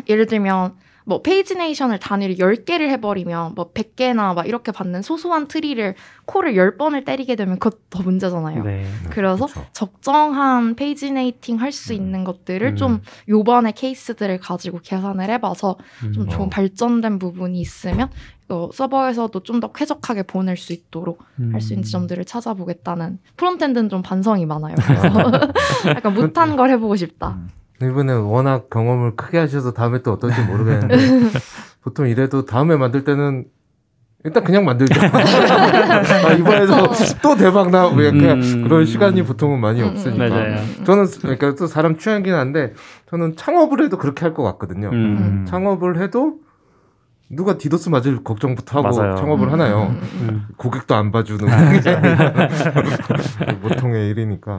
예를 0.10 0.26
들면 0.26 0.78
뭐 1.10 1.24
pagination을 1.24 1.98
단위로 2.00 2.36
10개를 2.36 2.90
해버리면 2.90 3.56
뭐 3.56 3.72
100개나 3.74 4.36
막 4.36 4.48
이렇게 4.48 4.72
받는 4.72 5.02
소소한 5.02 5.48
트리를 5.48 5.96
call을 6.26 6.54
10번을 6.54 7.04
때리게 7.04 7.36
되면 7.36 7.58
그것도 7.58 8.04
문제잖아요. 8.04 8.64
네. 8.64 8.86
그래서 9.10 9.48
그쵸. 9.48 9.66
적정한 9.74 10.76
paginating 10.76 11.60
할수 11.60 11.94
음. 11.94 11.96
있는 11.96 12.24
것들을 12.24 12.66
음. 12.68 12.76
좀 12.76 13.02
요번에 13.28 13.72
케이스들을 13.72 14.40
가지고 14.40 14.80
계산을 14.84 15.32
해봐서 15.32 15.78
좀 16.14 16.24
음. 16.24 16.30
좋은 16.30 16.46
어. 16.46 16.50
발전된 16.50 17.18
부분이 17.18 17.60
있으면 17.60 18.10
어, 18.50 18.70
서버에서도 18.74 19.42
좀 19.42 19.60
더 19.60 19.72
쾌적하게 19.74 20.24
보낼 20.24 20.58
수 20.58 20.74
있도록 20.74 21.24
음. 21.40 21.52
할수 21.54 21.74
있는 21.74 21.84
점들을 21.84 22.24
찾아보겠다는 22.24 23.20
frontend는 23.36 23.90
좀 23.90 24.02
반성이 24.04 24.46
많아요. 24.46 24.76
그래서 24.76 25.10
약간 25.90 26.14
못한 26.14 26.56
걸 26.56 26.70
해보고 26.70 26.96
싶다. 26.96 27.40
음. 27.82 27.90
이번에 27.92 28.14
워낙 28.14 28.70
경험을 28.70 29.16
크게 29.16 29.38
하셔서 29.38 29.72
다음에 29.74 30.02
또 30.02 30.14
어떨지 30.14 30.42
모르겠는데 30.42 30.98
보통 31.84 32.08
이래도 32.08 32.46
다음에 32.46 32.76
만들 32.76 33.04
때는 33.04 33.46
일단 34.26 34.44
그냥 34.44 34.66
만들죠. 34.66 35.00
아, 36.28 36.34
이번에도 36.34 36.74
또 37.22 37.38
대박 37.38 37.72
나 37.72 37.90
뭐 37.90 38.04
약간 38.04 38.42
음. 38.44 38.64
그런 38.64 38.86
시간이 38.86 39.24
보통은 39.24 39.62
많이 39.62 39.82
음, 39.82 39.86
음, 39.88 39.92
없으니까. 39.92 40.28
맞아요. 40.28 40.58
저는 40.84 41.06
그러니까 41.22 41.56
또 41.56 41.68
사람 41.68 41.98
취향이긴 41.98 42.34
한데 42.34 42.74
저는 43.10 43.38
창업을 43.38 43.82
해도 43.84 43.98
그렇게 43.98 44.26
할 44.26 44.34
것 44.34 44.44
같거든요. 44.44 44.90
음. 44.92 45.46
창업을 45.48 46.02
해도 46.02 46.40
누가 47.32 47.58
디도스 47.58 47.88
맞을 47.90 48.24
걱정부터 48.24 48.80
하고 48.84 48.98
맞아요. 48.98 49.16
창업을 49.16 49.48
음, 49.48 49.54
하나요? 49.54 49.84
음, 49.84 50.02
음, 50.02 50.28
음. 50.30 50.48
고객도 50.58 50.96
안 50.96 51.12
봐주는 51.14 51.46
게 51.80 51.96
보통의 53.62 54.10
일이니까. 54.10 54.58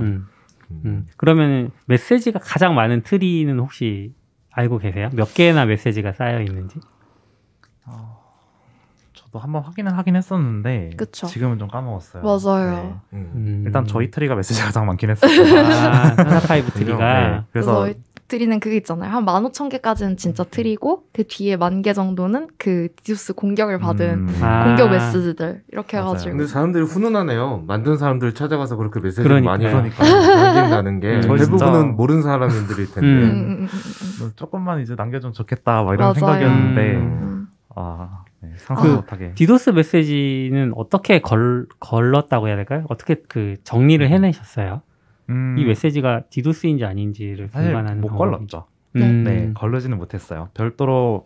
음. 0.70 0.80
음. 0.84 1.06
그러면 1.16 1.70
메시지가 1.86 2.38
가장 2.38 2.74
많은 2.74 3.02
트리는 3.02 3.58
혹시 3.58 4.14
알고 4.52 4.78
계세요? 4.78 5.10
몇 5.12 5.32
개나 5.34 5.64
메시지가 5.66 6.12
쌓여 6.12 6.40
있는지? 6.40 6.80
저도 9.12 9.38
한번 9.38 9.62
확인을 9.62 9.96
하긴 9.96 10.16
했었는데 10.16 10.90
그쵸. 10.96 11.26
지금은 11.26 11.58
좀 11.58 11.68
까먹었어요. 11.68 12.22
맞아요. 12.22 12.70
네. 12.72 12.94
음. 13.18 13.32
음. 13.34 13.62
일단 13.64 13.86
저희 13.86 14.10
트리가 14.10 14.34
메시지가 14.34 14.66
가장 14.66 14.86
많긴 14.86 15.10
했어요. 15.10 15.30
아, 15.58 16.14
산타파이브 16.16 16.70
트리가 16.72 17.30
네. 17.30 17.42
그래서 17.52 17.74
저희 17.82 17.94
트리는 18.30 18.60
그게 18.60 18.76
있잖아요. 18.76 19.10
한 19.10 19.24
15,000개까지는 19.26 20.16
진짜 20.16 20.44
트리고 20.44 21.02
그 21.12 21.24
뒤에 21.26 21.56
만 21.56 21.82
개 21.82 21.92
정도는 21.92 22.46
그 22.58 22.88
디도스 23.02 23.32
공격을 23.34 23.78
받은 23.78 24.28
음, 24.28 24.38
아. 24.42 24.64
공격 24.64 24.90
메시지들 24.90 25.62
이렇게 25.72 25.96
맞아요. 25.96 26.10
해가지고 26.10 26.30
근데 26.36 26.46
사람들이 26.46 26.84
훈훈하네요. 26.84 27.64
만든 27.66 27.96
사람들 27.96 28.34
찾아가서 28.34 28.76
그렇게 28.76 29.00
메시지를 29.00 29.42
그러니까. 29.42 29.50
많이 29.50 29.64
그러니까. 29.64 30.04
남긴다는 30.04 31.00
게 31.00 31.16
음. 31.16 31.20
대부분은 31.22 31.96
모르는 31.96 32.22
사람들일 32.22 32.92
텐데. 32.92 33.00
음. 33.00 33.06
음, 33.06 33.30
음, 33.30 33.50
음, 33.50 33.62
음, 33.62 33.68
뭐 34.20 34.30
조금만 34.36 34.80
이제 34.80 34.94
남겨주면 34.96 35.32
좋겠다 35.32 35.82
막 35.82 35.94
이런 35.94 35.98
맞아요. 35.98 36.14
생각이었는데 36.14 36.96
음. 36.96 37.02
음. 37.22 37.46
아 37.74 38.24
네, 38.42 38.50
상상 38.58 38.86
그 38.86 38.92
못하게 38.96 39.32
디도스 39.34 39.70
메시지는 39.70 40.72
어떻게 40.76 41.20
걸, 41.20 41.66
걸렀다고 41.80 42.48
해야 42.48 42.56
될까요? 42.56 42.84
어떻게 42.88 43.16
그 43.28 43.56
정리를 43.64 44.06
해내셨어요? 44.08 44.82
음, 45.30 45.56
이 45.58 45.64
메시지가 45.64 46.24
디도스인지 46.30 46.84
아닌지를 46.84 47.48
사실 47.48 47.70
분간하는 47.72 48.00
못 48.00 48.08
방법이- 48.08 48.18
걸렀죠. 48.18 48.66
음. 48.96 49.24
네, 49.24 49.50
걸르지는 49.54 49.96
못했어요. 49.98 50.48
별도로 50.54 51.24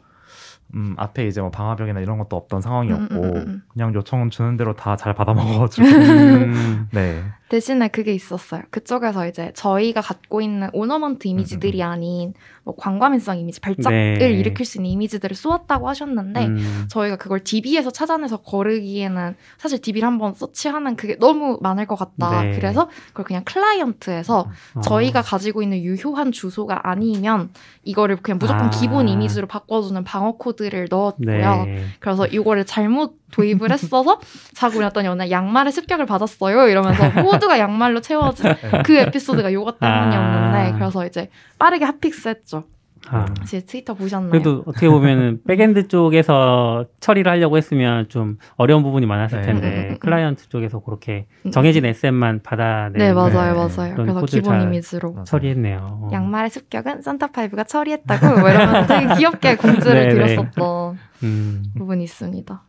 음, 0.74 0.94
앞에 0.96 1.26
이제 1.26 1.40
뭐 1.40 1.50
방화벽이나 1.50 2.00
이런 2.00 2.18
것도 2.18 2.36
없던 2.36 2.60
상황이었고 2.60 3.14
음, 3.14 3.24
음, 3.24 3.36
음, 3.36 3.44
음. 3.46 3.62
그냥 3.72 3.94
요청 3.94 4.28
주는 4.30 4.56
대로 4.56 4.74
다 4.74 4.96
잘 4.96 5.14
받아먹어가지고 5.14 5.86
음. 5.86 6.88
네, 6.92 7.22
대신에 7.54 7.86
그게 7.86 8.12
있었어요. 8.12 8.62
그쪽에서 8.70 9.28
이제 9.28 9.52
저희가 9.54 10.00
갖고 10.00 10.40
있는 10.40 10.70
오너먼트 10.72 11.28
이미지들이 11.28 11.84
아닌 11.84 12.34
뭐 12.64 12.74
광과민성 12.74 13.38
이미지, 13.38 13.60
발작을 13.60 14.18
네. 14.18 14.32
일으킬 14.32 14.66
수 14.66 14.78
있는 14.78 14.90
이미지들을 14.90 15.36
쏘았다고 15.36 15.88
하셨는데 15.88 16.46
음. 16.46 16.86
저희가 16.88 17.14
그걸 17.14 17.44
DB에서 17.44 17.92
찾아내서 17.92 18.38
거르기에는 18.38 19.36
사실 19.56 19.80
DB를 19.80 20.04
한번 20.04 20.34
서치하는 20.34 20.96
그게 20.96 21.16
너무 21.16 21.58
많을 21.62 21.86
것 21.86 21.94
같다. 21.94 22.42
네. 22.42 22.56
그래서 22.56 22.90
그걸 23.08 23.24
그냥 23.24 23.44
클라이언트에서 23.44 24.48
어. 24.74 24.80
저희가 24.80 25.22
가지고 25.22 25.62
있는 25.62 25.78
유효한 25.78 26.32
주소가 26.32 26.80
아니면 26.88 27.50
이거를 27.84 28.16
그냥 28.16 28.38
무조건 28.40 28.66
아. 28.66 28.70
기본 28.70 29.08
이미지로 29.08 29.46
바꿔주는 29.46 30.02
방어 30.02 30.32
코드를 30.38 30.88
넣었고요. 30.90 31.64
네. 31.66 31.84
그래서 32.00 32.26
이거를 32.26 32.66
잘못 32.66 33.23
도입을 33.34 33.70
했어서 33.72 34.20
사고 34.52 34.80
났더니 34.80 35.08
어느 35.08 35.18
날 35.18 35.30
양말의 35.30 35.72
습격을 35.72 36.06
받았어요 36.06 36.68
이러면서 36.68 37.10
모두가 37.22 37.58
양말로 37.58 38.00
채워진 38.00 38.52
그 38.84 38.96
에피소드가 38.96 39.52
요거 39.52 39.78
때문이었는데 39.78 40.58
아. 40.58 40.72
그래서 40.78 41.04
이제 41.06 41.28
빠르게 41.58 41.84
핫픽스했죠. 41.84 42.64
아. 43.10 43.26
제 43.46 43.60
트위터 43.60 43.92
보셨나요? 43.92 44.30
그래도 44.30 44.62
어떻게 44.66 44.88
보면은 44.88 45.42
backend 45.46 45.88
쪽에서 45.88 46.86
처리를 47.00 47.30
하려고 47.30 47.58
했으면 47.58 48.08
좀 48.08 48.38
어려운 48.56 48.82
부분이 48.82 49.04
많았을 49.04 49.42
네. 49.42 49.46
텐데 49.46 49.66
음, 49.68 49.72
음, 49.72 49.90
음. 49.90 49.98
클라이언트 49.98 50.48
쪽에서 50.48 50.80
그렇게 50.80 51.26
음, 51.44 51.50
정해진 51.50 51.84
asset만 51.84 52.40
받아내는 52.42 52.98
네 52.98 53.12
맞아요 53.12 53.52
네. 53.68 53.74
맞아요. 53.76 53.92
그런 53.94 54.06
그래서 54.06 54.24
기본 54.24 54.44
잘- 54.54 54.62
이미지로. 54.62 55.24
처리했네요. 55.24 55.78
어. 55.82 56.08
양말의 56.12 56.48
습격은 56.48 57.02
산타파이브가 57.02 57.64
처리했다고 57.64 58.40
뭐 58.40 58.48
이러면서 58.48 58.86
되게 58.86 59.14
귀엽게 59.16 59.56
공지를 59.56 59.94
네, 60.08 60.08
네. 60.08 60.14
드렸었던 60.14 60.98
음, 61.24 61.62
부분이 61.76 62.04
있습니다. 62.04 62.62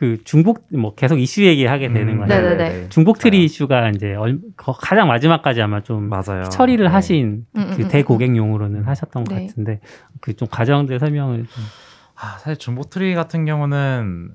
그 0.00 0.16
중복 0.24 0.66
뭐 0.72 0.94
계속 0.94 1.18
이슈 1.18 1.44
얘기하게 1.44 1.88
되는 1.92 2.14
음, 2.14 2.26
거예요. 2.26 2.42
네네네. 2.56 2.88
중복 2.88 3.18
트리 3.18 3.36
맞아요. 3.36 3.44
이슈가 3.44 3.88
이제 3.90 4.14
얼- 4.14 4.40
거- 4.56 4.72
가장 4.72 5.08
마지막까지 5.08 5.60
아마 5.60 5.82
좀 5.82 6.08
맞아요. 6.08 6.44
처리를 6.44 6.86
네. 6.86 6.90
하신 6.90 7.44
음, 7.54 7.60
음, 7.60 7.74
그 7.76 7.82
음, 7.82 7.88
대고객 7.88 8.34
용으로는 8.34 8.84
하셨던 8.84 9.24
것 9.24 9.34
네. 9.34 9.46
같은데 9.46 9.80
그 10.22 10.32
좀 10.32 10.48
과정들 10.50 10.98
설명을 10.98 11.44
좀 11.46 11.64
아, 12.16 12.38
사실 12.38 12.56
중복 12.56 12.88
트리 12.88 13.14
같은 13.14 13.44
경우는 13.44 14.30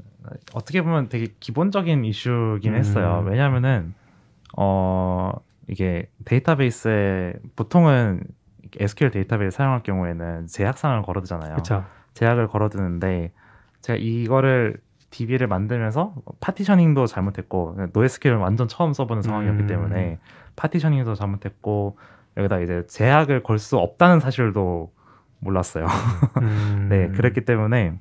어떻게 0.53 0.83
보면 0.83 1.09
되게 1.09 1.29
기본적인 1.39 2.05
이슈긴 2.05 2.73
음. 2.73 2.77
했어요. 2.77 3.23
왜냐하면은 3.27 3.95
어 4.55 5.31
이게 5.67 6.09
데이터베이스에 6.25 7.33
보통은 7.55 8.21
SQL 8.79 9.09
데이터베이스 9.09 9.57
사용할 9.57 9.81
경우에는 9.81 10.45
제약상을 10.45 11.01
걸어두잖아요. 11.01 11.53
그렇죠. 11.53 11.85
제약을 12.13 12.49
걸어두는데 12.49 13.31
제가 13.81 13.97
이거를 13.99 14.77
DB를 15.15 15.47
만들면서 15.47 16.13
파티셔닝도 16.41 17.05
잘못했고 17.07 17.77
노에스QL을 17.93 18.37
완전 18.37 18.67
처음 18.67 18.91
써보는 18.91 19.21
상황이었기 19.21 19.63
음. 19.63 19.67
때문에 19.67 20.19
파티셔닝도 20.57 21.15
잘못했고 21.15 21.97
여기다 22.35 22.59
이제 22.59 22.85
제약을 22.87 23.43
걸 23.43 23.57
수 23.59 23.77
없다는 23.77 24.19
사실도 24.19 24.91
몰랐어요. 25.39 25.85
음. 26.41 26.87
네, 26.89 27.07
그랬기 27.09 27.45
때문에 27.45 27.93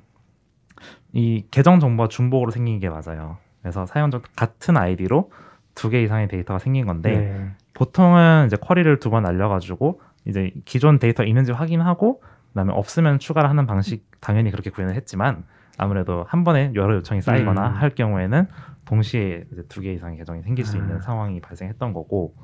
이 1.13 1.45
계정 1.51 1.79
정보가 1.79 2.09
중복으로 2.09 2.51
생긴 2.51 2.79
게 2.79 2.89
맞아요. 2.89 3.37
그래서 3.61 3.85
사용자 3.85 4.19
같은 4.35 4.75
아이디로 4.75 5.31
두 5.73 5.89
개 5.89 6.01
이상의 6.03 6.27
데이터가 6.27 6.59
생긴 6.59 6.85
건데 6.85 7.17
네. 7.17 7.51
보통은 7.73 8.45
이제 8.47 8.57
query를 8.59 8.99
두번 8.99 9.23
날려가지고 9.23 10.01
이제 10.25 10.51
기존 10.65 10.99
데이터 10.99 11.23
있는지 11.23 11.51
확인하고 11.53 12.21
그다음에 12.49 12.73
없으면 12.73 13.19
추가를 13.19 13.49
하는 13.49 13.65
방식 13.67 14.05
당연히 14.21 14.51
그렇게 14.51 14.69
구현을 14.69 14.95
했지만 14.95 15.43
아무래도 15.77 16.25
한 16.27 16.43
번에 16.43 16.71
여러 16.75 16.95
요청이 16.95 17.21
쌓이거나 17.21 17.69
음. 17.69 17.73
할 17.75 17.89
경우에는 17.91 18.47
동시에 18.85 19.45
두 19.69 19.81
개 19.81 19.93
이상의 19.93 20.17
계정이 20.17 20.43
생길 20.43 20.65
수 20.65 20.77
아. 20.77 20.79
있는 20.79 21.01
상황이 21.01 21.39
발생했던 21.41 21.93
거고 21.93 22.35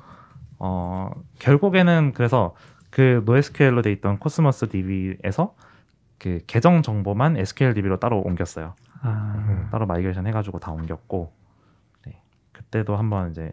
어 0.58 1.10
결국에는 1.38 2.12
그래서 2.14 2.54
그 2.90 3.22
NoSQL로 3.26 3.82
돼 3.82 3.90
있던 3.92 4.18
Cosmos 4.18 4.68
DB에서 4.68 5.54
그 6.18 6.40
계정 6.46 6.82
정보만 6.82 7.36
SQL 7.36 7.74
DB로 7.74 7.98
따로 7.98 8.20
옮겼어요. 8.20 8.74
아, 9.00 9.68
따로 9.72 9.86
migration 9.86 10.26
해가지고 10.28 10.60
다 10.60 10.70
옮겼고 10.70 11.32
네. 12.06 12.20
그때도 12.52 12.96
한번 12.96 13.30
이제 13.30 13.52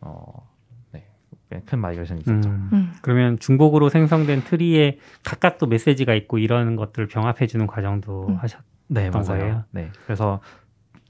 어, 0.00 0.48
네. 0.92 1.06
꽤 1.50 1.66
큰 1.66 1.78
migration이 1.80 2.20
있었죠. 2.20 2.48
음. 2.48 2.70
음. 2.72 2.92
그러면 3.02 3.38
중복으로 3.38 3.88
생성된 3.90 4.44
트리에 4.44 4.98
각각 5.24 5.58
또 5.58 5.66
메시지가 5.66 6.14
있고 6.14 6.38
이런 6.38 6.76
것들을 6.76 7.08
병합해주는 7.08 7.66
과정도 7.66 8.28
음. 8.28 8.36
하셨. 8.36 8.62
네, 8.88 9.10
맞아요. 9.10 9.24
거예요? 9.24 9.64
네. 9.70 9.90
그래서 10.06 10.40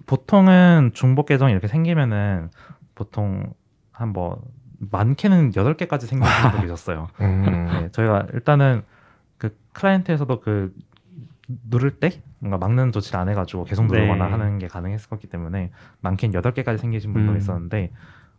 보통은 0.07 0.91
중복 0.95 1.27
계정이 1.27 1.53
이렇게 1.53 1.67
생기면은 1.69 2.51
보통 2.95 3.53
한 3.93 4.13
뭐 4.13 4.43
많게는 4.91 5.53
8개까지 5.53 6.03
생기는 6.07 6.31
분도 6.43 6.61
계셨어요. 6.61 7.09
음. 7.21 7.69
네, 7.73 7.89
저희가 7.93 8.27
일단은 8.35 8.83
그 9.39 9.57
클라이언트에서도 9.73 10.41
그 10.41 10.75
누를 11.71 11.93
때 11.93 12.23
뭔가 12.39 12.59
막는 12.59 12.93
조치를 12.93 13.19
안 13.19 13.29
해가지고 13.29 13.65
계속 13.65 13.87
네. 13.87 13.99
누르거나 13.99 14.31
하는 14.31 14.59
게 14.59 14.67
가능했었기 14.67 15.29
때문에 15.29 15.71
많게는 16.01 16.39
8개까지 16.41 16.79
생기신 16.79 17.13
분도 17.13 17.33
음. 17.33 17.37
있었는데 17.37 17.91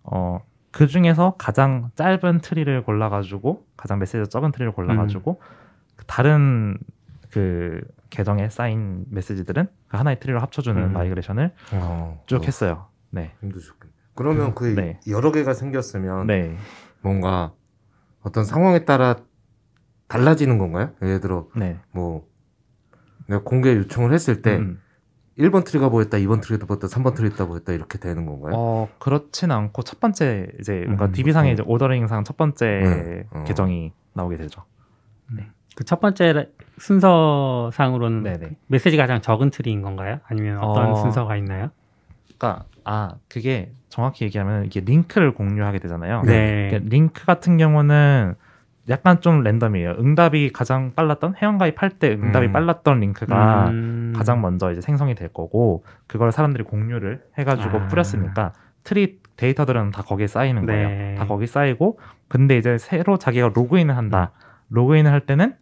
어, 0.03 0.39
그 0.71 0.87
중에서 0.87 1.35
가장 1.37 1.89
짧은 1.95 2.39
트리를 2.41 2.83
골라가지고 2.83 3.65
가장 3.77 3.99
메시지가 3.99 4.25
적은 4.25 4.51
트리를 4.51 4.71
골라가지고 4.73 5.39
그 5.95 6.05
다른 6.05 6.77
그 7.35 7.81
계정에 8.11 8.47
쌓인 8.47 9.03
메시지들은 9.09 9.67
그 9.89 9.97
하나의 9.97 10.21
트리로 10.21 10.39
합쳐주는 10.39 10.81
음. 10.81 10.93
migration을 10.93 11.51
어, 11.73 12.23
쭉 12.27 12.37
어, 12.37 12.41
했어요. 12.45 12.87
네. 13.09 13.33
힘드셨겠네. 13.41 13.93
그러면 14.13 14.55
그 14.55 14.73
네. 14.73 15.01
여러 15.09 15.33
개가 15.33 15.53
생겼으면 15.53 16.27
네. 16.27 16.55
뭔가 17.01 17.51
어떤 18.21 18.45
상황에 18.45 18.85
따라 18.85 19.17
달라지는 20.07 20.57
건가요? 20.59 20.91
예를 21.01 21.19
들어 21.19 21.49
네. 21.57 21.77
뭐 21.91 22.25
내가 23.27 23.43
공개 23.43 23.75
요청을 23.75 24.13
했을 24.13 24.41
때 24.41 24.55
음. 24.55 24.79
1번 25.37 25.65
트리가 25.65 25.89
보였다, 25.89 26.17
2번 26.19 26.41
트리가 26.41 26.65
보였다, 26.67 26.87
3번 26.87 27.15
트리가 27.15 27.47
보였다 27.47 27.73
이렇게 27.73 27.97
되는 27.97 28.25
건가요? 28.25 28.53
어, 28.55 28.89
그렇진 28.97 29.51
않고 29.51 29.81
첫 29.81 29.99
번째 29.99 30.47
이제 30.61 30.85
뭔가 30.85 31.07
음, 31.07 31.11
DB상의. 31.11 31.51
이제 31.51 31.63
ordering상 31.65 32.23
첫 32.23 32.37
번째 32.37 32.65
네, 32.65 33.27
어. 33.31 33.43
계정이 33.43 33.91
나오게 34.13 34.37
되죠. 34.37 34.63
그 35.75 35.86
첫 35.86 35.99
번째 35.99 36.49
순서상으로는 36.77 38.23
네네. 38.23 38.49
메시지가 38.67 39.03
가장 39.03 39.21
적은 39.21 39.49
트리인 39.49 39.81
건가요? 39.81 40.19
아니면 40.27 40.59
어떤 40.59 40.91
어. 40.91 40.95
순서가 40.95 41.35
있나요? 41.37 41.69
그러니까 42.37 42.65
아 42.83 43.15
그게 43.29 43.71
정확히 43.89 44.25
얘기하면 44.25 44.65
이게 44.65 44.81
링크를 44.81 45.33
공유하게 45.33 45.79
되잖아요. 45.79 46.21
네. 46.23 46.67
그러니까 46.69 46.89
링크 46.89 47.25
같은 47.25 47.57
경우는 47.57 48.35
약간 48.89 49.19
좀 49.21 49.41
랜덤이에요. 49.41 49.95
응답이 49.99 50.51
가장 50.51 50.91
빨랐던 50.95 51.35
회원가입할 51.41 51.91
때 51.91 52.11
응답이 52.11 52.47
음. 52.47 52.51
빨랐던 52.53 52.99
링크가 52.99 53.69
음. 53.69 54.13
가장 54.15 54.41
먼저 54.41 54.71
이제 54.71 54.81
생성이 54.81 55.15
될 55.15 55.29
거고 55.29 55.83
그걸 56.07 56.31
사람들이 56.31 56.63
공유를 56.63 57.23
해가지고 57.37 57.77
아. 57.77 57.87
뿌렸으니까 57.87 58.53
트리 58.83 59.19
데이터들은 59.37 59.91
다 59.91 60.03
거기에 60.03 60.27
쌓이는 60.27 60.65
거예요. 60.65 60.87
네. 60.87 61.15
다 61.17 61.25
거기 61.25 61.47
쌓이고 61.47 61.99
근데 62.27 62.57
이제 62.57 62.77
새로 62.77 63.17
자기가 63.17 63.51
로그인을 63.53 63.97
한다. 63.97 64.31
로그인을 64.69 65.11
할 65.11 65.21
때는 65.21 65.55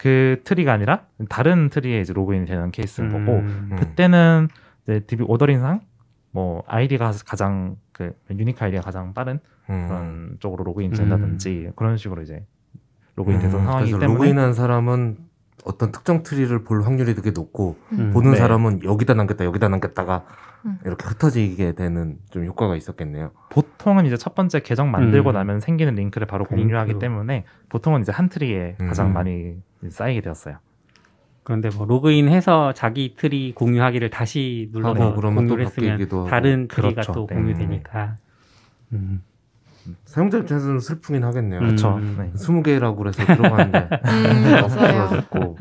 그 0.00 0.40
트리가 0.44 0.72
아니라 0.72 1.02
다른 1.28 1.68
트리에 1.68 2.00
이제 2.00 2.14
로그인이 2.14 2.46
되는 2.46 2.70
케이스인 2.70 3.10
거고 3.10 3.40
음. 3.40 3.76
그때는 3.78 4.48
이제 4.84 5.00
DB 5.00 5.24
ordering상 5.28 5.82
뭐 6.30 6.62
아이디가 6.66 7.12
가장 7.26 7.76
그 7.92 8.14
unique 8.30 8.64
아이디가 8.64 8.82
가장 8.82 9.12
빠른 9.12 9.40
음. 9.68 9.86
그런 9.88 10.36
쪽으로 10.40 10.64
로그인 10.64 10.92
된다든지 10.92 11.72
그런 11.76 11.98
식으로 11.98 12.22
이제 12.22 12.46
로그인 13.16 13.40
되던 13.40 13.60
음, 13.60 13.64
상황이기 13.66 13.90
때문에 13.98 14.06
로그인한 14.06 14.54
사람은 14.54 15.18
어떤 15.66 15.92
특정 15.92 16.22
트리를 16.22 16.64
볼 16.64 16.82
확률이 16.82 17.14
되게 17.14 17.32
높고 17.32 17.76
음. 17.92 18.10
보는 18.14 18.30
네. 18.30 18.38
사람은 18.38 18.82
여기다 18.82 19.12
남겼다 19.12 19.44
여기다 19.44 19.68
남겼다가 19.68 20.24
음. 20.64 20.78
이렇게 20.86 21.06
흩어지게 21.06 21.72
되는 21.72 22.16
좀 22.30 22.46
효과가 22.46 22.74
있었겠네요. 22.74 23.32
보통은 23.50 24.06
이제 24.06 24.16
첫 24.16 24.34
번째 24.34 24.60
계정 24.60 24.90
만들고 24.90 25.30
음. 25.30 25.34
나면 25.34 25.60
생기는 25.60 25.94
링크를 25.94 26.26
바로 26.26 26.44
그 26.44 26.54
공유하기 26.54 26.92
링크로. 26.92 26.98
때문에 26.98 27.44
보통은 27.68 28.00
이제 28.00 28.12
한 28.12 28.30
트리에 28.30 28.76
음. 28.80 28.86
가장 28.88 29.12
많이 29.12 29.60
쌓이게 29.88 30.20
되었어요. 30.20 30.58
그런데 31.42 31.70
뭐 31.74 31.86
로그인해서 31.86 32.74
자기 32.74 33.14
트리 33.16 33.52
공유하기를 33.54 34.10
다시 34.10 34.68
눌러서 34.72 35.14
공유를 35.14 35.66
했으면 35.66 35.90
바뀌기도 35.90 36.20
하고. 36.20 36.28
다른 36.28 36.68
트리가 36.68 36.90
그렇죠. 36.90 37.12
또 37.12 37.26
네. 37.26 37.34
공유되니까. 37.36 38.16
음. 38.92 39.22
사용자 40.04 40.38
입장에서는 40.38 40.78
슬프긴 40.80 41.24
하겠네요. 41.24 41.60
음. 41.60 41.64
그렇죠. 41.64 41.96
음. 41.96 42.16
네. 42.18 42.30
20개라고 42.32 42.96
그래서 42.96 43.24
들어가는데 43.24 43.88
음. 44.04 44.64
없어졌고 44.64 45.56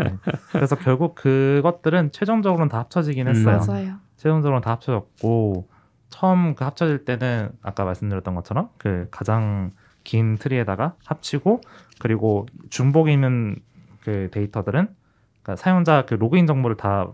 그래서 0.52 0.76
결국 0.76 1.16
그것들은 1.16 2.12
최종적으로는 2.12 2.70
다 2.70 2.80
합쳐지긴 2.80 3.28
음. 3.28 3.36
했어요. 3.36 3.60
맞아요. 3.66 3.96
최종적으로는 4.18 4.62
다 4.62 4.72
합쳐졌고 4.72 5.70
처음 6.10 6.56
그 6.56 6.64
합쳐질 6.66 7.06
때는 7.06 7.50
아까 7.62 7.86
말씀드렸던 7.86 8.36
것처럼 8.36 8.70
그 8.78 9.08
가장 9.12 9.72
긴 10.04 10.38
트리에다가 10.38 10.96
합치고 11.06 11.62
그리고 12.00 12.48
중복이 12.70 13.14
있는 13.14 13.58
그 14.02 14.30
데이터들은 14.32 14.88
그러니까 15.42 15.56
사용자 15.56 16.06
그 16.06 16.16
로그인 16.16 16.48
정보를 16.48 16.78
다 16.78 17.10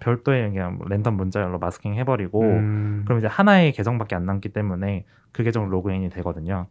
별도의 0.00 0.50
그냥 0.50 0.78
뭐 0.78 0.86
랜덤 0.88 1.14
문자열로 1.14 1.58
masking 1.58 1.94
해버리고 1.94 2.42
음. 2.42 3.02
그럼 3.04 3.18
이제 3.18 3.26
하나의 3.26 3.72
계정밖에 3.72 4.14
안 4.14 4.26
남기 4.26 4.48
때문에 4.48 5.04
그 5.32 5.42
계정 5.42 5.68
로그인이 5.68 6.08
되거든요. 6.10 6.66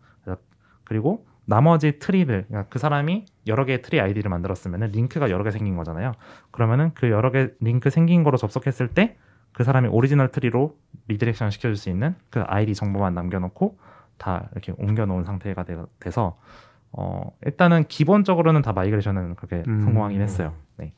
그리고 0.83 1.25
나머지 1.43 1.99
트리들, 1.99 2.45
그러니까 2.47 2.69
그 2.69 2.79
사람이 2.79 3.25
여러 3.47 3.65
개의 3.65 3.81
트리 3.81 3.99
아이디를 3.99 4.29
만들었으면 4.29 4.91
링크가 4.91 5.29
여러 5.29 5.43
개 5.43 5.51
생긴 5.51 5.75
거잖아요. 5.75 6.13
그러면은 6.51 6.91
그 6.93 7.09
여러 7.09 7.31
개 7.31 7.49
링크 7.59 7.89
생긴 7.89 8.23
거로 8.23 8.37
접속했을 8.37 8.89
때 8.89 9.17
그 9.57 9.63
사람이 9.63 9.87
오리지널 9.87 10.29
트리로 10.29 10.77
redirection 11.07 11.49
시켜줄 11.49 11.77
수 11.77 11.89
있는 11.89 12.13
그 12.29 12.43
아이디 12.45 12.75
정보만 12.75 13.15
남겨놓고 13.15 13.79
다 14.17 14.49
이렇게 14.51 14.71
옮겨놓은 14.77 15.23
상태가 15.23 15.63
돼, 15.63 15.81
돼서 15.99 16.37
어, 16.91 17.31
일단은 17.45 17.85
기본적으로는 17.87 18.61
다 18.61 18.73
migration은 18.73 19.35
그렇게 19.35 19.63
음. 19.67 19.81
성공하긴 19.81 20.21
했어요. 20.21 20.53
네. 20.77 20.93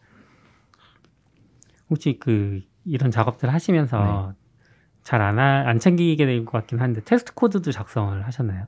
혹시 1.90 2.18
그 2.20 2.62
이런 2.86 3.12
작업들 3.12 3.52
하시면서 3.52 4.34
네. 4.34 4.36
잘 5.04 5.25
안 5.25 5.40
안 5.40 5.80
챙기게 5.80 6.26
될 6.26 6.46
것 6.46 6.52
같긴 6.52 6.80
한데 6.80 7.02
테스트 7.04 7.34
코드도 7.34 7.72
작성을 7.72 8.26
하셨나요? 8.26 8.66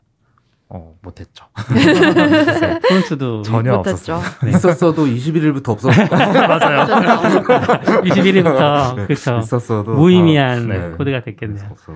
어, 0.74 0.95
못했죠. 1.01 1.45
front도 2.88 3.41
전혀 3.43 3.76
못했죠. 3.78 4.15
없었어요. 4.15 4.22
네. 4.43 4.49
있었어도 4.51 5.05
21일부터 5.05 5.69
없었을 5.69 6.07
것 6.07 6.15
같아요. 6.17 6.47
맞아요. 6.47 6.86
21일부터 8.03 8.95
그렇죠. 9.07 9.38
있었어도 9.39 9.93
무의미한 9.93 10.72
아, 10.72 10.78
네. 10.78 10.91
코드가 10.91 11.22
됐겠네요. 11.24 11.67
없어. 11.72 11.93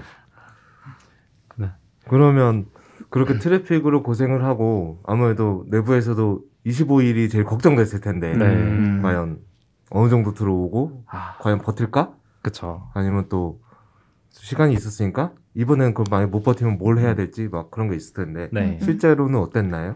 그러면 2.07 2.65
그렇게 3.09 3.37
트래픽으로 3.37 4.03
고생을 4.03 4.43
하고 4.43 4.99
아무래도 5.05 5.65
내부에서도 5.69 6.41
25일이 6.65 7.29
제일 7.29 7.43
걱정됐을 7.43 8.01
텐데 8.01 8.35
네. 8.35 8.45
음. 8.45 9.01
과연 9.01 9.39
어느 9.91 10.09
정도 10.09 10.33
들어오고 10.33 11.05
아, 11.07 11.37
과연 11.39 11.59
버틸까? 11.59 12.15
그쵸. 12.41 12.89
아니면 12.93 13.27
또 13.29 13.61
시간이 14.29 14.73
있었으니까 14.73 15.33
이번엔 15.53 15.93
그럼 15.93 16.05
만약 16.09 16.29
못 16.31 16.43
버티면 16.43 16.77
뭘 16.77 16.97
해야 16.99 17.15
될지 17.15 17.47
막 17.47 17.71
그런 17.71 17.89
게 17.89 17.95
있을 17.95 18.13
텐데 18.13 18.49
네. 18.51 18.77
실제로는 18.81 19.39
어땠나요? 19.39 19.95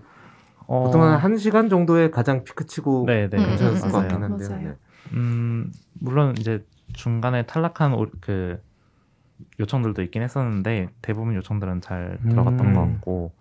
어, 0.68 0.84
보통 0.84 1.01
한 1.01 1.18
1시간 1.20 1.68
정도에 1.70 2.12
가장 2.12 2.43
피크치고 2.43 3.05
네, 3.07 3.28
네. 3.30 3.38
음, 3.38 3.47
괜찮았을 3.47 3.88
음, 3.88 3.91
것 3.91 3.97
음, 3.97 4.07
같긴. 4.07 4.24
한데요. 4.24 4.60
네. 4.64 4.76
음, 5.14 5.72
물론 5.99 6.36
이제 6.38 6.64
중간에 6.93 7.45
탈락한 7.45 7.93
오- 7.93 8.07
그 8.22 8.60
요청들도 9.60 10.02
있긴 10.04 10.22
했었는데 10.22 10.90
대부분 11.02 11.36
요청들은 11.36 11.82
잘 11.82 12.18
들어갔던 12.30 12.68
음. 12.68 12.74
것 12.74 12.82
같고 12.82 13.32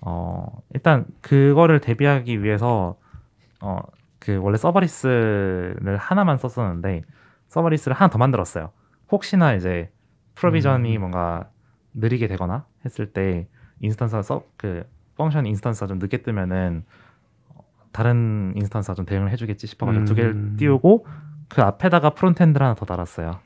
어 0.00 0.62
일단 0.74 1.06
그거를 1.20 1.80
대비하기 1.80 2.42
위해서 2.42 2.96
어 3.60 3.82
그 4.26 4.38
원래 4.42 4.56
serverless를 4.56 5.96
하나만 5.98 6.36
썼었는데 6.38 7.02
serverless를 7.46 7.96
하나 7.96 8.10
더 8.10 8.18
만들었어요. 8.18 8.70
혹시나 9.12 9.54
이제 9.54 9.92
provision이 10.34 10.96
음. 10.96 11.00
뭔가 11.00 11.48
느리게 11.94 12.26
되거나 12.26 12.66
했을 12.84 13.12
때 13.12 13.46
instance가 13.80 14.22
써그 14.22 14.84
function 15.16 15.46
instance가 15.46 15.86
좀 15.86 16.00
늦게 16.00 16.22
뜨면은 16.22 16.84
어, 17.50 17.60
다른 17.92 18.52
instance가 18.56 18.94
좀 18.94 19.06
대응을 19.06 19.30
해주겠지 19.30 19.68
싶어가지고 19.68 20.04
두 20.06 20.14
개를 20.16 20.32
음. 20.32 20.56
띄우고 20.58 21.06
그 21.48 21.62
앞에다가 21.62 22.10
frontend를 22.10 22.66
하나 22.66 22.74
더 22.74 22.84
달았어요. 22.84 23.38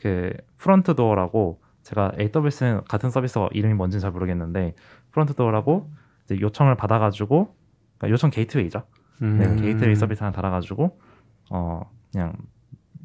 그 0.00 0.32
Front 0.56 0.94
Door라고 0.94 1.60
제가 1.82 2.12
AWS는 2.18 2.82
같은 2.88 3.10
서비스가 3.10 3.48
이름이 3.52 3.74
뭔지는 3.74 4.00
잘 4.00 4.10
모르겠는데 4.12 4.74
Front 5.12 5.34
Door라고 5.34 5.90
이제 6.24 6.40
요청을 6.40 6.74
받아가지고 6.76 7.54
그러니까 7.98 8.14
요청 8.14 8.30
게이트웨이죠. 8.30 8.82
음. 9.22 9.38
네, 9.38 9.62
게이트웨이 9.62 9.94
서비스 9.94 10.22
하나 10.22 10.32
달아가지고 10.32 10.98
어 11.50 11.82
그냥 12.12 12.32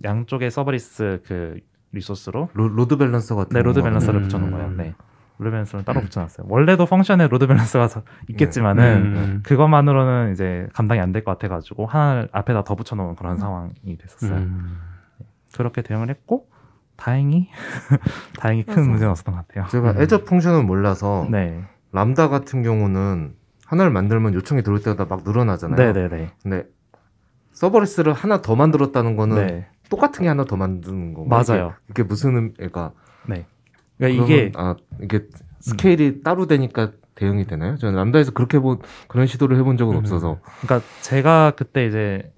양쪽의 0.03 0.51
serverless 0.51 1.21
그 1.25 1.59
resource로 1.91 2.49
로, 2.53 2.67
load 2.69 2.97
balancer 2.97 3.35
같은 3.35 3.53
네 3.53 3.61
load 3.61 3.79
거. 3.81 3.85
balancer를 3.85 4.21
음. 4.21 4.23
붙여놓은 4.23 4.51
거예요. 4.51 4.69
네 4.71 4.93
load 5.37 5.51
balancer를 5.51 5.83
따로 5.83 5.99
붙여놨어요. 6.01 6.47
원래도 6.49 6.85
function에 6.85 7.27
load 7.27 7.47
balancer가 7.47 7.87
서- 7.89 8.03
있겠지만은 8.29 9.15
음. 9.15 9.43
그것만으로는 9.43 10.31
이제 10.31 10.67
감당이 10.73 11.01
안 11.01 11.11
될 11.11 11.23
것 11.25 11.31
같아가지고 11.31 11.87
하나를 11.87 12.29
앞에다 12.31 12.63
더 12.63 12.75
붙여놓은 12.75 13.15
그런 13.15 13.37
상황이 13.37 13.97
됐었어요. 13.97 14.37
음. 14.37 14.79
그렇게 15.57 15.81
대응을 15.81 16.09
했고 16.09 16.47
다행히 16.97 17.49
다행히 18.39 18.63
큰 18.63 18.75
맞아. 18.75 18.89
문제는 18.89 19.11
없었던 19.11 19.35
것 19.35 19.47
같아요. 19.47 19.67
제가 19.69 19.91
음. 19.91 20.01
애저 20.01 20.23
펑션을 20.23 20.63
몰라서 20.63 21.27
네, 21.29 21.63
람다 21.91 22.29
같은 22.29 22.63
경우는 22.63 23.35
하나를 23.65 23.91
만들면 23.91 24.33
요청이 24.33 24.63
들어올 24.63 24.81
때마다 24.81 25.05
막 25.05 25.23
늘어나잖아요. 25.25 25.77
네, 25.77 25.93
네, 25.93 26.07
네. 26.09 26.31
근데 26.41 26.65
서버리스를 27.51 28.13
하나 28.13 28.41
더 28.41 28.55
만들었다는 28.55 29.15
거는 29.15 29.35
네, 29.35 29.67
똑같은 29.89 30.23
게 30.23 30.27
하나 30.27 30.43
더 30.45 30.55
만드는 30.55 31.13
건가요? 31.13 31.43
맞아요. 31.47 31.73
이게, 31.85 31.91
이게 31.91 32.03
무슨 32.03 32.35
의미가 32.35 32.91
네. 33.27 33.45
그러니까 33.97 34.23
이게 34.23 34.51
아 34.55 34.75
이게 35.01 35.27
스케일이 35.61 36.21
따로 36.21 36.47
되니까 36.47 36.91
대응이 37.15 37.47
되나요? 37.47 37.77
저는 37.77 37.95
람다에서 37.95 38.31
그렇게 38.31 38.59
본 38.59 38.79
그런 39.07 39.25
시도를 39.25 39.57
해본 39.57 39.77
적은 39.77 39.95
음. 39.95 39.99
없어서 39.99 40.39
그러니까 40.61 40.87
제가 41.01 41.53
그때 41.55 41.85
이제 41.87 42.31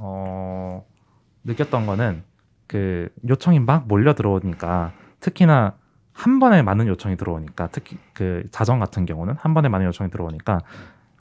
어 0.00 0.84
느꼈던 1.44 1.86
거는 1.86 2.22
그 2.66 3.08
요청이 3.28 3.60
막 3.60 3.86
몰려 3.86 4.14
들어오니까 4.14 4.92
특히나 5.20 5.74
한 6.12 6.38
번에 6.38 6.62
많은 6.62 6.86
요청이 6.86 7.16
들어오니까 7.16 7.68
특히 7.72 7.98
그 8.14 8.44
자정 8.50 8.78
같은 8.78 9.04
경우는 9.04 9.34
한 9.38 9.54
번에 9.54 9.68
많은 9.68 9.86
요청이 9.86 10.10
들어오니까 10.10 10.60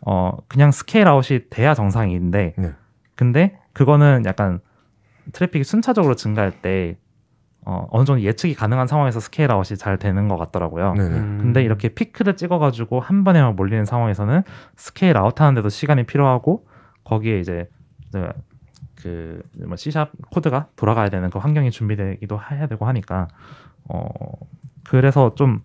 어 0.02 0.38
그냥 0.48 0.72
scale 0.72 1.08
out이 1.08 1.50
돼야 1.50 1.74
정상인데 1.74 2.54
네. 2.58 2.74
근데 3.16 3.60
그거는 3.74 4.24
약간 4.26 4.60
트래픽이 5.34 5.64
순차적으로 5.64 6.16
증가할 6.16 6.62
때 6.62 6.98
어, 7.66 7.88
어느 7.90 8.06
정도 8.06 8.22
예측이 8.22 8.54
가능한 8.54 8.86
상황에서 8.86 9.20
scale 9.20 9.52
out이 9.52 9.78
잘 9.78 9.98
되는 9.98 10.28
것 10.28 10.38
같더라고요. 10.38 10.94
네네. 10.94 11.18
음. 11.18 11.40
근데 11.42 11.64
이렇게 11.64 11.90
피크를 11.90 12.38
찍어가지고 12.38 13.00
한 13.00 13.24
번에 13.24 13.42
막 13.42 13.56
몰리는 13.56 13.86
상황에서는 13.86 14.44
scale 14.76 15.18
out 15.18 15.42
하는데도 15.42 15.70
시간이 15.70 16.04
필요하고 16.04 16.68
거기에 17.04 17.40
이제 17.40 17.68
그 19.06 19.42
뭐 19.66 19.76
C샵 19.76 20.12
코드가 20.32 20.68
돌아가야 20.76 21.10
되는 21.10 21.30
그 21.30 21.40
환경이 21.40 21.72
준비되기도 21.72 22.40
해야 22.52 22.68
되고 22.68 22.86
하니까 22.86 23.28
어 23.88 24.10
그래서 24.84 25.36
좀 25.36 25.62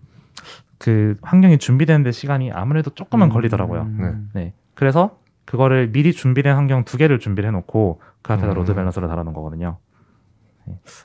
그 0.81 1.15
환경이 1.21 1.59
준비되는데 1.59 2.11
시간이 2.11 2.51
아무래도 2.51 2.89
조금은 2.89 3.29
걸리더라고요. 3.29 3.81
음. 3.83 4.31
네. 4.33 4.53
그래서 4.73 5.19
그거를 5.45 5.91
미리 5.91 6.11
준비된 6.11 6.55
환경 6.55 6.83
두 6.85 6.97
개를 6.97 7.19
준비를 7.19 7.47
해놓고 7.49 8.01
그 8.23 8.33
앞에다 8.33 8.49
음. 8.49 8.53
load 8.55 8.73
balancer를 8.73 9.07
달아놓은 9.07 9.33
거거든요. 9.35 9.77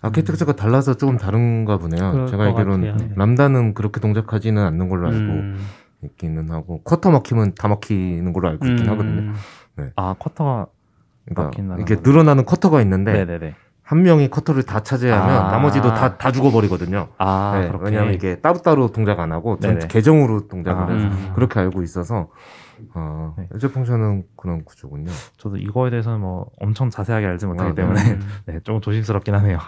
아키텍처가 0.00 0.56
달라서 0.56 0.96
조금 0.96 1.18
다른가 1.18 1.76
보네요. 1.76 2.26
제가 2.26 2.50
것 2.50 2.58
알기로는 2.58 2.92
같아요. 2.92 3.10
Lambda는 3.16 3.74
그렇게 3.74 4.00
동작하지는 4.00 4.62
않는 4.62 4.88
걸로 4.88 5.08
알고 5.08 5.18
음. 5.18 5.58
있기는 6.04 6.50
하고 6.50 6.82
쿼터 6.82 7.10
막히면 7.10 7.54
다 7.54 7.68
막히는 7.68 8.32
걸로 8.32 8.48
알고 8.48 8.66
있긴 8.66 8.86
음. 8.86 8.92
하거든요. 8.92 9.32
아 9.96 10.14
쿼터가 10.18 10.68
그러니까 11.34 11.76
이게. 11.80 11.96
늘어나는 12.02 12.44
쿼터가 12.44 12.80
있는데 12.82 13.12
네네네. 13.12 13.54
한 13.82 14.02
명이 14.02 14.30
쿼터를 14.30 14.64
다 14.64 14.80
차지하면 14.80 15.44
아. 15.44 15.50
나머지도 15.52 15.94
다, 15.94 16.16
다 16.16 16.32
죽어버리거든요. 16.32 17.08
아 17.18 17.60
네. 17.60 17.78
왜냐하면 17.80 18.14
이게 18.14 18.40
따로따로 18.40 18.90
동작 18.90 19.20
안 19.20 19.30
하고 19.32 19.58
전. 19.60 19.78
계정으로 19.78 20.48
동작을 20.48 20.82
아. 20.82 20.88
해서 20.88 21.06
음. 21.06 21.32
그렇게 21.34 21.60
알고 21.60 21.82
있어서 21.82 22.28
어, 22.94 23.34
네. 23.38 23.48
에저 23.54 23.70
펑션은 23.70 24.24
그런 24.36 24.64
구조군요. 24.64 25.10
저도 25.36 25.56
이거에 25.56 25.90
대해서는 25.90 26.20
뭐 26.20 26.50
엄청 26.58 26.90
자세하게 26.90 27.26
알지 27.26 27.46
못하기 27.46 27.70
아, 27.70 27.74
때문에 27.74 28.00
음. 28.12 28.20
네, 28.46 28.60
조금 28.64 28.80
조심스럽긴 28.80 29.34
하네요. 29.36 29.58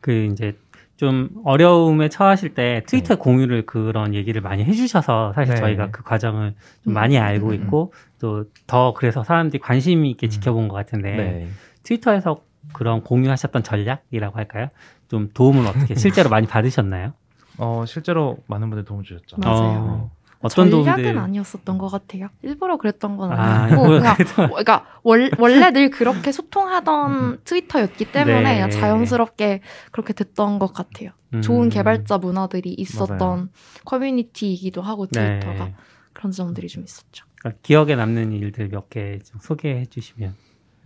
그 0.00 0.10
이제 0.12 0.56
좀 1.00 1.30
어려움에 1.46 2.10
처하실 2.10 2.52
때 2.52 2.82
트위터 2.86 3.14
네. 3.14 3.18
공유를 3.18 3.64
그런 3.64 4.12
얘기를 4.12 4.42
많이 4.42 4.64
해주셔서 4.64 5.32
사실 5.34 5.54
네. 5.54 5.60
저희가 5.62 5.90
그 5.90 6.02
과정을 6.02 6.52
좀 6.84 6.92
음. 6.92 6.94
많이 6.94 7.16
알고 7.16 7.48
음. 7.48 7.54
있고 7.54 7.94
또 8.20 8.44
더 8.66 8.92
그래서 8.92 9.24
사람들이 9.24 9.62
관심 9.62 10.04
있게 10.04 10.26
음. 10.26 10.28
지켜본 10.28 10.68
것 10.68 10.74
같은데 10.76 11.16
네. 11.16 11.48
트위터에서 11.84 12.42
그런 12.74 13.02
공유하셨던 13.02 13.62
전략이라고 13.62 14.36
할까요? 14.36 14.68
좀 15.08 15.30
도움을 15.32 15.66
어떻게 15.66 15.94
실제로 15.96 16.28
많이 16.28 16.46
받으셨나요? 16.46 17.14
어 17.56 17.84
실제로 17.86 18.36
많은 18.46 18.68
분들 18.68 18.84
도움 18.84 19.02
주셨죠. 19.02 19.38
맞아요. 19.38 19.78
어, 19.78 20.10
어떤 20.42 20.70
전략은 20.70 21.02
도움들? 21.02 21.18
아니었었던 21.18 21.78
것 21.78 21.88
같아요. 21.88 22.28
일부러 22.42 22.78
그랬던 22.78 23.16
건 23.16 23.32
아, 23.32 23.64
아니고 23.64 23.82
일부러 23.82 23.98
그냥 23.98 24.16
그러니까 24.48 24.86
월, 25.02 25.30
원래 25.38 25.70
늘 25.70 25.90
그렇게 25.90 26.32
소통하던 26.32 27.40
트위터였기 27.44 28.10
때문에 28.10 28.42
네. 28.42 28.54
그냥 28.54 28.70
자연스럽게 28.70 29.60
그렇게 29.92 30.14
됐던 30.14 30.58
것 30.58 30.72
같아요. 30.72 31.10
좋은 31.42 31.64
음. 31.64 31.68
개발자 31.68 32.18
문화들이 32.18 32.72
있었던 32.72 33.18
맞아요. 33.18 33.48
커뮤니티이기도 33.84 34.82
하고 34.82 35.06
트위터가 35.06 35.64
네. 35.66 35.74
그런 36.12 36.32
점들이 36.32 36.68
좀 36.68 36.84
있었죠. 36.84 37.26
그러니까 37.38 37.60
기억에 37.62 37.94
남는 37.94 38.32
일들 38.32 38.68
몇개좀 38.68 39.40
소개해 39.40 39.86
주시면. 39.86 40.34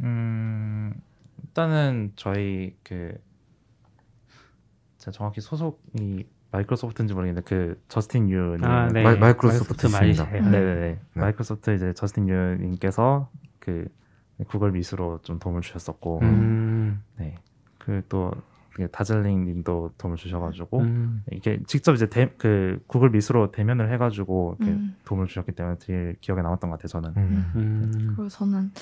음, 0.00 1.00
일단은 1.44 2.12
저희 2.16 2.74
그 2.82 3.14
정확히 4.98 5.40
소속이 5.40 6.26
마이크로소프트인지 6.54 7.14
모르겠는데 7.14 7.48
그 7.48 7.80
저스틴 7.88 8.30
유님 8.30 8.64
아, 8.64 8.88
네. 8.88 9.02
마이- 9.02 9.18
마이크로소프트. 9.18 9.88
주세요. 9.88 10.02
음. 10.34 10.50
네네네 10.50 10.80
네. 10.80 10.98
마이크로소프트 11.14 11.74
이제 11.74 11.92
저스틴 11.94 12.28
유님께서 12.28 13.28
그 13.58 13.86
Google 14.48 14.72
Meet로 14.72 15.20
좀 15.22 15.38
도움을 15.38 15.60
주셨었고 15.62 16.20
음. 16.22 17.02
네. 17.16 17.36
그또 17.78 18.32
다즐링 18.90 19.44
님도 19.44 19.92
도움을 19.98 20.16
주셔가지고 20.16 20.80
음. 20.80 21.22
이게 21.32 21.60
직접 21.66 21.94
이제 21.94 22.08
대, 22.08 22.32
그 22.38 22.82
Google 22.88 23.10
Meet로 23.10 23.52
대면을 23.52 23.92
해가지고 23.92 24.56
이렇게 24.58 24.72
음. 24.74 24.96
도움을 25.04 25.26
주셨기 25.28 25.52
때문에 25.52 25.76
제일 25.78 26.16
기억에 26.20 26.42
남았던 26.42 26.70
것 26.70 26.78
같아요 26.80 26.88
저는 26.88 27.10
음. 27.16 27.52
음. 27.54 27.92
그리고 27.92 28.28
저는 28.28 28.72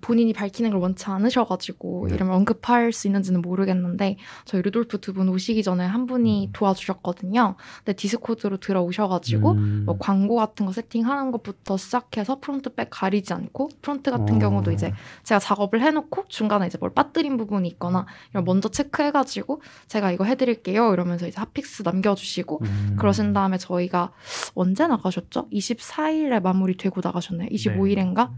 본인이 0.00 0.32
밝히는 0.32 0.70
걸 0.70 0.80
원치 0.80 1.06
않으셔가지고 1.06 2.06
네. 2.08 2.14
이러면 2.14 2.36
언급할 2.36 2.92
수 2.92 3.08
있는지는 3.08 3.42
모르겠는데 3.42 4.16
저희 4.44 4.62
루돌프 4.62 5.00
두 5.00 5.10
분 5.12 5.28
오시기 5.28 5.64
전에 5.64 5.84
한 5.84 6.06
분이 6.06 6.50
도와주셨거든요. 6.52 7.56
근데 7.78 7.92
디스코드로 7.94 8.58
들어오셔가지고 8.58 9.50
음. 9.52 9.82
뭐 9.86 9.98
광고 9.98 10.36
같은 10.36 10.66
거 10.66 10.72
세팅하는 10.72 11.32
것부터 11.32 11.76
시작해서 11.76 12.38
front 12.40 12.74
back 12.74 12.88
가리지 12.90 13.32
않고 13.32 13.70
front 13.82 14.10
같은 14.10 14.36
어. 14.36 14.38
경우도 14.38 14.70
이제 14.70 14.92
제가 15.24 15.40
작업을 15.40 15.82
해놓고 15.82 16.26
중간에 16.28 16.68
이제 16.68 16.78
뭘 16.78 16.92
빠뜨린 16.94 17.36
부분이 17.36 17.68
있거나 17.70 18.06
이런 18.30 18.44
먼저 18.44 18.68
체크해가지고 18.68 19.60
제가 19.88 20.12
이거 20.12 20.24
해드릴게요 20.24 20.92
이러면서 20.92 21.26
이제 21.26 21.38
핫픽스 21.40 21.82
남겨주시고 21.82 22.60
음. 22.62 22.96
그러신 22.98 23.32
다음에 23.32 23.58
저희가 23.58 24.12
언제 24.54 24.86
나가셨죠? 24.86 25.48
24일에 25.50 26.40
마무리되고 26.40 27.00
나가셨나요? 27.02 27.48
25일인가? 27.48 28.30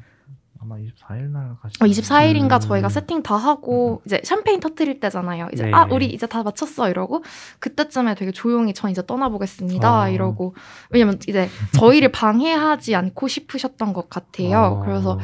아마 0.62 0.76
24일 0.76 1.30
날 1.30 1.56
가시. 1.60 1.74
어, 1.80 1.84
24일인가 1.84 2.54
음. 2.54 2.60
저희가 2.60 2.88
세팅 2.88 3.22
다 3.22 3.36
하고 3.36 4.00
이제 4.06 4.20
샴페인 4.22 4.60
터트릴 4.60 5.00
때잖아요. 5.00 5.48
이제 5.52 5.64
네. 5.64 5.72
아 5.72 5.88
우리 5.90 6.06
이제 6.06 6.26
다 6.26 6.42
마쳤어 6.42 6.88
이러고 6.88 7.24
그때쯤에 7.58 8.14
되게 8.14 8.30
조용히 8.30 8.72
전 8.72 8.90
이제 8.90 9.04
떠나보겠습니다 9.04 10.02
어. 10.02 10.08
이러고 10.08 10.54
왜냐면 10.90 11.18
이제 11.26 11.48
저희를 11.74 12.12
방해하지 12.12 12.94
않고 12.94 13.26
싶으셨던 13.26 13.92
것 13.92 14.08
같아요. 14.08 14.78
어. 14.80 14.84
그래서 14.84 15.18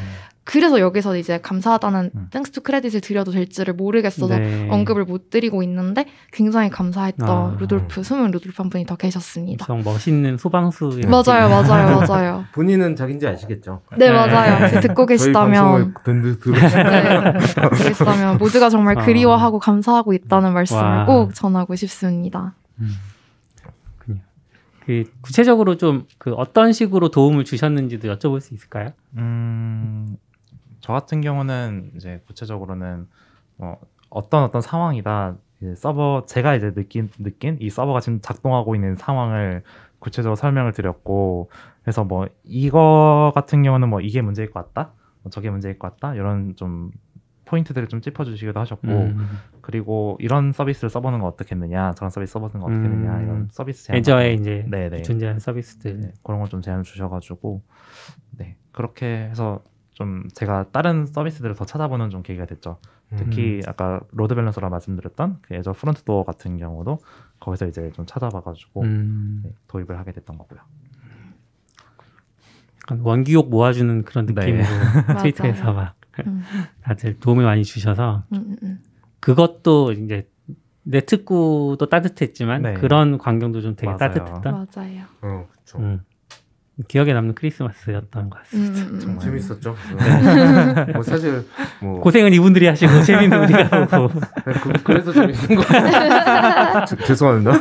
그래서 0.49 0.81
여기서 0.81 1.19
이제 1.19 1.39
감사하다는 1.43 2.11
음. 2.15 2.29
thanks 2.31 2.53
to 2.53 2.63
credit을 2.63 3.03
드려도 3.03 3.33
될지를 3.33 3.75
모르겠어서 3.75 4.39
네. 4.39 4.67
언급을 4.71 5.05
못 5.05 5.29
드리고 5.29 5.63
있는데 5.63 6.07
굉장히 6.33 6.71
감사했던 6.71 7.29
아. 7.29 7.57
루돌프 7.61 8.03
숨은 8.03 8.31
루돌프 8.31 8.55
한 8.57 8.71
분이 8.71 8.87
더 8.87 8.97
계셨습니다. 8.97 9.67
엄청 9.69 9.93
멋있는 9.93 10.39
소방수 10.39 11.01
맞아요, 11.07 11.51
맞아요, 11.53 12.01
맞아요. 12.01 12.45
본인은 12.55 12.97
자기인지 12.97 13.27
아시겠죠? 13.27 13.83
네, 13.99 14.11
맞아요. 14.11 14.69
지금 14.73 14.81
듣고 14.81 15.05
계시다면 15.05 15.93
든든 16.03 16.39
들으시면 16.41 16.85
네, 16.87 17.39
듣고 17.41 17.69
계시다면 17.69 18.39
모두가 18.39 18.71
정말 18.71 18.99
아. 18.99 19.05
그리워하고 19.05 19.59
감사하고 19.59 20.15
있다는 20.15 20.55
말씀을 20.55 20.83
와. 20.83 21.05
꼭 21.05 21.35
전하고 21.35 21.75
싶습니다. 21.77 22.55
음. 22.81 22.89
그 24.87 25.05
구체적으로 25.21 25.77
좀 25.77 26.07
그 26.29 26.35
어떤 26.35 26.73
식으로 26.73 27.11
도움을 27.11 27.45
주셨는지도 27.45 28.09
여쭤볼 28.15 28.41
수 28.41 28.55
있을까요? 28.55 28.93
음, 29.17 30.17
저 30.89 30.95
같은 30.95 31.21
경우는 31.21 31.91
이제 31.97 32.23
구체적으로는 32.27 33.09
어, 33.59 33.77
어떤 34.09 34.43
어떤 34.45 34.63
상황이다 34.63 35.37
이제 35.61 35.75
서버 35.75 36.25
제가 36.27 36.55
이제 36.55 36.73
느낀 36.73 37.11
느낀 37.19 37.59
이 37.61 37.69
서버가 37.69 38.01
지금 38.01 38.23
작동하고 38.23 38.75
있는 38.75 38.97
상황을 38.97 39.65
구체적으로 39.99 40.35
설명을 40.35 40.73
드렸고 40.73 41.51
그래서 41.83 42.05
뭐 42.05 42.27
이거 42.43 43.33
같은 43.35 43.63
경우는 43.63 43.91
뭐 43.91 44.01
이게 44.01 44.23
문제일 44.23 44.51
것 44.51 44.73
같다, 44.73 44.95
뭐 45.23 45.29
저게 45.31 45.51
문제일 45.51 45.79
것 45.79 45.91
같다 45.91 46.15
이런 46.15 46.57
좀 46.57 46.91
포인트들을 47.45 47.89
좀 47.89 48.01
짚어주시기도 48.01 48.59
하셨고 48.59 48.89
음. 48.89 49.29
그리고 49.61 50.17
이런 50.21 50.53
서비스를 50.53 50.89
써보는 50.89 51.19
건 51.19 51.29
어떻겠느냐 51.29 51.93
저런 51.97 52.09
서비스 52.09 52.33
써보는 52.33 52.61
건 52.61 52.73
어떻겠느냐 52.73 53.15
음. 53.19 53.23
이런 53.25 53.49
서비스 53.53 53.85
제안 53.85 53.99
애저에 53.99 54.33
이제 54.33 54.65
네네. 54.71 55.03
존재하는 55.03 55.39
서비스들. 55.39 56.01
네, 56.01 56.13
그런 56.23 56.41
걸 56.41 56.49
좀 56.49 56.63
제안을 56.63 56.85
주셔가지고 56.85 57.61
네 58.39 58.57
그렇게 58.73 59.29
해서 59.31 59.63
좀 59.99 60.29
제가 60.33 60.67
다른 60.71 61.07
서비스들을 61.07 61.57
더 61.57 61.65
찾아보는 61.65 62.11
좀 62.11 62.23
계기가 62.23 62.47
됐죠. 62.47 62.79
특히 63.17 63.61
아까 63.67 64.01
load 64.13 64.37
balancer라 64.37 64.69
말씀드렸던 64.69 65.39
그 65.43 65.55
Azure 65.55 65.73
Front 65.73 66.05
Door 66.05 66.23
같은 66.23 66.57
경우도 66.57 67.01
거기서 67.41 67.67
이제 67.67 67.91
좀 67.95 68.07
찾아봐가지고 68.07 68.83
음. 68.83 69.41
네, 69.45 69.51
도입을 69.67 69.99
하게 69.99 70.13
됐던 70.13 70.39
거고요. 70.39 70.61
약간 72.85 73.01
원기옥 73.01 73.51
모아주는 73.51 74.05
그런 74.05 74.27
네. 74.27 74.35
느낌으로 74.35 74.63
트위터에서 75.21 75.65
맞아요. 75.65 75.75
막 75.75 75.97
음, 76.29 76.45
다들 76.83 77.19
도움을 77.19 77.43
많이 77.43 77.65
주셔서 77.65 78.23
음, 78.33 78.37
음, 78.37 78.57
음. 78.63 78.83
그것도 79.19 79.93
이제 79.93 80.29
내트꾸도 80.85 81.87
따뜻했지만 81.91 82.63
네. 82.63 82.75
그런 82.75 83.19
광경도 83.19 83.63
좀 83.63 83.75
되게 83.75 83.87
맞아요. 83.87 83.99
따뜻했던 83.99 84.67
맞아요. 84.75 85.03
어. 85.23 85.49
음. 85.81 86.01
기억에 86.87 87.13
남는 87.13 87.35
크리스마스였던 87.35 88.31
것 88.31 88.39
음, 88.55 88.71
같습니다. 88.71 88.81
음, 88.83 88.95
음. 88.95 89.01
정말. 89.01 89.25
재밌었죠. 89.25 89.75
뭐 90.95 91.03
사실 91.03 91.45
뭐 91.83 92.01
고생은 92.01 92.33
이분들이 92.33 92.67
하시고 92.69 93.03
재미는 93.03 93.43
우리가 93.43 93.87
보고 93.87 94.21
네, 94.21 94.53
그, 94.63 94.73
그래서 94.85 95.13
재밌는 95.13 95.57
거. 95.57 96.85
제- 96.87 96.97
죄송합니다. 97.05 97.53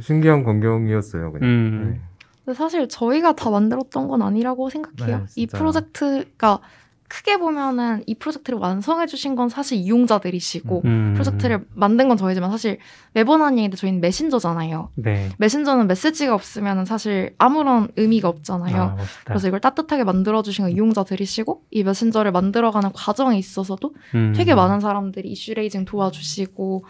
신기한 0.00 0.42
광경이었어요. 0.44 1.32
그냥. 1.32 1.48
음. 1.48 2.00
네. 2.46 2.52
사실 2.54 2.88
저희가 2.88 3.34
다 3.34 3.48
만들었던 3.50 4.06
건 4.08 4.20
아니라고 4.22 4.68
생각해요. 4.68 5.18
네, 5.20 5.24
이. 5.36 5.46
프로젝트가 5.46 6.60
크게 7.08 7.36
보면은 7.36 8.02
이 8.06 8.14
프로젝트를 8.14 8.58
완성해 8.58 9.06
주신 9.06 9.36
건 9.36 9.48
사실 9.48 9.78
이용자들이시고 9.78 10.82
음. 10.84 11.12
프로젝트를 11.14 11.64
만든 11.74 12.08
건 12.08 12.16
저희지만 12.16 12.50
사실 12.50 12.78
매번 13.12 13.42
하는 13.42 13.58
얘기인데 13.58 13.76
저희는 13.76 14.00
메신저잖아요. 14.00 14.90
네. 14.96 15.28
메신저는 15.38 15.86
메시지가 15.86 16.34
없으면 16.34 16.84
사실 16.86 17.34
아무런 17.38 17.88
의미가 17.96 18.28
없잖아요. 18.28 18.82
아. 18.82 18.96
그래서 19.24 19.48
이걸 19.48 19.60
따뜻하게 19.60 20.04
만들어 20.04 20.42
주신 20.42 20.64
건 20.64 20.72
이용자들이시고 20.72 21.64
이 21.70 21.82
메신저를 21.84 22.32
만들어가는 22.32 22.90
과정에 22.92 23.38
있어서도 23.38 23.94
음. 24.14 24.32
되게 24.34 24.54
많은 24.54 24.80
사람들이 24.80 25.28
issue 25.28 25.54
raising 25.54 25.84
도와주시고 25.84 26.84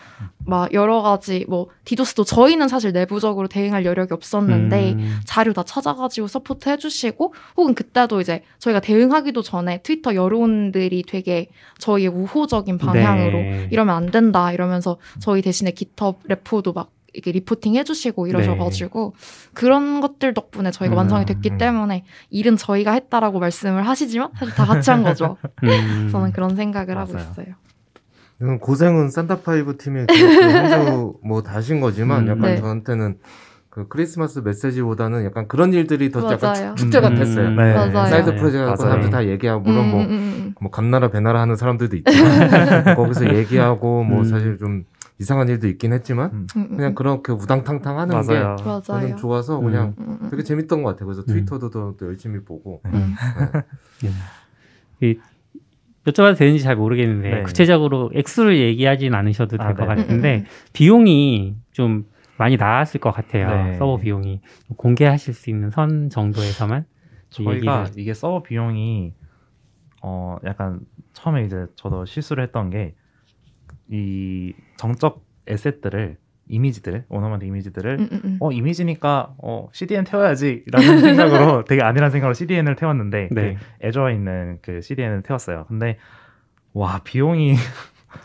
막 0.47 0.73
여러 0.73 1.03
가지 1.03 1.45
뭐 1.49 1.69
디도스도 1.85 2.25
저희는 2.25 2.69
사실 2.69 2.93
내부적으로 2.93 3.49
대응할 3.49 3.85
여력이 3.85 4.15
없었는데 4.15 4.93
음. 4.93 5.21
자료 5.25 5.53
다 5.53 5.65
찾아가지고 5.65 6.29
support 6.29 6.69
해주시고 6.69 7.35
혹은 7.57 7.75
그때도 7.75 8.21
이제 8.21 8.43
저희가 8.59 8.81
대응하기도 8.81 9.43
전에 9.43 9.83
트위터 9.83 10.04
트위터 10.05 10.15
여론들이 10.15 11.05
되게 11.09 11.49
저희에 11.79 12.09
우호적인 12.09 12.77
방향으로 12.77 13.39
네. 13.39 13.69
이러면 13.71 13.97
안 13.97 14.11
된다 14.11 14.53
이러면서 14.53 14.99
저희 15.19 15.41
대신에 15.41 15.71
GitHub 15.71 16.29
repo도 16.29 16.75
막 16.75 16.91
이렇게 17.15 17.33
reporting 17.33 17.77
해주시고 17.77 18.27
이러셔가지고 18.27 19.15
그런 19.55 20.01
것들 20.01 20.35
덕분에 20.35 20.71
저희가 20.71 20.95
음, 20.95 20.99
완성이 20.99 21.25
됐기 21.25 21.51
음. 21.51 21.59
때문에 21.59 22.05
일은 22.31 22.57
저희가 22.57 22.93
했다라고 22.93 23.39
말씀을 23.39 23.87
하시지만 23.87 24.31
사실 24.35 24.55
다 24.55 24.67
같이 24.67 24.91
한 24.91 25.03
거죠. 25.03 25.37
음. 25.65 26.09
저는 26.13 26.33
그런 26.33 26.57
생각을 26.57 26.99
하고 26.99 27.15
맞아요. 27.15 27.29
있어요. 27.31 27.47
이건 28.41 28.59
고생은 28.59 29.11
산타파이브 29.11 29.79
팀의 29.79 30.07
그한주뭐 30.11 31.43
다 31.45 31.55
하신 31.55 31.81
거지만 31.81 32.25
음. 32.25 32.29
약간 32.29 32.43
네. 32.43 32.57
저한테는 32.59 33.19
그 33.75 33.89
크리스마스 33.89 34.39
메시지보다는 34.39 35.25
약간 35.25 35.49
그런 35.49 35.73
일들이 35.73 36.13
더 36.13 36.21
약간 36.31 36.53
맞아요. 36.53 36.75
축- 36.77 36.85
축제 36.85 36.99
음, 36.99 37.03
같았어요. 37.03 37.49
음, 37.49 37.57
네. 37.57 37.75
맞아요. 37.75 38.07
사이드 38.09 38.31
네. 38.31 38.37
프로젝트. 38.37 38.77
사람들 38.81 39.11
다 39.11 39.27
얘기하고 39.27 39.63
물론 39.69 39.91
뭐 39.91 40.01
음, 40.03 40.07
음, 40.07 40.13
음, 40.13 40.55
뭐 40.61 40.71
감 40.71 40.86
놔라 40.86 41.11
배 41.11 41.22
놔라 41.22 41.41
하는 41.41 41.57
사람들도 41.57 41.97
있지만 41.97 42.15
거기서 42.95 43.35
얘기하고 43.35 44.05
뭐 44.05 44.21
음. 44.21 44.25
사실 44.25 44.59
좀 44.59 44.85
이상한 45.19 45.49
일도 45.49 45.67
있긴 45.67 45.93
했지만 45.93 46.31
음. 46.33 46.47
음, 46.57 46.69
음, 46.71 46.77
그냥 46.77 46.93
음. 46.93 46.95
그렇게 46.95 47.33
우당탕탕 47.33 47.99
하는 47.99 48.21
게 48.23 48.33
맞아요. 48.35 48.57
맞아요. 48.65 48.81
저는 48.85 49.17
좋아서 49.17 49.59
음. 49.59 49.65
그냥 49.65 49.95
음, 49.99 50.19
음, 50.23 50.29
되게 50.31 50.45
재밌던 50.45 50.85
것 50.85 50.91
같아요. 50.91 51.07
그래서 51.07 51.23
음. 51.23 51.27
트위터도 51.27 51.71
더, 51.71 51.95
더 51.99 52.07
열심히 52.07 52.45
보고 52.45 52.81
음. 52.87 53.15
여쭤봐도 56.07 56.37
되는지 56.37 56.63
잘 56.63 56.77
모르겠는데 56.77 57.31
네. 57.31 57.43
구체적으로 57.43 58.11
액수를 58.15 58.57
얘기하진 58.59 59.15
않으셔도 59.15 59.57
될 59.57 59.67
아, 59.67 59.75
것 59.75 59.87
네. 59.87 59.95
같은데 59.97 60.35
음, 60.37 60.41
음, 60.43 60.45
비용이 60.73 61.57
좀 61.73 62.05
많이 62.39 62.57
나았을 62.57 63.01
것 63.01 63.11
같아요. 63.13 63.49
네. 63.65 63.75
서버 63.75 63.97
비용이 63.97 64.41
공개하실 64.77 65.35
수 65.35 65.51
있는 65.51 65.71
선 65.71 66.09
정도에서만 66.11 66.85
저희가 67.31 67.85
얘기를- 67.85 67.99
이게 67.99 68.15
서버 68.15 68.43
비용이 68.43 69.15
어 70.03 70.37
약간 70.45 70.81
처음에 71.13 71.45
이제 71.45 71.67
저도 71.77 72.05
실수를 72.05 72.43
했던 72.45 72.71
게 72.71 72.95
이 73.91 74.55
정적 74.79 75.23
에셋들을 75.47 76.17
이미지들 76.49 77.05
오너먼트 77.11 77.45
이미지들을 77.45 77.99
음, 78.01 78.09
음, 78.13 78.21
음. 78.25 78.37
어 78.41 78.51
이미지니까 78.51 79.35
어 79.39 79.69
CDN 79.73 80.05
태워야지라는 80.05 80.65
생각으로 81.01 81.65
되게 81.65 81.83
아니란 81.83 82.11
생각으로 82.11 82.33
CDN을 82.35 82.77
태웠는데 82.77 83.29
네. 83.31 83.55
그 83.55 83.87
애저에 83.87 84.15
있는 84.15 84.59
그 84.63 84.81
CDN을 84.81 85.23
태웠어요. 85.23 85.67
근데 85.69 85.99
와 86.73 87.01
비용이 87.05 87.57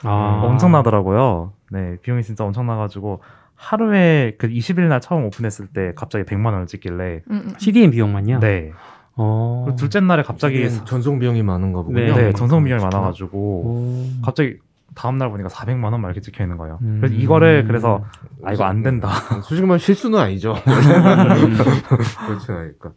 아. 0.03 0.41
엄청나더라고요. 0.47 1.53
네 1.71 1.97
비용이 2.01 2.23
진짜 2.23 2.45
엄청나가지고 2.45 3.21
하루에 3.59 4.35
그 4.37 4.47
20일 4.47 4.87
날 4.87 5.01
처음 5.01 5.25
오픈했을 5.25 5.67
때 5.67 5.91
갑자기 5.93 6.23
100만 6.23 6.45
원을 6.53 6.65
찍길래 6.65 7.23
음, 7.29 7.43
음. 7.45 7.53
CDN 7.57 7.91
비용만요? 7.91 8.39
네 8.39 8.71
어. 9.15 9.63
그리고 9.65 9.75
둘째 9.75 9.99
날에 9.99 10.23
갑자기 10.23 10.69
CDN 10.69 10.85
전송 10.85 11.19
비용이 11.19 11.43
많은가 11.43 11.81
보군요. 11.81 11.99
네. 11.99 12.13
네, 12.13 12.33
전송 12.33 12.63
비용이 12.63 12.79
그렇구나. 12.79 13.01
많아 13.01 13.11
가지고 13.11 13.37
오. 13.37 14.05
갑자기 14.23 14.57
다음 14.95 15.17
날 15.17 15.29
보니까 15.29 15.49
400만 15.49 15.91
원 15.91 15.99
막 15.99 16.05
이렇게 16.05 16.21
찍혀 16.21 16.45
있는 16.45 16.57
거예요. 16.57 16.79
음. 16.81 16.99
그래서 17.01 17.15
이거를 17.15 17.65
그래서 17.67 18.05
아 18.45 18.53
이거 18.53 18.63
안 18.63 18.81
된다. 18.81 19.09
솔직히 19.43 19.61
말하면 19.61 19.79
실수는 19.79 20.17
아니죠. 20.17 20.53
음. 20.53 21.57
그렇지 22.27 22.51
않으니까. 22.51 22.91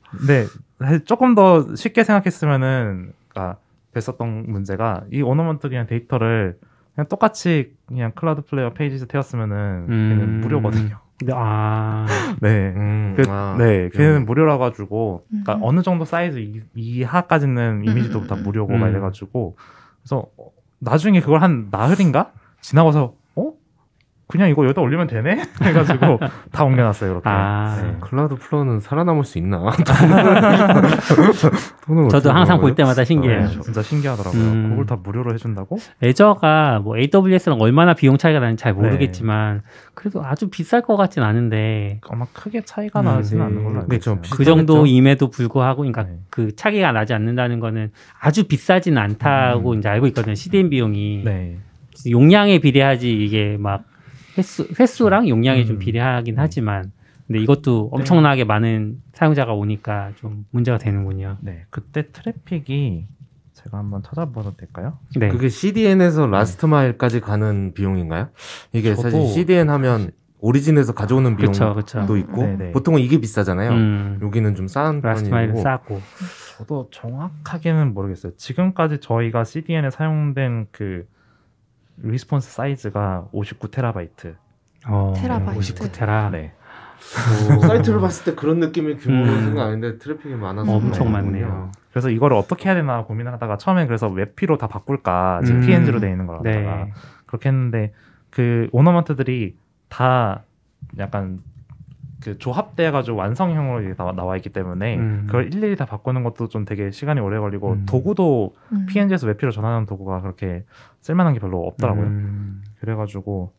사실 0.78 1.04
조금 1.04 1.34
더 1.34 1.74
쉽게 1.74 2.04
생각했으면은 2.04 3.12
그러니까 3.28 3.58
됐었던 3.94 4.44
문제가 4.46 5.02
이 5.12 5.22
ornament 5.22 5.68
그냥 5.68 5.88
데이터를 5.88 6.56
그냥 6.94 7.08
똑같이 7.08 7.74
그냥 7.86 8.12
Cloudflare 8.14 8.70
Pages에서 8.74 9.06
태웠으면은 9.06 9.86
음. 9.88 10.08
걔는 10.10 10.40
무료거든요. 10.40 10.98
아. 11.32 12.06
네. 12.42 12.72
음, 12.74 13.14
그, 13.16 13.22
아, 13.28 13.56
네, 13.58 13.88
걔는 13.90 14.24
무료라 14.26 14.58
가지고, 14.58 15.24
그러니까 15.28 15.54
음. 15.56 15.60
어느 15.62 15.82
정도 15.82 16.04
사이즈 16.04 16.38
이- 16.38 16.62
이하까지는 16.74 17.84
이미지도 17.84 18.20
음, 18.20 18.26
다 18.26 18.34
음, 18.34 18.42
무료고 18.42 18.74
음. 18.74 18.80
막 18.80 18.88
이래가지고, 18.88 19.56
그래서 20.02 20.26
어, 20.36 20.48
나중에 20.80 21.20
그걸 21.20 21.40
한 21.42 21.68
나흘인가 21.70 22.32
지나고서 22.60 23.04
어 23.04 23.14
그냥 24.32 24.48
이거 24.48 24.64
여기다 24.64 24.80
올리면 24.80 25.08
되네 25.08 25.42
해가지고 25.62 26.18
다 26.52 26.64
옮겨놨어요 26.64 27.10
이렇게. 27.10 27.28
아. 27.28 27.78
네. 27.82 27.96
Cloudflare는 28.00 28.80
살아남을 28.80 29.24
수 29.24 29.36
있나? 29.36 29.60
돈을 31.86 32.08
저도 32.08 32.32
항상 32.32 32.58
볼? 32.60 32.74
때마다 32.74 33.04
신기해요. 33.04 33.42
네, 33.42 33.48
진짜 33.60 33.82
신기하더라고요. 33.82 34.40
음. 34.42 34.70
그걸 34.70 34.86
다 34.86 34.96
무료로 35.02 35.34
해준다고? 35.34 35.76
Azure가 36.02 36.80
뭐 36.82 36.96
AWS랑 36.96 37.60
얼마나 37.60 37.92
비용 37.92 38.16
차이가 38.16 38.40
나는지 38.40 38.62
잘 38.62 38.72
네. 38.72 38.80
모르겠지만 38.80 39.60
그래도 39.92 40.24
아주 40.24 40.48
비쌀 40.48 40.80
것 40.80 40.96
같진 40.96 41.22
않은데 41.22 42.00
아마 42.08 42.24
크게 42.32 42.62
차이가 42.64 43.00
음, 43.00 43.04
나지는 43.04 43.42
네. 43.42 43.46
않는 43.50 43.64
걸로 43.64 43.76
알고. 43.80 43.88
비슷- 43.90 44.30
그 44.34 44.44
정도임에도 44.44 45.28
불구하고 45.28 45.82
그러니까 45.82 46.04
네. 46.04 46.16
그 46.30 46.56
차이가 46.56 46.92
나지 46.92 47.12
않는다는 47.12 47.60
거는 47.60 47.90
아주 48.18 48.48
비싸진 48.48 48.96
않다고 48.96 49.72
음. 49.72 49.78
이제 49.78 49.90
알고 49.90 50.06
있거든요. 50.08 50.34
CDN 50.34 50.70
비용이 50.70 51.22
네. 51.24 51.58
용량에 52.10 52.58
비례하지 52.60 53.12
이게 53.12 53.56
막 53.60 53.82
횟수 54.38 54.66
횟수랑 54.78 55.28
용량이 55.28 55.66
좀 55.66 55.76
음. 55.76 55.78
비례하긴 55.78 56.34
하지만 56.38 56.92
근데 57.26 57.40
이것도 57.40 57.90
엄청나게 57.92 58.44
많은 58.44 59.00
사용자가 59.14 59.52
오니까 59.54 60.10
좀 60.16 60.44
문제가 60.50 60.78
되는군요. 60.78 61.38
네. 61.40 61.64
그때 61.70 62.10
트래픽이 62.12 63.06
제가 63.54 63.78
한번 63.78 64.02
찾아봐도 64.02 64.56
될까요? 64.56 64.98
네. 65.16 65.28
그게 65.28 65.48
CDN에서 65.48 66.26
last 66.26 66.66
mile까지 66.66 67.20
가는 67.20 67.72
비용인가요? 67.74 68.28
이게 68.72 68.92
저도- 68.94 69.02
사실 69.02 69.26
CDN 69.28 69.70
하면 69.70 70.10
origin에서 70.40 70.92
가져오는 70.94 71.36
비용도 71.36 71.74
그쵸, 71.74 72.00
그쵸. 72.04 72.16
있고 72.16 72.42
네네. 72.42 72.72
보통은 72.72 73.00
이게 73.00 73.20
비싸잖아요. 73.20 73.70
음, 73.70 74.18
여기는 74.22 74.56
좀싼 74.56 75.00
last 75.00 75.28
mile 75.28 75.48
편이고 75.48 75.62
싸고. 75.62 76.00
저도 76.58 76.88
정확하게는 76.90 77.94
모르겠어요. 77.94 78.32
지금까지 78.36 78.98
저희가 78.98 79.44
CDN에 79.44 79.90
사용된 79.90 80.66
그 80.72 81.06
response 82.02 82.50
size가 82.52 83.26
59테라바이트. 83.32 84.34
어, 84.86 85.12
테라바이트. 85.16 85.60
59테라. 85.74 86.30
네. 86.30 86.52
뭐 87.54 87.66
사이트를 87.66 88.00
봤을 88.00 88.24
때 88.24 88.34
그런 88.40 88.60
느낌의 88.60 88.98
규모로 88.98 89.32
음. 89.32 89.44
생각하는데 89.46 89.98
트래픽이 89.98 90.34
많아서 90.34 90.70
엄청. 90.72 91.10
많네요. 91.10 91.70
그래서 91.90 92.10
이거를 92.10 92.36
어떻게 92.36 92.68
해야 92.68 92.74
되나 92.74 93.04
고민을 93.04 93.32
하다가 93.34 93.56
처음엔 93.58 93.86
그래서 93.86 94.08
웹피로 94.08 94.56
다 94.56 94.66
바꿀까 94.68 95.42
지금 95.44 95.60
음. 95.60 95.66
PNG로 95.66 96.00
돼 96.00 96.10
있는 96.10 96.26
거라다가 96.26 96.50
네. 96.84 96.92
그렇게 97.26 97.48
했는데 97.48 97.92
그 98.30 98.68
오너먼트들이 98.72 99.56
다 99.88 100.44
약간 100.98 101.40
그 102.22 102.38
조합돼 102.38 102.90
가지고 102.90 103.18
완성형으로 103.18 103.94
다 103.94 104.12
나와 104.12 104.36
있기 104.36 104.50
때문에 104.50 104.96
음. 104.96 105.24
그걸 105.26 105.52
일일이 105.52 105.76
다 105.76 105.84
바꾸는 105.86 106.22
것도 106.22 106.48
좀 106.48 106.64
되게 106.64 106.90
시간이 106.90 107.20
오래 107.20 107.38
걸리고 107.38 107.72
음. 107.72 107.86
도구도 107.86 108.54
음. 108.72 108.86
PNG에서 108.88 109.26
웹피로 109.26 109.50
전환하는 109.50 109.86
도구가 109.86 110.20
그렇게 110.20 110.64
쓸만한 111.00 111.34
게 111.34 111.40
별로 111.40 111.66
없더라고요. 111.66 112.06
음. 112.06 112.62
그래가지고 112.80 113.52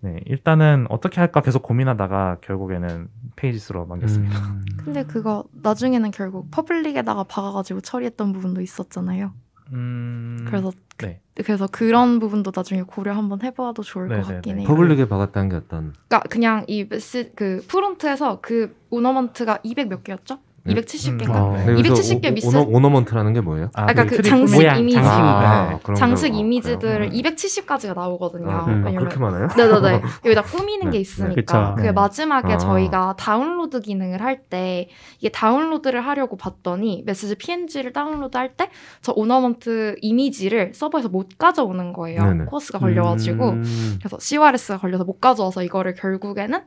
네 0.00 0.16
일단은 0.26 0.86
어떻게 0.88 1.20
할까 1.20 1.40
계속 1.40 1.62
고민하다가 1.62 2.38
결국에는 2.40 3.08
Pages로 3.36 3.86
넘겼습니다. 3.86 4.38
음. 4.38 4.64
근데 4.78 5.04
그거 5.04 5.44
나중에는 5.52 6.10
결국 6.10 6.50
public에다가 6.50 7.24
박아가지고 7.24 7.82
처리했던 7.82 8.32
부분도 8.32 8.60
있었잖아요. 8.60 9.32
음, 9.72 10.44
그래서 10.46 10.70
그, 10.96 11.06
네. 11.06 11.20
그래서 11.34 11.66
그런 11.66 12.18
부분도 12.18 12.52
나중에 12.54 12.82
고려 12.82 13.14
한번 13.14 13.42
해봐도 13.42 13.82
좋을 13.82 14.08
네네네. 14.08 14.22
것 14.22 14.34
같긴 14.34 14.58
해요. 14.58 14.68
public에 14.68 15.08
박았다는 15.08 15.48
게 15.48 15.56
어떤 15.56 15.94
그러니까 16.08 16.28
그냥 16.28 16.64
이 16.68 16.84
메시 16.88 17.32
그 17.34 17.64
front에서 17.68 18.40
그 18.42 18.76
ornament가 18.90 19.60
200 19.62 19.88
몇 19.88 20.04
개였죠? 20.04 20.38
네. 20.64 20.74
270개인가? 20.74 21.30
어. 21.34 21.56
네, 21.56 21.64
그래서 21.74 21.94
270개 21.94 22.30
오- 22.30 22.34
미스- 22.34 22.46
오너, 22.56 22.60
ornament라는 22.68 23.32
게 23.32 23.40
뭐예요? 23.40 23.70
아, 23.74 23.86
그러니까 23.86 24.04
그 24.04 24.16
트리 24.22 24.28
장식 24.28 24.54
모양, 24.54 24.78
이미지, 24.78 24.94
장식. 24.96 25.10
아, 25.12 25.78
그런 25.82 25.94
장식 25.96 26.30
거. 26.30 26.36
이미지들을 26.38 27.02
음. 27.06 27.10
270까지가 27.10 27.94
나오거든요. 27.94 28.50
아, 28.50 28.64
음. 28.66 28.84
아, 28.86 28.90
그렇게 28.92 29.18
많아요? 29.18 29.48
네네네. 29.56 30.02
여기다 30.24 30.42
꾸미는 30.42 30.86
네, 30.86 30.90
게 30.92 30.96
네. 30.98 30.98
있으니까. 31.00 31.74
그 31.76 31.82
네. 31.82 31.92
마지막에 31.92 32.52
아. 32.54 32.58
저희가 32.58 33.14
다운로드 33.18 33.80
기능을 33.80 34.20
할 34.22 34.42
때 34.48 34.88
이게 35.18 35.28
다운로드를 35.30 36.00
하려고 36.06 36.36
봤더니 36.36 37.02
메시지 37.06 37.34
PNG를 37.36 37.92
다운로드 37.92 38.36
할 38.36 38.54
때 38.56 38.68
저 39.00 39.12
ornament 39.16 39.96
이미지를 40.00 40.72
서버에서 40.74 41.08
못 41.08 41.38
가져오는 41.38 41.92
거예요. 41.92 42.22
네네. 42.22 42.44
CORS가 42.44 42.78
걸려가지고. 42.78 43.48
음. 43.50 43.96
그래서 43.98 44.18
CORS가 44.20 44.78
걸려서 44.78 45.04
못 45.04 45.20
가져와서 45.20 45.62
이거를 45.64 45.94
결국에는 45.94 46.60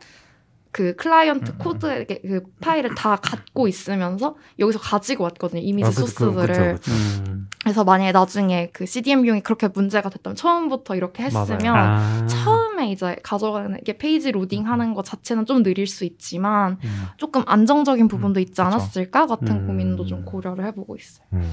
그 0.76 0.93
클라이언트 0.97 1.51
음. 1.51 1.57
코드의 1.57 2.05
그 2.05 2.43
파일을 2.59 2.95
다 2.95 3.15
갖고 3.15 3.69
있으면서 3.69 4.36
여기서 4.59 4.78
가지고 4.80 5.23
왔거든요. 5.23 5.61
이미지 5.61 5.88
아, 5.88 5.89
그- 5.89 5.95
소스들을. 6.01 6.47
그쵸, 6.47 6.73
그쵸. 6.73 6.91
음. 6.91 7.47
그래서 7.63 7.86
만약에 7.86 8.11
나중에 8.11 8.71
그 8.73 8.86
CDN 8.86 9.21
비용이 9.21 9.39
그렇게 9.39 9.69
문제가 9.69 10.09
됐다면 10.09 10.36
처음부터 10.36 10.97
이렇게 10.97 11.23
했으면 11.23 11.78
아. 11.78 12.28
처음에 12.28 12.91
이제 12.91 13.15
가져가는 13.23 13.78
이게 13.80 13.97
페이지 13.97 14.34
로딩하는 14.34 14.93
것 14.95 15.05
자체는 15.05 15.45
좀 15.45 15.63
느릴 15.63 15.88
수 15.88 16.03
있지만 16.03 16.78
음. 16.84 17.03
조금 17.15 17.43
안정적인 17.45 18.09
부분도 18.09 18.41
있지 18.41 18.51
그쵸. 18.51 18.63
않았을까 18.63 19.28
같은 19.28 19.47
음. 19.47 19.67
고민도 19.67 20.05
좀 20.07 20.26
고려를 20.26 20.65
해보고 20.65 20.97
있어요. 20.97 21.26
음. 21.32 21.49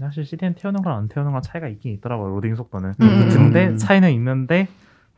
사실 0.00 0.24
CDN 0.24 0.56
태우는 0.56 0.82
거랑 0.82 0.98
안 0.98 1.08
태우는 1.08 1.30
건 1.30 1.40
차이가 1.40 1.68
있긴 1.68 1.92
있더라고요. 1.94 2.30
로딩 2.34 2.56
속도는. 2.56 2.94
음. 3.00 3.28
근데 3.32 3.68
음. 3.68 3.78
차이는 3.78 4.10
있는데 4.10 4.66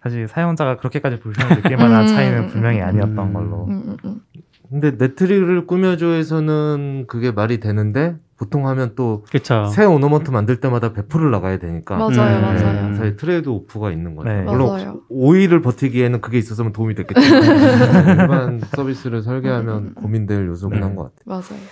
사실 0.02 0.28
사용자가 0.28 0.76
그렇게까지 0.76 1.18
불편을 1.18 1.62
느낄 1.62 1.76
만한 1.76 2.02
음. 2.02 2.06
차이는 2.06 2.46
분명히 2.48 2.80
아니었던 2.80 3.18
음. 3.18 3.32
걸로. 3.32 3.66
음. 3.66 3.96
근데 4.70 4.90
내 4.92 5.11
트리를 5.11 5.66
꾸며줘에서는 5.66 7.06
그게 7.08 7.30
말이 7.32 7.58
되는데 7.58 8.16
보통 8.36 8.68
하면 8.68 8.92
또 8.94 9.24
그쵸. 9.30 9.64
새 9.66 9.84
ornament 9.84 10.30
만들 10.30 10.60
때마다 10.60 10.92
100%를 10.92 11.30
나가야 11.30 11.58
되니까 11.58 11.96
맞아요, 11.96 12.36
음. 12.38 12.42
맞아요. 12.42 12.88
네, 12.90 12.94
사실 12.94 13.16
trade-off가 13.16 13.90
있는 13.90 14.14
거죠. 14.14 14.28
네. 14.28 14.42
물론 14.42 14.68
맞아요. 14.68 15.00
5일을 15.10 15.62
버티기에는 15.64 16.20
그게 16.20 16.38
있었으면 16.38 16.72
도움이 16.72 16.94
됐겠죠. 16.94 17.20
네, 17.20 18.12
일반 18.12 18.60
서비스를 18.60 19.22
설계하면 19.22 19.94
고민될 19.94 20.46
요소긴 20.46 20.80
네. 20.80 20.86
한것 20.86 21.14
같아요. 21.16 21.24
맞아요. 21.24 21.62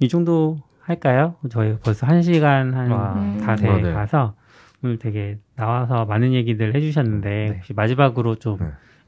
이 0.00 0.08
정도 0.08 0.58
할까요? 0.80 1.36
저희 1.48 1.78
벌써 1.78 2.06
한 2.06 2.22
시간. 2.22 2.74
한 2.74 3.38
다돼 3.38 3.68
아, 3.70 3.76
네. 3.76 3.92
가서 3.92 4.34
오늘 4.82 4.98
되게 4.98 5.38
나와서 5.54 6.04
많은 6.06 6.32
얘기들 6.32 6.74
해주셨는데 6.74 7.28
네. 7.28 7.56
혹시 7.56 7.72
마지막으로 7.72 8.36
좀이 8.36 8.58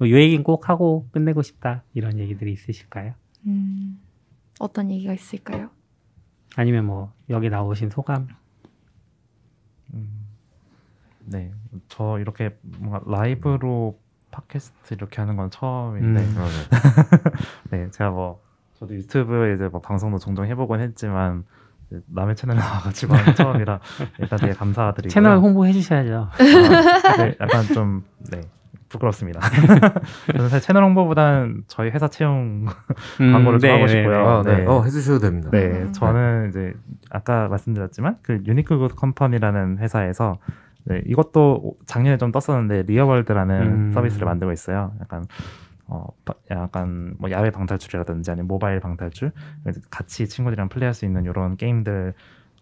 네. 0.01 0.23
얘기는 0.23 0.43
꼭 0.45 0.69
하고 0.69 1.09
끝내고 1.11 1.43
싶다 1.43 1.83
이런 1.95 2.19
얘기들이 2.19 2.53
있으실까요? 2.53 3.15
음, 3.47 4.01
어떤 4.61 4.91
얘기가 4.91 5.13
있을까요? 5.13 5.71
아니면 6.57 6.85
뭐 6.85 7.13
여기 7.29 7.51
나오신 7.51 7.91
소감? 7.91 8.29
음, 9.93 10.29
네, 11.25 11.53
저 11.89 12.19
이렇게 12.21 12.57
뭔가 12.79 13.03
라이브로 13.07 13.99
팟캐스트 14.31 14.95
이렇게 14.95 15.21
하는 15.21 15.37
건 15.37 15.51
처음인데, 15.51 16.21
음. 16.21 16.35
아, 16.39 16.49
네. 17.71 17.77
네, 17.85 17.91
제가 17.91 18.11
뭐 18.11 18.43
저도 18.75 18.95
유튜브에 18.95 19.55
이제 19.55 19.69
뭐 19.69 19.81
방송도 19.81 20.19
종종 20.19 20.47
해보곤 20.47 20.81
했지만 20.81 21.45
남의 22.07 22.37
채널에 22.37 22.59
나와가지고 22.59 23.15
하는 23.15 23.35
처음이라 23.37 23.81
일단 24.19 24.39
되게 24.39 24.53
감사드리고요. 24.53 25.11
채널 25.11 25.39
홍보해 25.39 25.73
주셔야죠. 25.73 26.29
아, 26.31 27.17
네, 27.17 27.37
약간 27.41 27.65
좀 27.65 28.03
네. 28.31 28.41
부끄럽습니다. 28.89 29.41
저는 30.33 30.49
사실 30.49 30.67
채널 30.67 30.85
홍보보다는 30.85 31.65
저희 31.67 31.91
회사 31.91 32.09
채용 32.09 32.67
광고를 33.19 33.59
좀 33.59 33.71
하고 33.71 33.87
싶고요. 33.87 34.29
아, 34.29 34.43
네. 34.43 34.59
네. 34.59 34.67
어, 34.67 34.83
해주셔도 34.83 35.19
됩니다. 35.19 35.51
네, 35.51 35.67
음. 35.67 35.93
저는 35.93 36.51
이제 36.51 36.73
아까 37.11 37.49
말씀드렸지만 37.49 38.19
그 38.23 38.41
유니크 38.47 38.77
굿 38.79 38.95
컴퍼니라는 38.95 39.79
회사에서 39.79 40.39
네, 40.85 41.03
이것도 41.07 41.77
작년에 41.87 42.19
좀 42.19 42.31
떴었는데 42.31 42.83
리얼월드라는 42.83 43.63
음. 43.63 43.93
서비스를 43.93 44.27
만들고 44.27 44.53
있어요. 44.53 44.93
약간 45.01 45.25
어 45.87 46.07
바- 46.25 46.35
약간 46.51 47.15
뭐 47.19 47.31
야외 47.31 47.51
방탈출이라든지 47.51 48.31
아니면 48.31 48.47
모바일 48.49 48.81
방탈출 48.81 49.33
같이 49.91 50.27
친구들이랑 50.29 50.69
플레이할 50.71 50.95
수 50.95 51.05
있는 51.05 51.25
이런 51.25 51.57
게임들 51.57 52.15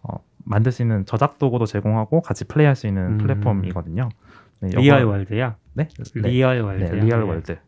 어, 0.03 0.17
만들 0.45 0.73
수 0.73 0.83
있는 0.83 1.05
저작 1.07 1.39
도구도 1.39 1.67
제공하고 1.67 2.21
같이 2.23 2.45
플레이할 2.45 2.75
수 2.75 2.87
있는 2.89 3.13
음. 3.13 3.19
플랫폼이거든요. 3.19 4.09
네, 4.61 4.69
리얼 4.77 5.05
월드요? 5.05 5.55
네, 5.75 5.89
네. 6.15 6.29
리얼 6.29 6.61
월드. 6.63 6.85
네, 6.85 7.01
리얼 7.01 7.23
월드라는 7.23 7.59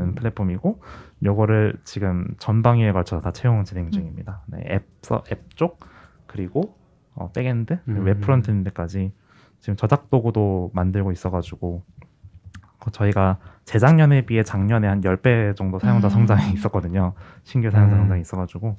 음. 0.00 0.14
플랫폼이고 0.14 0.80
요거를 1.24 1.74
지금 1.84 2.26
전방위에 2.38 2.92
걸쳐서 2.92 3.22
다 3.22 3.32
채용 3.32 3.64
진행 3.64 3.90
중입니다. 3.90 4.42
네, 4.46 4.62
앱서 4.68 5.24
앱 5.32 5.48
쪽 5.56 5.80
그리고 6.26 6.76
어, 7.14 7.32
backend 7.32 7.80
음. 7.88 8.04
웹 8.06 8.20
frontend까지 8.20 9.12
지금 9.58 9.76
저작 9.76 10.08
도구도 10.10 10.70
만들고 10.72 11.10
있어가지고 11.12 11.82
그 11.99 11.99
저희가 12.92 13.38
재작년에 13.64 14.22
비해 14.26 14.42
작년에 14.42 14.88
한 14.88 15.00
10배 15.00 15.54
정도 15.54 15.78
사용자 15.78 16.08
음. 16.08 16.10
성장이 16.10 16.52
있었거든요. 16.54 17.12
신규 17.44 17.70
사용자 17.70 17.94
음. 17.96 18.00
성장이 18.00 18.20
있어가지고 18.22 18.78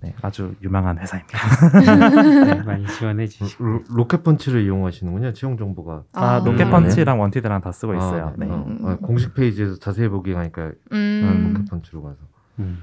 네, 0.00 0.14
아주 0.20 0.54
유망한 0.62 0.98
회사입니다. 0.98 1.38
네, 2.46 2.62
많이 2.62 2.86
지원해 2.88 3.26
주시고. 3.28 3.64
로, 3.64 3.84
로켓펀치를 3.88 4.62
이용하시는군요. 4.64 5.32
채용 5.32 5.56
정보가. 5.56 6.04
아, 6.12 6.24
아, 6.24 6.42
로켓펀치랑 6.44 7.20
원티드랑 7.20 7.60
다 7.60 7.70
쓰고 7.70 7.94
있어요. 7.94 8.26
아, 8.26 8.32
네. 8.36 8.46
어, 8.46 8.64
음. 8.66 8.80
아, 8.84 8.96
공식 8.96 9.34
페이지에서 9.34 9.76
자세히 9.78 10.08
보기 10.08 10.32
하니까 10.32 10.72
음, 10.92 11.52
로켓펀치로 11.54 12.02
가서. 12.02 12.16
음. 12.58 12.78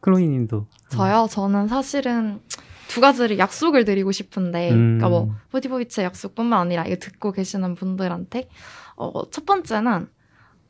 클로이님도 0.00 0.66
저요? 0.88 1.26
저는 1.28 1.68
사실은 1.68 2.40
두 2.88 3.02
가지를 3.02 3.38
약속을 3.38 3.84
드리고 3.84 4.12
싶은데, 4.12 4.70
음. 4.70 4.98
그러니까 4.98 5.08
뭐, 5.10 5.34
44bits의 5.52 6.06
약속뿐만 6.06 6.58
아니라 6.58 6.84
이거 6.86 6.96
듣고 6.96 7.32
계시는 7.32 7.74
분들한테, 7.74 8.48
어, 8.98 9.30
첫 9.30 9.46
번째는, 9.46 10.08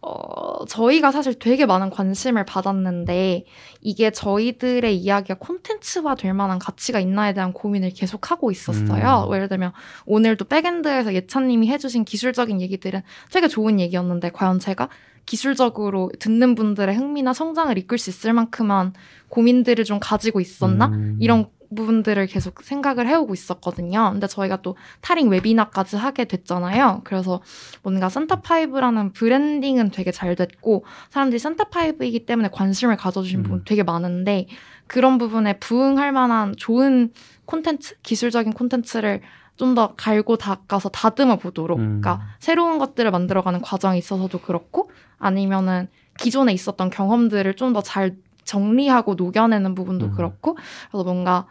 어, 0.00 0.64
저희가 0.66 1.10
사실 1.10 1.38
되게 1.38 1.66
많은 1.66 1.90
관심을 1.90 2.44
받았는데, 2.44 3.46
이게 3.80 4.10
저희들의 4.10 4.96
이야기가 4.96 5.38
콘텐츠화 5.38 6.14
될 6.14 6.34
만한 6.34 6.58
가치가 6.58 7.00
있나에 7.00 7.32
대한 7.32 7.52
고민을 7.52 7.90
계속 7.90 8.30
하고 8.30 8.50
있었어요. 8.50 9.26
음. 9.28 9.34
예를 9.34 9.48
들면, 9.48 9.72
오늘도 10.06 10.44
backend에서 10.44 11.14
예찬님이 11.14 11.68
해주신 11.68 12.04
기술적인 12.04 12.60
얘기들은 12.60 13.02
되게 13.32 13.48
좋은 13.48 13.80
얘기였는데, 13.80 14.30
과연 14.30 14.58
제가 14.58 14.88
기술적으로 15.24 16.10
듣는 16.18 16.54
분들의 16.54 16.94
흥미나 16.94 17.32
성장을 17.32 17.76
이끌 17.78 17.98
수 17.98 18.10
있을 18.10 18.32
만큼만 18.32 18.94
고민들을 19.28 19.84
좀 19.84 19.98
가지고 20.00 20.40
있었나? 20.40 20.86
음. 20.86 21.16
이런 21.20 21.48
부분들을 21.74 22.26
계속 22.26 22.62
생각을 22.62 23.06
해오고 23.06 23.34
있었거든요. 23.34 24.10
근데 24.12 24.26
저희가 24.26 24.62
또 24.62 24.76
탈잉 25.00 25.28
webinar까지 25.28 25.96
하게 25.96 26.24
됐잖아요. 26.24 27.02
그래서 27.04 27.40
뭔가 27.82 28.08
산타파이브라는 28.08 29.12
브랜딩은 29.12 29.90
되게 29.90 30.10
잘 30.12 30.34
됐고, 30.36 30.84
사람들이 31.10 31.38
산타파이브이기 31.38 32.26
때문에 32.26 32.48
관심을 32.52 32.96
가져주신 32.96 33.40
음. 33.40 33.42
부분 33.42 33.62
되게 33.64 33.82
많은데, 33.82 34.46
그런 34.86 35.18
부분에 35.18 35.58
부응할 35.58 36.12
만한 36.12 36.54
좋은 36.56 37.12
콘텐츠, 37.44 37.94
기술적인 38.02 38.52
콘텐츠를 38.52 39.20
좀 39.56 39.74
더 39.74 39.94
갈고 39.96 40.36
닦아서 40.36 40.88
다듬어 40.88 41.36
보도록, 41.36 41.78
음. 41.80 42.00
그러니까 42.00 42.20
새로운 42.38 42.78
것들을 42.78 43.10
만들어가는 43.10 43.60
과정에 43.60 43.98
있어서도 43.98 44.40
그렇고, 44.40 44.90
아니면은 45.18 45.88
기존에 46.18 46.52
있었던 46.52 46.90
경험들을 46.90 47.54
좀 47.54 47.72
더 47.72 47.80
잘 47.82 48.16
정리하고 48.44 49.14
녹여내는 49.14 49.74
부분도 49.74 50.06
음. 50.06 50.12
그렇고, 50.12 50.56
그래서 50.90 51.04
뭔가 51.04 51.46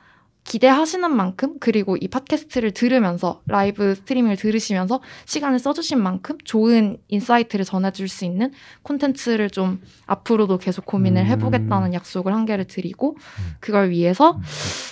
기대하시는 0.48 1.12
만큼 1.12 1.56
그리고 1.60 1.98
이 1.98 2.08
팟캐스트를 2.08 2.72
들으면서 2.72 3.42
라이브 3.48 3.96
스트리밍을 3.96 4.38
들으시면서 4.38 5.02
시간을 5.26 5.60
써주신 5.60 6.02
만큼 6.02 6.38
좋은 6.46 6.98
인사이트를 7.10 7.66
전해줄 7.66 8.08
수 8.08 8.24
있는 8.24 8.54
콘텐츠를 8.82 9.50
좀 9.50 9.82
앞으로도 10.06 10.58
계속 10.58 10.86
고민을 10.86 11.24
음. 11.24 11.28
해보겠다는 11.28 11.94
약속을 11.94 12.34
한 12.34 12.46
개를 12.46 12.66
드리고 12.66 13.18
그걸 13.60 13.90
위해서 13.90 14.40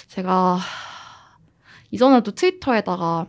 제가 0.09 0.59
이전에도 1.91 2.31
트위터에다가 2.31 3.27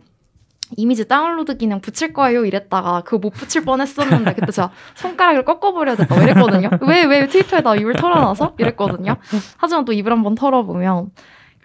이미지 0.75 1.07
다운로드 1.07 1.55
기능 1.55 1.79
붙일 1.79 2.11
거예요 2.11 2.43
이랬다가 2.43 3.03
그거 3.05 3.19
못 3.19 3.29
붙일 3.29 3.63
뻔했었는데 3.63 4.33
그때 4.33 4.51
제가 4.51 4.71
손가락을 4.95 5.45
꺾어버려야 5.45 5.95
됐다고 5.95 6.21
이랬거든요. 6.21 6.69
왜 6.85 7.05
왜 7.05 7.25
트위터에다 7.27 7.75
입을 7.77 7.93
털어놔서 7.93 8.55
이랬거든요. 8.57 9.15
하지만 9.55 9.85
또 9.85 9.93
입을 9.93 10.11
한번 10.11 10.35
털어보면 10.35 11.11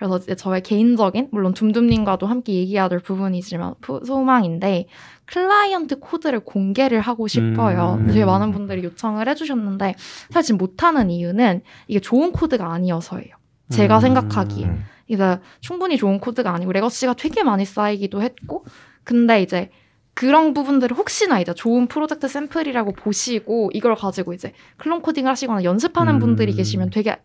그래서 0.02 0.16
이제 0.16 0.34
저의 0.34 0.62
개인적인 0.62 1.28
물론 1.30 1.54
둠둠님과도 1.54 2.26
함께 2.26 2.54
얘기해야 2.54 2.88
될 2.88 2.98
부분이지만 2.98 3.74
푸- 3.80 4.04
소망인데 4.04 4.86
클라이언트 5.26 6.00
코드를 6.00 6.40
공개를 6.40 7.00
하고 7.00 7.28
싶어요. 7.28 7.98
음. 8.00 8.08
되게 8.08 8.24
많은 8.24 8.50
분들이 8.50 8.82
요청을 8.82 9.28
해주셨는데 9.28 9.94
사실 10.30 10.56
못하는 10.56 11.08
이유는 11.10 11.62
이게 11.86 12.00
좋은 12.00 12.32
코드가 12.32 12.72
아니어서예요. 12.72 13.36
제가 13.70 13.98
음. 13.98 14.00
생각하기에. 14.00 14.66
음. 14.66 14.84
이제 15.06 15.38
충분히 15.60 15.96
좋은 15.96 16.18
코드가 16.18 16.52
아니고 16.52 16.72
레거시가 16.72 17.14
되게 17.14 17.44
많이 17.44 17.64
쌓이기도 17.64 18.22
했고 18.22 18.64
근데 19.04 19.40
이제 19.42 19.70
그런 20.14 20.52
부분들을 20.52 20.96
혹시나 20.96 21.38
이제 21.38 21.54
좋은 21.54 21.86
프로젝트 21.86 22.26
샘플이라고 22.26 22.92
보시고 22.92 23.70
이걸 23.72 23.94
가지고 23.94 24.32
이제 24.32 24.52
clone 24.78 25.00
coding을 25.00 25.30
하시거나 25.30 25.62
연습하는 25.62 26.14
음. 26.14 26.18
분들이 26.18 26.52
계시면 26.54 26.90
되게 26.90 27.16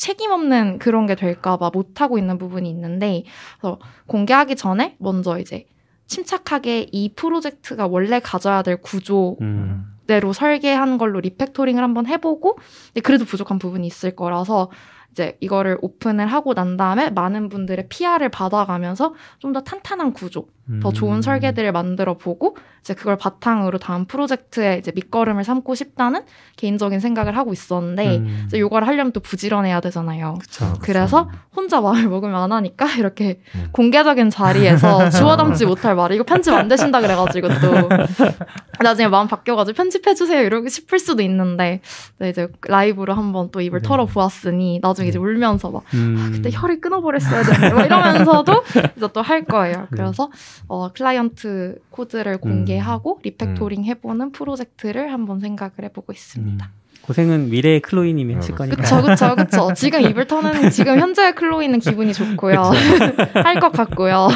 책임 0.00 0.30
없는 0.30 0.78
그런 0.78 1.04
게 1.04 1.14
될까봐 1.14 1.70
못 1.74 2.00
하고 2.00 2.16
있는 2.16 2.38
부분이 2.38 2.68
있는데 2.70 3.24
그래서 3.60 3.78
공개하기 4.06 4.56
전에 4.56 4.96
먼저 4.98 5.38
이제 5.38 5.66
침착하게 6.06 6.88
이 6.90 7.12
프로젝트가 7.14 7.86
원래 7.86 8.18
가져야 8.18 8.62
될 8.62 8.78
구조 8.80 9.36
음. 9.42 9.84
대로 10.06 10.32
설계한 10.32 10.96
걸로 10.96 11.20
refactoring을 11.20 11.82
한번 11.82 12.06
해보고 12.06 12.58
그래도 13.04 13.26
부족한 13.26 13.58
부분이 13.58 13.86
있을 13.86 14.16
거라서 14.16 14.70
이제 15.12 15.36
이거를 15.40 15.76
오픈을 15.82 16.26
하고 16.28 16.54
난 16.54 16.78
다음에 16.78 17.10
많은 17.10 17.50
분들의 17.50 17.88
PR을 17.90 18.30
받아가면서 18.30 19.14
좀 19.38 19.52
더 19.52 19.60
탄탄한 19.60 20.14
구조, 20.14 20.46
더 20.82 20.92
좋은 20.92 21.16
음. 21.16 21.22
설계들을 21.22 21.72
만들어 21.72 22.16
보고 22.16 22.56
이제 22.80 22.94
그걸 22.94 23.16
바탕으로 23.16 23.78
다음 23.78 24.04
프로젝트에 24.04 24.78
이제 24.78 24.92
밑거름을 24.94 25.44
삼고 25.44 25.74
싶다는 25.74 26.22
개인적인 26.56 27.00
생각을 27.00 27.36
하고 27.36 27.52
있었는데 27.52 28.18
음. 28.18 28.44
이제 28.46 28.58
요거를 28.58 28.86
하려면 28.86 29.12
또 29.12 29.20
부지런해야 29.20 29.80
되잖아요. 29.80 30.34
그쵸. 30.40 30.74
그래서 30.80 31.30
혼자 31.54 31.80
마음을 31.80 32.08
먹으면 32.08 32.36
안 32.36 32.52
하니까 32.52 32.86
이렇게 32.98 33.40
음. 33.54 33.68
공개적인 33.72 34.30
자리에서 34.30 35.08
주워 35.10 35.36
담지 35.36 35.66
못할 35.66 35.94
말을 35.94 36.16
이거 36.16 36.24
편집 36.24 36.52
안 36.52 36.68
되신다 36.68 37.00
그래가지고 37.00 37.48
또 37.48 37.88
나중에 38.82 39.08
마음 39.08 39.28
바뀌어가지고 39.28 39.76
편집해 39.76 40.14
주세요 40.14 40.42
이러고 40.42 40.68
싶을 40.68 40.98
수도 40.98 41.22
있는데 41.22 41.80
네, 42.18 42.30
이제 42.30 42.48
라이브로 42.66 43.14
한번 43.14 43.50
또 43.50 43.60
입을 43.60 43.80
네. 43.80 43.88
털어 43.88 44.06
보았으니 44.06 44.80
나중에 44.82 45.08
이제 45.08 45.18
네. 45.18 45.24
울면서 45.24 45.70
막 45.70 45.82
음. 45.94 46.30
그때 46.32 46.50
혀를 46.52 46.80
끊어버렸어야 46.80 47.42
되는데 47.42 47.74
막 47.74 47.84
이러면서도 47.84 48.62
이제 48.96 49.08
또 49.12 49.20
할 49.30 49.44
거예요. 49.44 49.74
네. 49.76 49.86
그래서 49.90 50.30
어, 50.68 50.92
클라이언트 50.92 51.78
코드를 51.90 52.38
공개하고 52.38 53.16
음. 53.16 53.20
refactoring 53.22 53.84
해보는 53.84 54.32
프로젝트를 54.32 55.12
한번 55.12 55.40
생각을 55.40 55.72
해보고 55.84 56.12
있습니다. 56.12 56.66
음. 56.66 56.80
고생은 57.02 57.48
미래의 57.50 57.80
클로이님이 57.80 58.34
아, 58.34 58.38
하실. 58.38 58.54
거니까. 58.54 58.76
그쵸, 58.82 59.02
그쵸, 59.02 59.34
그쵸. 59.34 59.72
지금 59.74 60.02
입을 60.02 60.26
터는 60.26 60.70
지금 60.70 60.98
현재의 61.00 61.34
클로이는 61.34 61.78
기분이 61.80 62.12
좋고요. 62.12 62.60
할 63.42 63.58
것 63.58 63.72
같고요. 63.72 64.28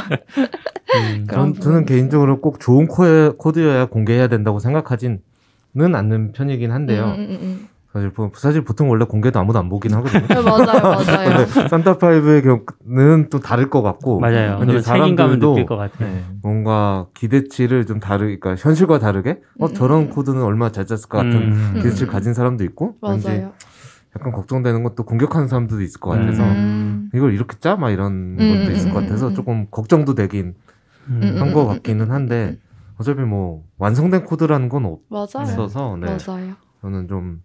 음, 0.97 1.27
전, 1.31 1.55
저는 1.55 1.85
개인적으로 1.87 2.41
꼭 2.41 2.59
좋은 2.61 2.87
코, 2.89 3.05
코드여야 3.37 3.87
공개해야 3.87 4.29
된다고 4.29 4.59
생각하지는 4.59 5.21
않는 5.77 6.33
편이긴 6.33 6.71
한데요. 6.73 7.05
음, 7.05 7.11
음, 7.13 7.19
음, 7.31 7.39
음. 7.43 7.69
사실, 7.95 8.13
보- 8.13 8.33
사실 8.35 8.65
보통 8.65 8.91
원래 8.91 9.05
공개도 9.05 9.39
아무도 9.39 9.61
안 9.61 9.69
보긴 9.69 9.95
하거든요. 9.95 10.27
네, 10.27 10.43
맞아요, 10.43 10.83
맞아요. 11.07 11.47
근데 11.47 11.69
산타파이브의 11.69 12.43
경우는 12.43 13.29
또 13.31 13.39
다를 13.39 13.71
것 13.71 13.83
같고 13.83 14.19
맞아요. 14.19 14.59
책임감을 14.59 14.83
사람들도 14.83 15.51
느낄 15.55 15.67
것 15.67 15.77
같아요. 15.77 16.09
네. 16.13 16.25
뭔가 16.43 17.07
기대치를 17.15 17.87
좀 17.87 18.01
다르, 18.01 18.25
그러니까 18.25 18.57
현실과 18.57 18.99
다르게 18.99 19.41
어 19.61 19.67
음, 19.67 19.75
저런 19.75 20.01
음. 20.03 20.11
코드는 20.11 20.43
얼마나 20.43 20.73
잘 20.73 20.87
짰을 20.87 21.03
것 21.09 21.19
같은 21.19 21.53
음. 21.53 21.73
기대치를 21.77 22.09
음. 22.09 22.11
가진 22.11 22.35
사람도 22.35 22.65
있고 22.65 22.97
맞아요. 23.01 23.53
약간 24.19 24.33
걱정되는 24.33 24.83
것도 24.83 25.05
공격하는 25.05 25.47
사람들도 25.47 25.81
있을 25.85 26.01
것 26.01 26.11
같아서 26.11 26.43
음. 26.51 27.11
이걸 27.15 27.33
이렇게 27.33 27.57
짜? 27.61 27.77
막 27.77 27.91
이런 27.91 28.37
음, 28.41 28.65
것도 28.65 28.73
있을 28.73 28.91
음, 28.91 28.93
것 28.93 29.01
같아서 29.03 29.27
음, 29.27 29.31
음. 29.31 29.35
조금 29.35 29.67
걱정도 29.71 30.17
되긴 30.17 30.57
음. 31.09 31.21
음, 31.23 31.37
한것 31.41 31.69
같기는 31.69 32.11
한데 32.11 32.59
어차피 32.99 33.21
뭐 33.23 33.63
완성된 33.79 34.25
코드라는 34.25 34.69
건 34.69 34.83
맞아요. 35.09 35.27
없어서 35.33 35.97
네. 36.01 36.07
맞아요. 36.09 36.55
저는 36.83 37.07
좀 37.07 37.41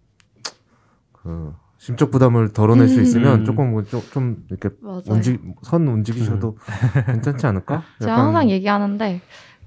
그 1.22 1.52
심적 1.78 2.10
부담을 2.10 2.52
덜어낼 2.52 2.88
수 2.88 2.98
음. 2.98 3.02
있으면 3.02 3.40
음. 3.40 3.44
조금 3.44 3.70
뭐 3.70 3.82
좀, 3.84 4.00
좀 4.12 4.36
이렇게 4.50 4.68
맞아요. 4.80 5.02
움직 5.08 5.40
선 5.62 5.86
움직이셔도 5.88 6.58
괜찮지 7.06 7.46
않을까? 7.46 7.82
제가 8.00 8.16
항상 8.18 8.50
얘기하는데 8.50 9.20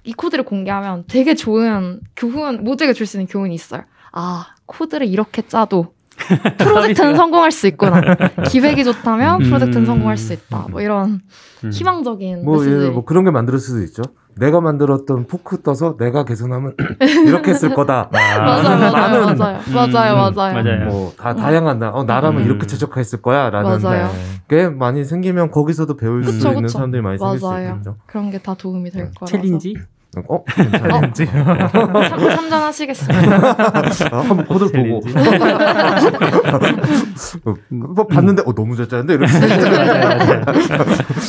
이 0.04 0.14
코드를 0.14 0.44
공개하면 0.46 1.06
되게 1.08 1.34
좋은 1.34 2.02
교훈 2.16 2.64
모두에게 2.64 2.94
줄 2.94 3.08
수 3.08 3.18
있는 3.18 3.28
교훈이 3.28 3.56
있어요. 3.56 3.84
아 4.12 4.48
코드를 4.66 5.08
이렇게 5.08 5.42
짜도 5.42 5.94
프로젝트는 6.60 7.16
성공할 7.16 7.52
수 7.52 7.66
있구나. 7.68 8.02
기획이 8.48 8.84
좋다면 8.84 9.42
음. 9.42 9.46
프로젝트는 9.46 9.86
성공할 9.86 10.18
수 10.18 10.34
있다. 10.34 10.68
뭐 10.70 10.82
이런 10.82 11.22
음. 11.64 11.72
희망적인 11.72 12.46
뭐. 12.46 12.64
예, 12.68 12.90
뭐 12.90 13.04
그런 13.06 13.24
게 13.24 13.32
만들 13.32 13.58
수도 13.58 13.82
있죠. 13.84 14.04
내가 14.36 14.62
만들었던 14.62 15.28
포크 15.28 15.62
떠서 15.62 15.96
내가 15.98 16.26
개선하면 16.26 16.76
이렇게 17.28 17.52
했을 17.52 17.74
거다. 17.74 18.10
맞아요, 18.14 18.42
맞아요, 18.42 18.92
맞아요, 18.92 19.60
음, 19.68 19.74
맞아요, 19.74 20.14
음, 20.30 20.34
맞아요. 20.36 20.64
맞아요. 20.64 20.86
뭐 20.90 21.14
다 21.18 21.36
다양한 21.36 21.80
나, 21.80 21.90
어 21.92 22.04
나라면 22.04 22.42
음. 22.42 22.46
이렇게 22.46 22.66
최적화했을 22.66 23.22
거야라는 23.22 23.82
맞아요. 23.82 24.10
게 24.48 24.68
많이 24.70 25.06
생기면 25.06 25.52
거기서도 25.52 25.98
배울 25.98 26.24
수 26.24 26.32
그쵸, 26.34 26.50
있는 26.50 26.64
그쵸. 26.64 26.74
사람들이 26.74 27.02
많이 27.02 27.18
생길 27.18 27.40
수 27.40 27.46
맞아요. 27.48 27.70
있겠죠. 27.70 27.96
그런 28.06 28.30
게 28.32 28.40
다 28.44 28.54
도움이 28.56 28.90
될 28.92 29.06
네. 29.06 29.12
거라서. 29.16 29.38
challenge? 29.38 29.76
어, 30.28 30.44
괜찮은지 30.44 31.26
참, 31.26 31.94
참전하시겠습니다. 31.94 33.54
한번 34.12 34.46
코드 34.46 34.72
보고. 34.72 35.02
어, 37.46 37.54
뭐 37.70 38.08
봤는데 38.08 38.44
어 38.46 38.54
너무 38.54 38.76
잘 38.76 38.88
짜는데 38.88 39.16
이렇게 39.16 39.34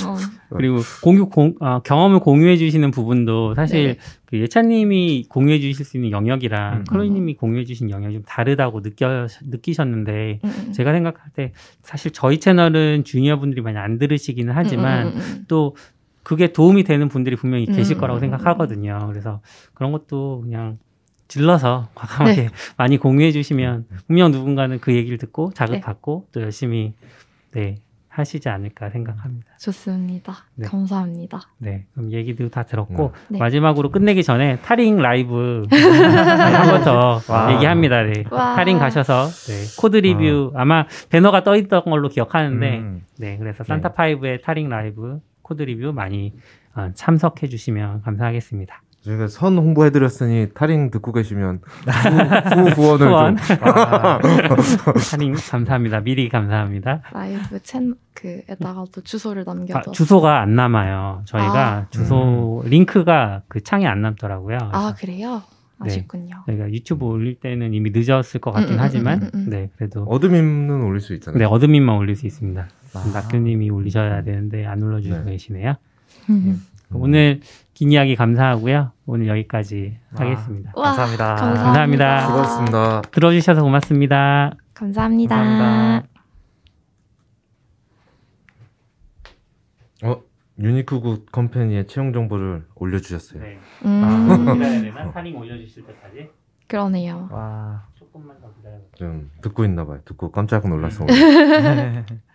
어. 0.06 0.16
그리고 0.56 0.78
공유 1.02 1.28
공, 1.28 1.54
아, 1.60 1.80
경험을 1.80 2.20
공유해 2.20 2.56
주시는 2.56 2.90
부분도 2.90 3.54
사실 3.54 3.86
네. 3.86 3.98
그 4.26 4.38
예찬님이 4.40 5.26
공유해 5.28 5.58
주실 5.58 5.84
수 5.84 5.96
있는 5.96 6.12
영역이랑 6.12 6.78
음. 6.78 6.84
클로이님이 6.84 7.34
공유해 7.34 7.64
주신 7.64 7.90
영역이 7.90 8.14
좀 8.14 8.22
다르다고 8.24 8.82
느껴 8.82 9.26
느끼셨는데 9.42 10.40
음, 10.44 10.48
음. 10.66 10.72
제가 10.72 10.92
생각할 10.92 11.30
때 11.34 11.52
사실 11.82 12.12
저희 12.12 12.38
채널은 12.38 13.04
주니어 13.04 13.38
분들이 13.38 13.62
많이 13.62 13.78
안 13.78 13.98
들으시기는 13.98 14.52
하지만 14.54 15.08
음, 15.08 15.12
음, 15.12 15.18
음, 15.18 15.44
또 15.48 15.76
그게 16.24 16.52
도움이 16.52 16.82
되는 16.82 17.08
분들이 17.08 17.36
분명히 17.36 17.66
계실 17.66 17.96
음, 17.96 18.00
거라고 18.00 18.18
음, 18.18 18.20
생각하거든요. 18.20 19.06
그래서 19.08 19.40
그런 19.74 19.92
것도 19.92 20.40
그냥 20.42 20.78
질러서 21.28 21.88
과감하게 21.94 22.42
네. 22.42 22.48
많이 22.76 22.96
공유해 22.96 23.30
주시면 23.30 23.86
분명 24.06 24.32
누군가는 24.32 24.80
그 24.80 24.94
얘기를 24.94 25.18
듣고 25.18 25.52
자극받고 25.52 26.28
또 26.32 26.42
열심히 26.42 26.94
네 27.52 27.76
하시지 28.08 28.48
않을까 28.48 28.90
생각합니다. 28.90 29.46
좋습니다. 29.58 30.36
네. 30.54 30.68
감사합니다. 30.68 31.40
네, 31.58 31.84
그럼 31.94 32.12
얘기도 32.12 32.48
다 32.48 32.62
들었고 32.62 33.12
네. 33.28 33.38
마지막으로 33.40 33.90
끝내기 33.90 34.22
전에 34.22 34.60
타링 34.60 34.98
라이브 34.98 35.66
한 35.68 36.70
번더 36.70 37.22
와. 37.28 37.54
얘기합니다. 37.54 38.02
네. 38.02 38.24
와. 38.30 38.54
타링 38.54 38.78
가셔서 38.78 39.26
네, 39.26 39.80
코드 39.80 39.96
리뷰 39.96 40.52
아마 40.54 40.86
배너가 41.10 41.42
떠 41.42 41.56
있던 41.56 41.82
걸로 41.84 42.08
기억하는데 42.08 42.78
음. 42.78 43.02
네, 43.18 43.36
그래서 43.36 43.64
산타 43.64 43.94
파이브의 43.94 44.42
타링 44.42 44.68
라이브 44.68 45.18
코드 45.44 45.62
리뷰 45.62 45.92
많이 45.92 46.32
어, 46.74 46.90
참석해 46.94 47.46
주시면 47.46 48.02
감사하겠습니다. 48.02 48.82
저희가 49.02 49.28
선 49.28 49.58
홍보해드렸으니 49.58 50.48
타링 50.54 50.90
듣고 50.90 51.12
계시면 51.12 51.60
후, 51.64 52.60
후 52.62 52.68
후원을 52.70 53.08
후원. 53.08 53.36
좀 53.36 53.56
아, 53.60 54.18
타링 55.10 55.34
감사합니다. 55.34 56.00
미리 56.00 56.30
감사합니다. 56.30 57.02
라이브 57.12 57.62
채널 57.62 57.96
그에다가 58.14 58.86
또 58.92 59.02
주소를 59.02 59.44
아, 59.46 59.52
남겨둬. 59.52 59.92
주소가 59.92 60.40
안 60.40 60.54
남아요. 60.56 61.22
저희가 61.26 61.68
아. 61.68 61.86
주소 61.90 62.62
링크가 62.66 63.42
그 63.48 63.62
창에 63.62 63.86
안 63.86 64.00
남더라고요. 64.00 64.56
아 64.72 64.94
그래요? 64.98 65.42
네. 65.84 65.90
아쉽군요. 65.90 66.36
저희가 66.46 66.70
유튜브 66.72 67.04
올릴 67.04 67.34
때는 67.40 67.74
이미 67.74 67.90
늦었을 67.94 68.40
것 68.40 68.52
같긴 68.52 68.74
음, 68.74 68.78
음, 68.78 68.80
하지만 68.80 69.22
음, 69.22 69.30
음, 69.34 69.40
음. 69.40 69.50
네 69.50 69.68
그래도 69.76 70.04
admin은 70.04 70.82
올릴 70.82 71.02
수 71.02 71.12
있잖아요. 71.12 71.38
네 71.38 71.44
admin만 71.44 71.96
올릴 71.96 72.16
수 72.16 72.26
있습니다. 72.26 72.66
아. 72.94 73.04
낙교님이 73.12 73.70
올리셔야 73.70 74.22
되는데 74.22 74.66
안 74.66 74.82
올려주고 74.82 75.24
네. 75.24 75.32
계시네요. 75.32 75.74
음. 76.30 76.62
오늘 76.92 77.40
긴 77.74 77.90
이야기 77.90 78.14
감사하고요. 78.14 78.92
오늘 79.06 79.26
여기까지 79.28 79.98
아. 80.12 80.20
하겠습니다. 80.20 80.72
우와, 80.76 80.84
감사합니다. 80.94 81.34
감사합니다. 81.34 82.26
수고하셨습니다. 82.26 83.02
들어주셔서 83.10 83.62
고맙습니다. 83.62 84.52
감사합니다. 84.74 85.36
감사합니다. 85.36 86.08
어 90.04 90.20
유니크굿 90.58 91.32
컴퍼니의 91.32 91.86
채용 91.86 92.12
정보를 92.12 92.64
올려주셨어요. 92.74 93.42
네. 93.42 93.58
음, 93.84 94.44
기다려야 94.54 94.82
되나? 94.82 95.12
타링 95.12 95.36
올려주실 95.36 95.86
때까지 95.86 96.30
그러네요. 96.68 97.28
와. 97.30 97.86
조금만 97.94 98.40
더 98.40 98.52
기다려. 98.54 98.76
좀 98.94 99.30
듣고 99.42 99.64
있나 99.64 99.84
봐요. 99.84 100.00
듣고 100.04 100.30
깜짝 100.30 100.68
놀랐어. 100.68 101.06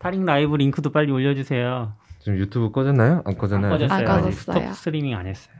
타링 0.00 0.24
라이브 0.24 0.56
링크도 0.56 0.90
빨리 0.90 1.12
올려주세요. 1.12 1.92
지금 2.20 2.38
유튜브 2.38 2.70
꺼졌나요? 2.72 3.22
안 3.24 3.36
꺼졌나요? 3.36 3.74
안 3.74 3.78
꺼졌어요. 3.78 3.98
안 3.98 4.06
아직 4.06 4.24
꺼졌어요. 4.24 4.60
스톱 4.64 4.74
스트리밍 4.76 5.14
안 5.14 5.26
했어요. 5.26 5.54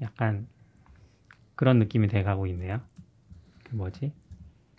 약간 0.00 0.46
그런 1.56 1.78
느낌이 1.80 2.06
돼가고 2.08 2.46
있네요. 2.48 2.80
그 3.68 3.74
뭐지? 3.74 4.12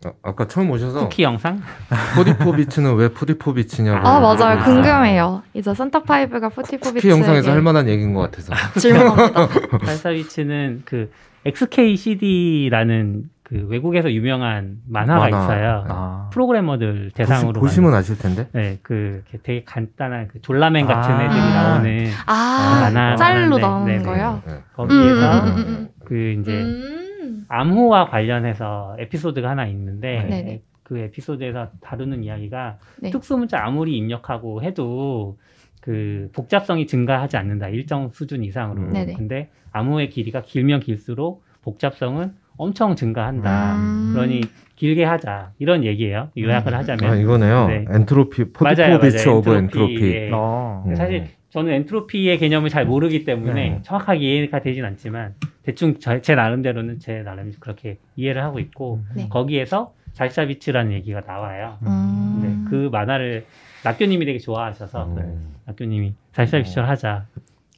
아, 0.06 0.14
아까 0.24 0.48
처음 0.48 0.72
오셔서 0.72 1.02
쿠키 1.02 1.24
영상? 1.24 1.62
포디포비치는 2.16 2.96
왜 2.96 3.10
포디포비치냐고. 3.10 4.08
아 4.08 4.20
맞아요. 4.22 4.64
궁금해요. 4.64 5.44
이제 5.54 5.74
산타파이브가 5.74 6.50
포티포비츠 6.50 6.94
쿠키 6.94 7.10
영상에서 7.10 7.52
할 7.52 7.62
만한 7.62 7.90
얘기인 7.90 8.14
것 8.14 8.22
같아서. 8.22 8.54
질문합니다. 8.80 9.48
발사비치는 9.80 10.84
그 10.86 11.12
XKCD라는 11.46 13.30
그 13.46 13.64
외국에서 13.70 14.12
유명한 14.12 14.80
만화가 14.88 15.30
만화. 15.30 15.43
있어요. 15.43 15.86
아. 15.88 16.30
프로그래머들 16.34 17.12
대상으로 17.14 17.62
보시, 17.62 17.80
면 17.80 17.93
아실 17.93 18.17
텐데. 18.17 18.47
네, 18.54 18.80
그 18.82 19.24
되게 19.43 19.63
간단한 19.63 20.30
그 20.30 20.42
졸라맨 20.42 20.88
같은 20.88 21.13
아. 21.13 21.24
애들이 21.24 21.39
나오는 21.39 22.08
아 22.26 22.80
만화 22.82 23.16
짤로 23.16 23.58
하나인데, 23.58 23.62
나오는 23.62 23.86
네 23.86 23.97
네. 24.00 24.04
거요? 24.04 24.42
네. 24.47 24.63
거기에서 24.74 25.43
음, 25.43 25.47
음, 25.47 25.58
음, 25.58 25.67
음. 25.67 25.89
그 26.05 26.38
이제 26.42 26.59
음. 26.59 27.46
암호와 27.47 28.08
관련해서 28.09 28.96
에피소드가 28.97 29.47
하나 29.51 29.67
있는데 29.67 30.26
네네. 30.28 30.62
그 30.82 30.97
에피소드에서 30.97 31.70
다루는 31.82 32.24
이야기가 32.24 32.80
네. 32.97 33.12
특수문자 33.12 33.63
아무리 33.63 33.96
입력하고 33.96 34.63
해도 34.63 35.38
그 35.82 36.32
복잡성이 36.34 36.88
증가하지 36.88 37.38
않는다 37.38 37.67
일정 37.67 38.09
수준 38.09 38.43
이상으로 38.43 38.82
음. 38.82 38.89
네네. 38.92 39.13
근데 39.13 39.51
암호의 39.72 40.09
길이가 40.09 40.42
길면 40.42 40.80
길수록 40.80 41.46
복잡성은 41.62 42.34
엄청 42.58 42.96
증가한다 42.96 43.76
음. 43.76 44.12
그러니 44.14 44.42
길게 44.76 45.04
하자 45.04 45.52
이런 45.60 45.84
얘기예요 45.84 46.30
요약을 46.38 46.74
하자면 46.74 47.12
아 47.12 47.16
이거네요. 47.16 47.68
네. 47.68 47.86
엔트로피 47.90 48.46
맞아요. 48.60 48.96
of 49.38 49.55
entropy. 49.55 50.01
예. 50.14 50.30
어. 50.34 50.84
음. 50.88 50.96
사실 50.96 51.28
저는 51.50 51.72
엔트로피의 51.72 52.38
개념을 52.38 52.70
잘 52.70 52.86
모르기 52.86 53.24
때문에 53.24 53.54
네. 53.70 53.80
정확하게 53.84 54.20
이해가 54.20 54.60
되진 54.60 54.84
않지만 54.84 55.36
대충 55.64 56.00
저- 56.00 56.20
제 56.22 56.36
나름대로는 56.36 57.00
제 57.00 57.22
나름 57.24 57.54
그렇게 57.62 57.98
이해를 58.18 58.44
하고 58.44 58.60
있고 58.60 59.00
네. 59.16 59.30
거기에서 59.30 59.94
잘샤비츠라는 60.14 60.92
얘기가 60.94 61.22
나와요. 61.22 61.78
음. 61.84 62.40
네, 62.42 62.70
그 62.70 62.90
만화를 62.92 63.46
낙교님이 63.86 64.26
되게 64.26 64.40
좋아하셔서 64.40 65.06
음. 65.06 65.54
낙교님이 65.66 66.14
잘샤비츠를 66.34 66.88
하자. 66.90 67.26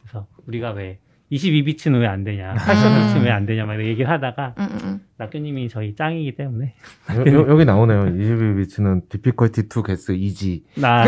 그래서 0.01 0.25
우리가 0.47 0.71
왜 0.71 0.97
22비츠는 1.31 1.99
왜 1.99 2.07
안 2.07 2.23
되냐, 2.23 2.53
80비츠는 2.55 3.23
왜 3.23 3.31
안 3.31 3.45
되냐 3.45 3.65
막 3.65 3.79
얘기를 3.83 4.09
하다가 4.09 4.55
음, 4.57 4.63
음, 4.71 4.79
음. 4.83 4.99
낙교님이 5.17 5.67
저희 5.69 5.93
짱이기 5.95 6.35
때문에 6.35 6.73
여, 7.15 7.33
여- 7.33 7.47
여기 7.49 7.65
나오네요. 7.65 8.05
22비치는 8.05 9.09
difficulty 9.09 9.67
to 9.67 9.83
guess 9.83 10.11
easy. 10.11 10.61
나 10.75 11.03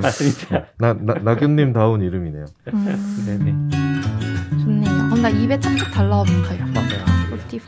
맞습니다. 0.00 0.66
나, 0.78 0.92
나, 0.94 1.14
나균님 1.14 1.72
다운 1.72 2.02
이름이네요. 2.02 2.44
음. 2.74 3.24
네네. 3.26 4.58
좋네요. 4.62 5.08
그럼 5.08 5.22
나 5.22 5.28
입에 5.30 5.58
착착 5.58 5.90
달라붙어요. 5.92 6.66
맞아요. 6.74 7.04
50. 7.32 7.62